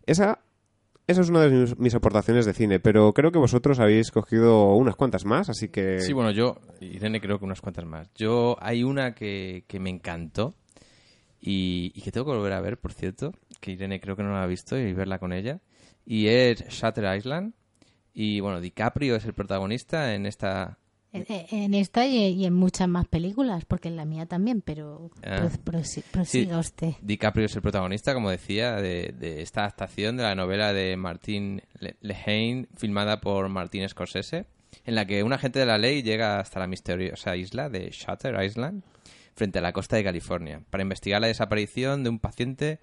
Esa, 0.07 0.41
esa 1.07 1.21
es 1.21 1.29
una 1.29 1.41
de 1.41 1.75
mis, 1.79 1.95
aportaciones 1.95 2.47
de 2.47 2.55
cine, 2.55 2.81
pero 2.81 3.13
creo 3.13 3.33
que 3.33 3.39
vosotros 3.39 3.81
habéis 3.81 4.11
cogido 4.11 4.75
unas 4.75 4.97
cuantas 4.97 5.25
más, 5.25 5.49
así 5.49 5.69
que... 5.69 6.01
Sí, 6.01 6.13
bueno, 6.13 6.31
yo, 6.31 6.59
Irene, 6.81 7.21
creo 7.21 7.39
que 7.39 7.45
unas 7.45 7.61
cuantas 7.61 7.85
más. 7.85 8.09
Yo, 8.15 8.57
hay 8.61 8.85
una 8.85 9.15
que, 9.15 9.65
que 9.67 9.81
me 9.81 9.91
encantó 9.91 10.55
y, 11.41 11.93
y 11.95 12.03
que 12.03 12.13
tengo 12.13 12.27
que 12.27 12.37
volver 12.37 12.53
a 12.53 12.61
ver, 12.61 12.79
por 12.79 12.93
cierto, 12.93 13.33
que 13.61 13.73
Irene 13.73 14.01
creo 14.01 14.17
que 14.17 14.23
no 14.23 14.33
la 14.33 14.45
ha 14.45 14.47
visto 14.47 14.79
y 14.79 14.93
verla 14.93 15.19
con 15.19 15.33
ella, 15.33 15.61
y 16.07 16.29
es 16.29 16.65
Shutter 16.69 17.17
Island. 17.17 17.55
Y 18.15 18.41
bueno, 18.41 18.61
DiCaprio 18.61 19.17
es 19.17 19.25
el 19.25 19.33
protagonista 19.33 20.15
en 20.15 20.27
esta 20.27 20.79
En, 21.13 21.75
esta 21.75 22.07
y, 22.07 22.45
en 22.47 22.55
muchas 22.55 22.89
más 22.89 23.07
películas, 23.07 23.65
porque 23.67 23.89
en 23.89 23.97
la 23.97 24.05
mía 24.07 24.25
también, 24.27 24.63
pero 24.63 25.11
Ah. 25.23 25.49
pro- 25.63 25.81
prosi- 25.81 26.03
prosiga 26.11 26.59
usted. 26.59 26.93
DiCaprio 27.03 27.47
es 27.47 27.55
el 27.55 27.61
protagonista, 27.63 28.15
como 28.15 28.31
decía, 28.31 28.77
de, 28.77 29.15
de 29.19 29.43
esta 29.43 29.61
adaptación 29.61 30.17
de 30.17 30.23
la 30.23 30.35
novela 30.35 30.73
de 30.73 30.97
Martin 30.97 31.63
Le- 31.81 31.97
Lehane, 32.01 32.67
filmada 32.77 33.21
por 33.21 33.49
Martin 33.51 33.87
Scorsese, 33.89 34.47
en 34.87 34.95
la 34.95 35.05
que 35.07 35.23
un 35.23 35.35
agente 35.35 35.59
de 35.59 35.67
la 35.67 35.77
ley 35.77 36.03
llega 36.03 36.41
hasta 36.41 36.59
la 36.61 36.67
misteriosa 36.67 37.37
isla 37.37 37.69
de 37.69 37.91
Shutter 37.91 38.43
Island, 38.43 38.83
frente 39.35 39.59
a 39.59 39.63
la 39.63 39.73
costa 39.73 39.97
de 39.97 40.05
California, 40.05 40.63
para 40.71 40.83
investigar 40.83 41.21
la 41.21 41.27
desaparición 41.27 42.05
de 42.05 42.11
un 42.11 42.19
paciente 42.19 42.79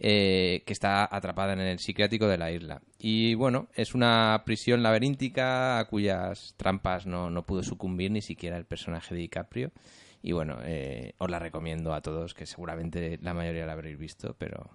eh, 0.00 0.62
que 0.64 0.72
está 0.72 1.08
atrapada 1.10 1.54
en 1.54 1.60
el 1.60 1.80
psiquiátrico 1.80 2.28
de 2.28 2.38
la 2.38 2.52
isla. 2.52 2.80
Y 2.98 3.34
bueno, 3.34 3.66
es 3.74 3.94
una 3.94 4.42
prisión 4.44 4.82
laberíntica 4.82 5.80
a 5.80 5.84
cuyas 5.86 6.54
trampas 6.56 7.04
no, 7.04 7.30
no 7.30 7.44
pudo 7.44 7.64
sucumbir 7.64 8.12
ni 8.12 8.22
siquiera 8.22 8.56
el 8.56 8.64
personaje 8.64 9.14
de 9.14 9.22
DiCaprio. 9.22 9.72
Y 10.22 10.32
bueno, 10.32 10.58
eh, 10.62 11.14
os 11.18 11.30
la 11.30 11.38
recomiendo 11.38 11.92
a 11.94 12.00
todos, 12.00 12.34
que 12.34 12.46
seguramente 12.46 13.18
la 13.22 13.34
mayoría 13.34 13.66
la 13.66 13.72
habréis 13.72 13.98
visto, 13.98 14.34
pero, 14.38 14.70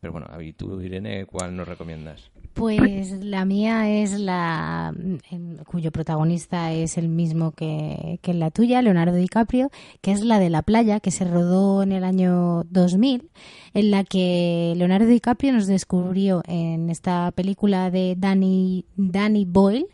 pero 0.00 0.12
bueno, 0.12 0.26
¿y 0.42 0.52
tú, 0.52 0.80
Irene, 0.80 1.26
cuál 1.26 1.56
nos 1.56 1.68
recomiendas? 1.68 2.30
Pues 2.56 3.10
la 3.22 3.44
mía 3.44 3.88
es 3.90 4.18
la 4.18 4.94
en- 5.30 5.58
cuyo 5.66 5.92
protagonista 5.92 6.72
es 6.72 6.96
el 6.96 7.08
mismo 7.10 7.52
que, 7.52 8.18
que 8.22 8.32
la 8.32 8.50
tuya, 8.50 8.80
Leonardo 8.80 9.14
DiCaprio, 9.14 9.70
que 10.00 10.12
es 10.12 10.24
la 10.24 10.38
de 10.38 10.48
la 10.48 10.62
playa, 10.62 11.00
que 11.00 11.10
se 11.10 11.26
rodó 11.26 11.82
en 11.82 11.92
el 11.92 12.02
año 12.02 12.64
2000, 12.70 13.28
en 13.74 13.90
la 13.90 14.04
que 14.04 14.72
Leonardo 14.74 15.06
DiCaprio 15.06 15.52
nos 15.52 15.66
descubrió 15.66 16.42
en 16.48 16.88
esta 16.88 17.30
película 17.32 17.90
de 17.90 18.14
Danny, 18.16 18.86
Boyle, 18.96 19.86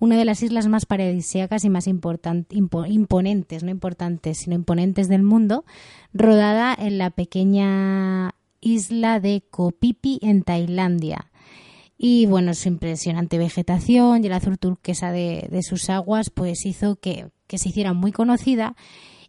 una 0.00 0.16
de 0.16 0.24
las 0.24 0.42
islas 0.42 0.66
más 0.66 0.86
paradisíacas 0.86 1.64
y 1.64 1.70
más 1.70 1.86
imponentes, 1.86 3.62
no 3.62 3.70
importantes, 3.70 4.38
sino 4.38 4.56
imponentes 4.56 5.08
del 5.08 5.22
mundo, 5.22 5.64
rodada 6.12 6.74
en 6.76 6.98
la 6.98 7.10
pequeña 7.10 8.34
isla 8.60 9.20
de 9.20 9.44
Kopipi 9.50 10.18
en 10.20 10.42
Tailandia. 10.42 11.27
Y 12.00 12.26
bueno, 12.26 12.54
su 12.54 12.68
impresionante 12.68 13.38
vegetación 13.38 14.22
y 14.22 14.28
el 14.28 14.32
azul 14.32 14.56
turquesa 14.58 15.10
de, 15.10 15.48
de 15.50 15.62
sus 15.64 15.90
aguas 15.90 16.30
pues 16.30 16.64
hizo 16.64 16.96
que, 16.96 17.26
que 17.48 17.58
se 17.58 17.70
hiciera 17.70 17.92
muy 17.92 18.12
conocida 18.12 18.76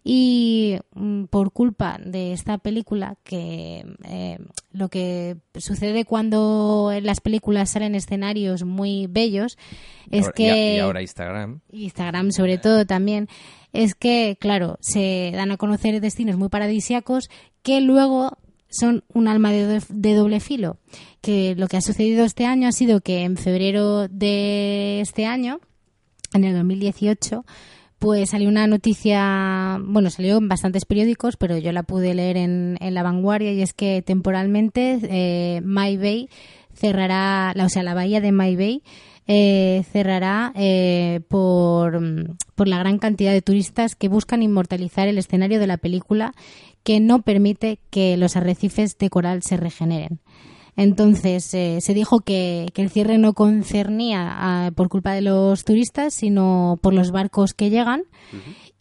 y 0.04 0.78
mm, 0.96 1.26
por 1.26 1.52
culpa 1.52 1.98
de 2.04 2.32
esta 2.32 2.58
película 2.60 3.18
que 3.24 3.84
eh, 4.06 4.38
lo 4.72 4.88
que 4.90 5.38
sucede 5.58 6.06
cuando 6.06 6.92
en 6.94 7.06
las 7.06 7.20
películas 7.22 7.72
salen 7.72 7.96
escenarios 7.96 8.64
muy 8.64 9.08
bellos 9.08 9.58
es 10.12 10.26
Ahora- 10.26 10.34
que 10.36 10.76
y 10.76 10.80
ahora 10.80 11.02
Instagram. 11.02 11.60
Instagram 11.72 12.32
sobre 12.32 12.58
todo 12.60 12.86
también, 12.86 13.28
es 13.74 13.94
que, 13.94 14.38
claro, 14.40 14.78
se 14.80 15.32
dan 15.36 15.52
a 15.52 15.58
conocer 15.58 16.00
destinos 16.02 16.38
muy 16.38 16.50
paradisíacos 16.50 17.30
que 17.62 17.82
luego 17.82 18.38
son 18.70 19.04
un 19.14 19.28
alma 19.28 19.52
de, 19.52 19.66
do- 19.66 19.86
de 19.90 20.14
doble 20.14 20.40
filo. 20.40 20.78
Que 21.22 21.56
lo 21.56 21.68
que 21.68 21.78
ha 21.78 21.82
sucedido 21.82 22.24
este 22.26 22.46
año 22.46 22.68
ha 22.68 22.72
sido 22.72 23.02
que 23.02 23.24
en 23.24 23.36
febrero 23.38 24.08
de 24.08 25.02
este 25.02 25.26
año, 25.26 25.60
en 26.34 26.44
el 26.44 26.56
2018, 26.56 27.46
pues 28.00 28.30
salió 28.30 28.48
una 28.48 28.66
noticia, 28.68 29.78
bueno, 29.84 30.10
salió 30.10 30.38
en 30.38 30.48
bastantes 30.48 30.86
periódicos, 30.86 31.36
pero 31.36 31.58
yo 31.58 31.72
la 31.74 31.84
pude 31.84 32.14
leer 32.14 32.38
en, 32.38 32.78
La 32.80 33.04
Vanguardia 33.04 33.52
y 33.52 33.62
es 33.62 33.74
que 33.74 34.02
temporalmente 34.02 35.00
eh, 35.04 35.62
My 35.66 35.98
Bay 35.98 36.30
cerrará, 36.74 37.52
la, 37.56 37.66
o 37.66 37.70
sea, 37.70 37.84
la 37.84 37.94
bahía 37.94 38.22
de 38.22 38.32
My 38.32 38.56
Bay 38.56 38.84
eh, 39.28 39.84
cerrará 39.92 40.54
eh, 40.56 41.20
por, 41.28 42.00
por 42.56 42.68
la 42.70 42.80
gran 42.80 43.00
cantidad 43.00 43.34
de 43.34 43.42
turistas 43.42 43.96
que 43.96 44.08
buscan 44.08 44.42
inmortalizar 44.44 45.08
el 45.10 45.18
escenario 45.18 45.60
de 45.60 45.68
la 45.68 45.78
película 45.78 46.34
que 46.90 47.00
no 47.00 47.22
permite 47.22 47.78
que 47.92 48.18
los 48.18 48.36
arrecifes 48.36 48.98
de 48.98 49.12
coral 49.12 49.44
se 49.44 49.58
regeneren. 49.58 50.22
Entonces 50.76 51.54
eh, 51.54 51.78
se 51.82 51.94
dijo 51.94 52.22
que, 52.22 52.70
que 52.74 52.82
el 52.82 52.90
cierre 52.90 53.20
no 53.20 53.34
concernía 53.34 54.66
a- 54.66 54.72
por 54.72 54.90
culpa 54.90 55.12
de 55.14 55.22
los 55.22 55.64
turistas, 55.66 56.16
sino 56.16 56.80
por 56.82 56.96
los 56.96 57.12
barcos 57.12 57.54
que 57.54 57.70
llegan. 57.70 58.02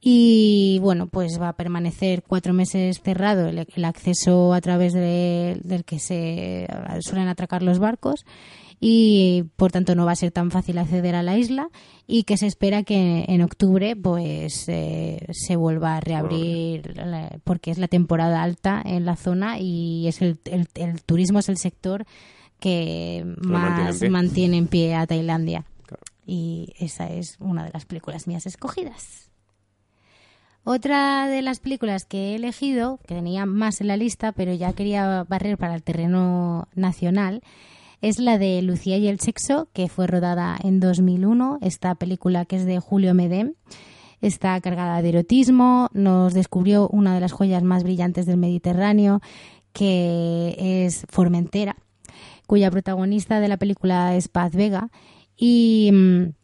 Y 0.00 0.78
bueno, 0.80 1.08
pues 1.08 1.38
va 1.38 1.50
a 1.50 1.56
permanecer 1.56 2.22
cuatro 2.26 2.54
meses 2.54 3.00
cerrado 3.02 3.48
el, 3.48 3.66
el 3.74 3.84
acceso 3.84 4.54
a 4.54 4.60
través 4.62 4.94
de- 4.94 5.60
del 5.62 5.84
que 5.84 5.98
se 5.98 6.66
suelen 7.00 7.28
atracar 7.28 7.62
los 7.62 7.78
barcos 7.78 8.24
y 8.80 9.44
por 9.56 9.72
tanto 9.72 9.94
no 9.94 10.04
va 10.06 10.12
a 10.12 10.16
ser 10.16 10.30
tan 10.30 10.50
fácil 10.50 10.78
acceder 10.78 11.14
a 11.16 11.22
la 11.22 11.36
isla 11.36 11.68
y 12.06 12.22
que 12.22 12.36
se 12.36 12.46
espera 12.46 12.84
que 12.84 13.24
en 13.28 13.42
octubre 13.42 13.96
pues 13.96 14.68
eh, 14.68 15.26
se 15.32 15.56
vuelva 15.56 15.96
a 15.96 16.00
reabrir 16.00 16.96
la- 16.96 17.38
porque 17.44 17.70
es 17.72 17.78
la 17.78 17.88
temporada 17.88 18.42
alta 18.42 18.80
en 18.84 19.04
la 19.04 19.16
zona 19.16 19.58
y 19.58 20.06
es 20.06 20.22
el, 20.22 20.38
el- 20.44 20.68
el 20.74 21.02
turismo 21.02 21.40
es 21.40 21.48
el 21.48 21.56
sector 21.58 22.04
que 22.60 23.24
mantiene 23.40 23.80
en 23.80 23.84
más 23.86 24.10
mantiene 24.10 24.56
en 24.58 24.66
pie 24.68 24.94
a 24.94 25.06
Tailandia. 25.06 25.64
Y 26.26 26.74
esa 26.78 27.10
es 27.10 27.36
una 27.40 27.64
de 27.64 27.70
las 27.72 27.84
películas 27.86 28.26
mías 28.26 28.44
escogidas. 28.46 29.30
Otra 30.64 31.26
de 31.28 31.40
las 31.40 31.60
películas 31.60 32.04
que 32.04 32.32
he 32.32 32.34
elegido, 32.34 32.98
que 33.06 33.14
tenía 33.14 33.46
más 33.46 33.80
en 33.80 33.86
la 33.88 33.96
lista, 33.96 34.32
pero 34.32 34.52
ya 34.52 34.74
quería 34.74 35.24
barrer 35.24 35.56
para 35.56 35.74
el 35.74 35.82
terreno 35.82 36.68
nacional, 36.74 37.42
es 38.00 38.18
la 38.18 38.38
de 38.38 38.62
Lucía 38.62 38.96
y 38.96 39.08
el 39.08 39.20
sexo, 39.20 39.68
que 39.72 39.88
fue 39.88 40.06
rodada 40.06 40.58
en 40.62 40.80
2001. 40.80 41.58
Esta 41.62 41.94
película 41.94 42.44
que 42.44 42.56
es 42.56 42.64
de 42.64 42.78
Julio 42.78 43.14
Medem 43.14 43.54
está 44.20 44.60
cargada 44.60 45.02
de 45.02 45.08
erotismo, 45.10 45.88
nos 45.92 46.34
descubrió 46.34 46.88
una 46.88 47.14
de 47.14 47.20
las 47.20 47.32
joyas 47.32 47.62
más 47.62 47.84
brillantes 47.84 48.26
del 48.26 48.36
Mediterráneo, 48.36 49.20
que 49.72 50.56
es 50.58 51.06
Formentera, 51.08 51.76
cuya 52.46 52.70
protagonista 52.70 53.40
de 53.40 53.48
la 53.48 53.56
película 53.56 54.14
es 54.16 54.28
Paz 54.28 54.52
Vega. 54.52 54.90
Y 55.36 55.90
mm, 55.92 56.37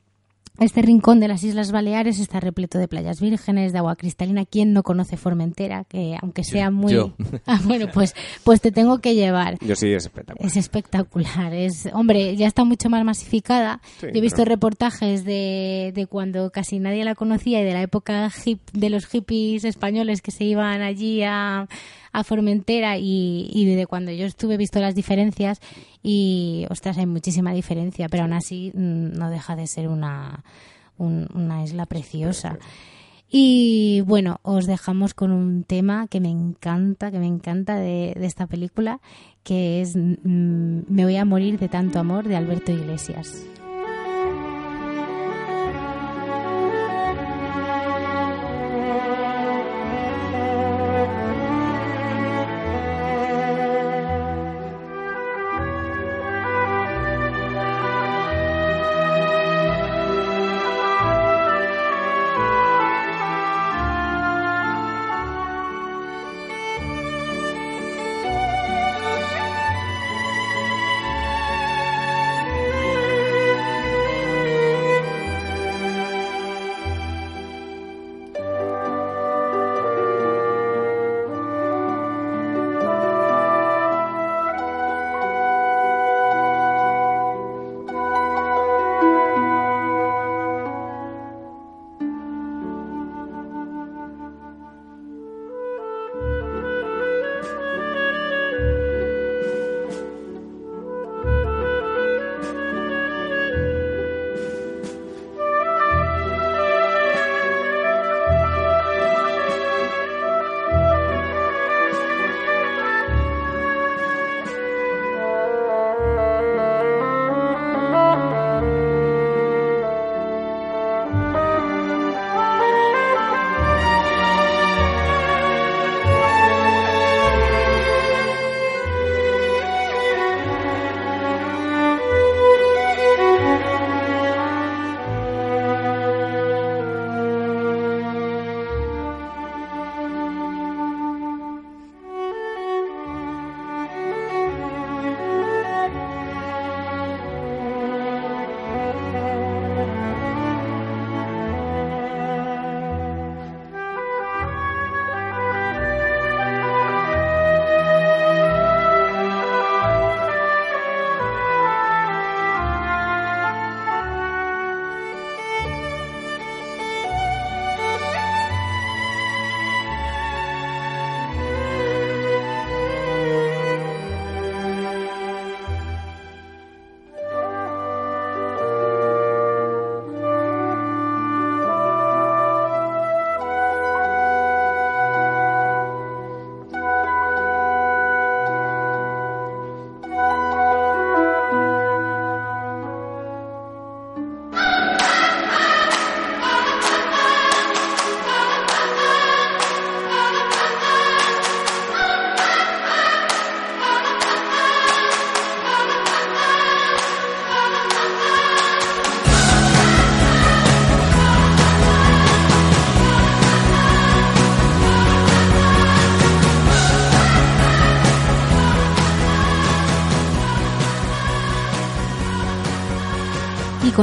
este 0.60 0.82
rincón 0.82 1.18
de 1.18 1.26
las 1.26 1.42
Islas 1.42 1.72
Baleares 1.72 2.20
está 2.20 2.38
repleto 2.38 2.78
de 2.78 2.86
playas 2.86 3.20
vírgenes, 3.20 3.72
de 3.72 3.78
agua 3.78 3.96
cristalina. 3.96 4.44
¿Quién 4.44 4.72
no 4.72 4.84
conoce 4.84 5.16
Formentera? 5.16 5.84
Que 5.84 6.16
aunque 6.20 6.44
sea 6.44 6.70
muy... 6.70 6.92
yo. 6.92 7.12
Ah, 7.46 7.60
bueno, 7.64 7.88
pues, 7.92 8.14
pues 8.42 8.60
te 8.60 8.72
tengo 8.72 9.00
que 9.00 9.14
llevar. 9.14 9.58
Yo 9.60 9.76
sí, 9.76 9.92
es 9.92 10.04
espectacular. 10.04 10.46
Es 10.46 10.56
espectacular. 10.56 11.52
Es, 11.52 11.88
hombre, 11.92 12.36
ya 12.36 12.46
está 12.46 12.64
mucho 12.64 12.88
más 12.88 13.04
masificada. 13.04 13.80
Sí, 14.00 14.06
Yo 14.06 14.18
he 14.18 14.20
visto 14.20 14.44
reportajes 14.44 15.24
de, 15.24 15.92
de 15.94 16.06
cuando 16.06 16.50
casi 16.50 16.78
nadie 16.78 17.04
la 17.04 17.14
conocía 17.14 17.60
y 17.60 17.64
de 17.64 17.72
la 17.72 17.82
época 17.82 18.30
hip, 18.44 18.60
de 18.72 18.90
los 18.90 19.06
hippies 19.06 19.64
españoles 19.64 20.22
que 20.22 20.30
se 20.30 20.44
iban 20.44 20.80
allí 20.80 21.22
a, 21.22 21.68
a 22.14 22.24
Formentera 22.24 22.96
y, 22.96 23.50
y 23.52 23.66
de 23.66 23.86
cuando 23.86 24.10
yo 24.12 24.24
estuve 24.24 24.54
he 24.54 24.56
visto 24.56 24.80
las 24.80 24.94
diferencias 24.94 25.60
y, 26.02 26.64
ostras, 26.70 26.96
hay 26.96 27.06
muchísima 27.06 27.52
diferencia, 27.52 28.08
pero 28.08 28.22
aún 28.22 28.32
así 28.32 28.70
mm, 28.74 29.12
no 29.18 29.28
deja 29.28 29.56
de 29.56 29.66
ser 29.66 29.88
una, 29.88 30.44
un- 30.96 31.28
una 31.34 31.62
isla 31.62 31.84
preciosa. 31.86 32.58
Y 33.30 34.02
bueno, 34.06 34.38
os 34.42 34.66
dejamos 34.66 35.12
con 35.12 35.32
un 35.32 35.64
tema 35.64 36.06
que 36.06 36.20
me 36.20 36.30
encanta, 36.30 37.10
que 37.10 37.18
me 37.18 37.26
encanta 37.26 37.76
de, 37.80 38.14
de 38.16 38.26
esta 38.26 38.46
película, 38.46 39.00
que 39.42 39.80
es 39.80 39.96
mm, 39.96 40.82
Me 40.88 41.04
voy 41.04 41.16
a 41.16 41.24
morir 41.24 41.58
de 41.58 41.68
tanto 41.68 41.98
amor 41.98 42.28
de 42.28 42.36
Alberto 42.36 42.70
Iglesias. 42.70 43.44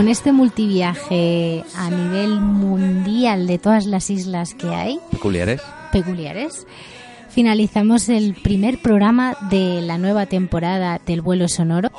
Con 0.01 0.09
este 0.09 0.31
multiviaje 0.31 1.63
a 1.75 1.91
nivel 1.91 2.41
mundial 2.41 3.45
de 3.45 3.59
todas 3.59 3.85
las 3.85 4.09
islas 4.09 4.55
que 4.55 4.69
hay, 4.69 4.99
Peculiares. 5.11 5.61
peculiares, 5.91 6.65
finalizamos 7.29 8.09
el 8.09 8.33
primer 8.33 8.81
programa 8.81 9.37
de 9.51 9.79
la 9.81 9.99
nueva 9.99 10.25
temporada 10.25 10.99
del 11.05 11.21
vuelo 11.21 11.47
sonoro. 11.47 11.91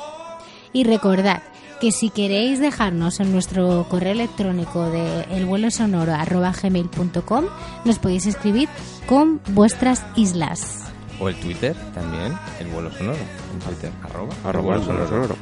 Y 0.73 0.83
recordad 0.83 1.43
que 1.79 1.93
si 1.93 2.09
queréis 2.09 2.59
dejarnos 2.59 3.21
en 3.21 3.31
nuestro 3.31 3.85
correo 3.87 4.11
electrónico 4.11 4.89
de 4.89 5.21
elvuelosonoro.gmail.com 5.37 7.45
nos 7.85 7.99
podéis 7.99 8.25
escribir 8.25 8.67
con 9.05 9.39
vuestras 9.51 10.05
islas. 10.17 10.91
O 11.21 11.29
el 11.29 11.37
Twitter 11.37 11.73
también, 11.93 12.33
el 12.59 12.67
vuelo 12.67 12.91
sonoro. 12.91 13.15
En 13.15 13.59
Twitter, 13.59 13.93
arroba. 14.03 14.33
Arroba 14.43 14.75
el 14.75 14.81
vuelo 14.81 15.07
sonoro. 15.07 15.37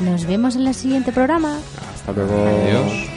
Nos 0.00 0.26
vemos 0.26 0.56
en 0.56 0.66
el 0.66 0.74
siguiente 0.74 1.12
programa. 1.12 1.58
Hasta 1.94 2.12
luego. 2.12 2.34
Adiós. 2.46 3.16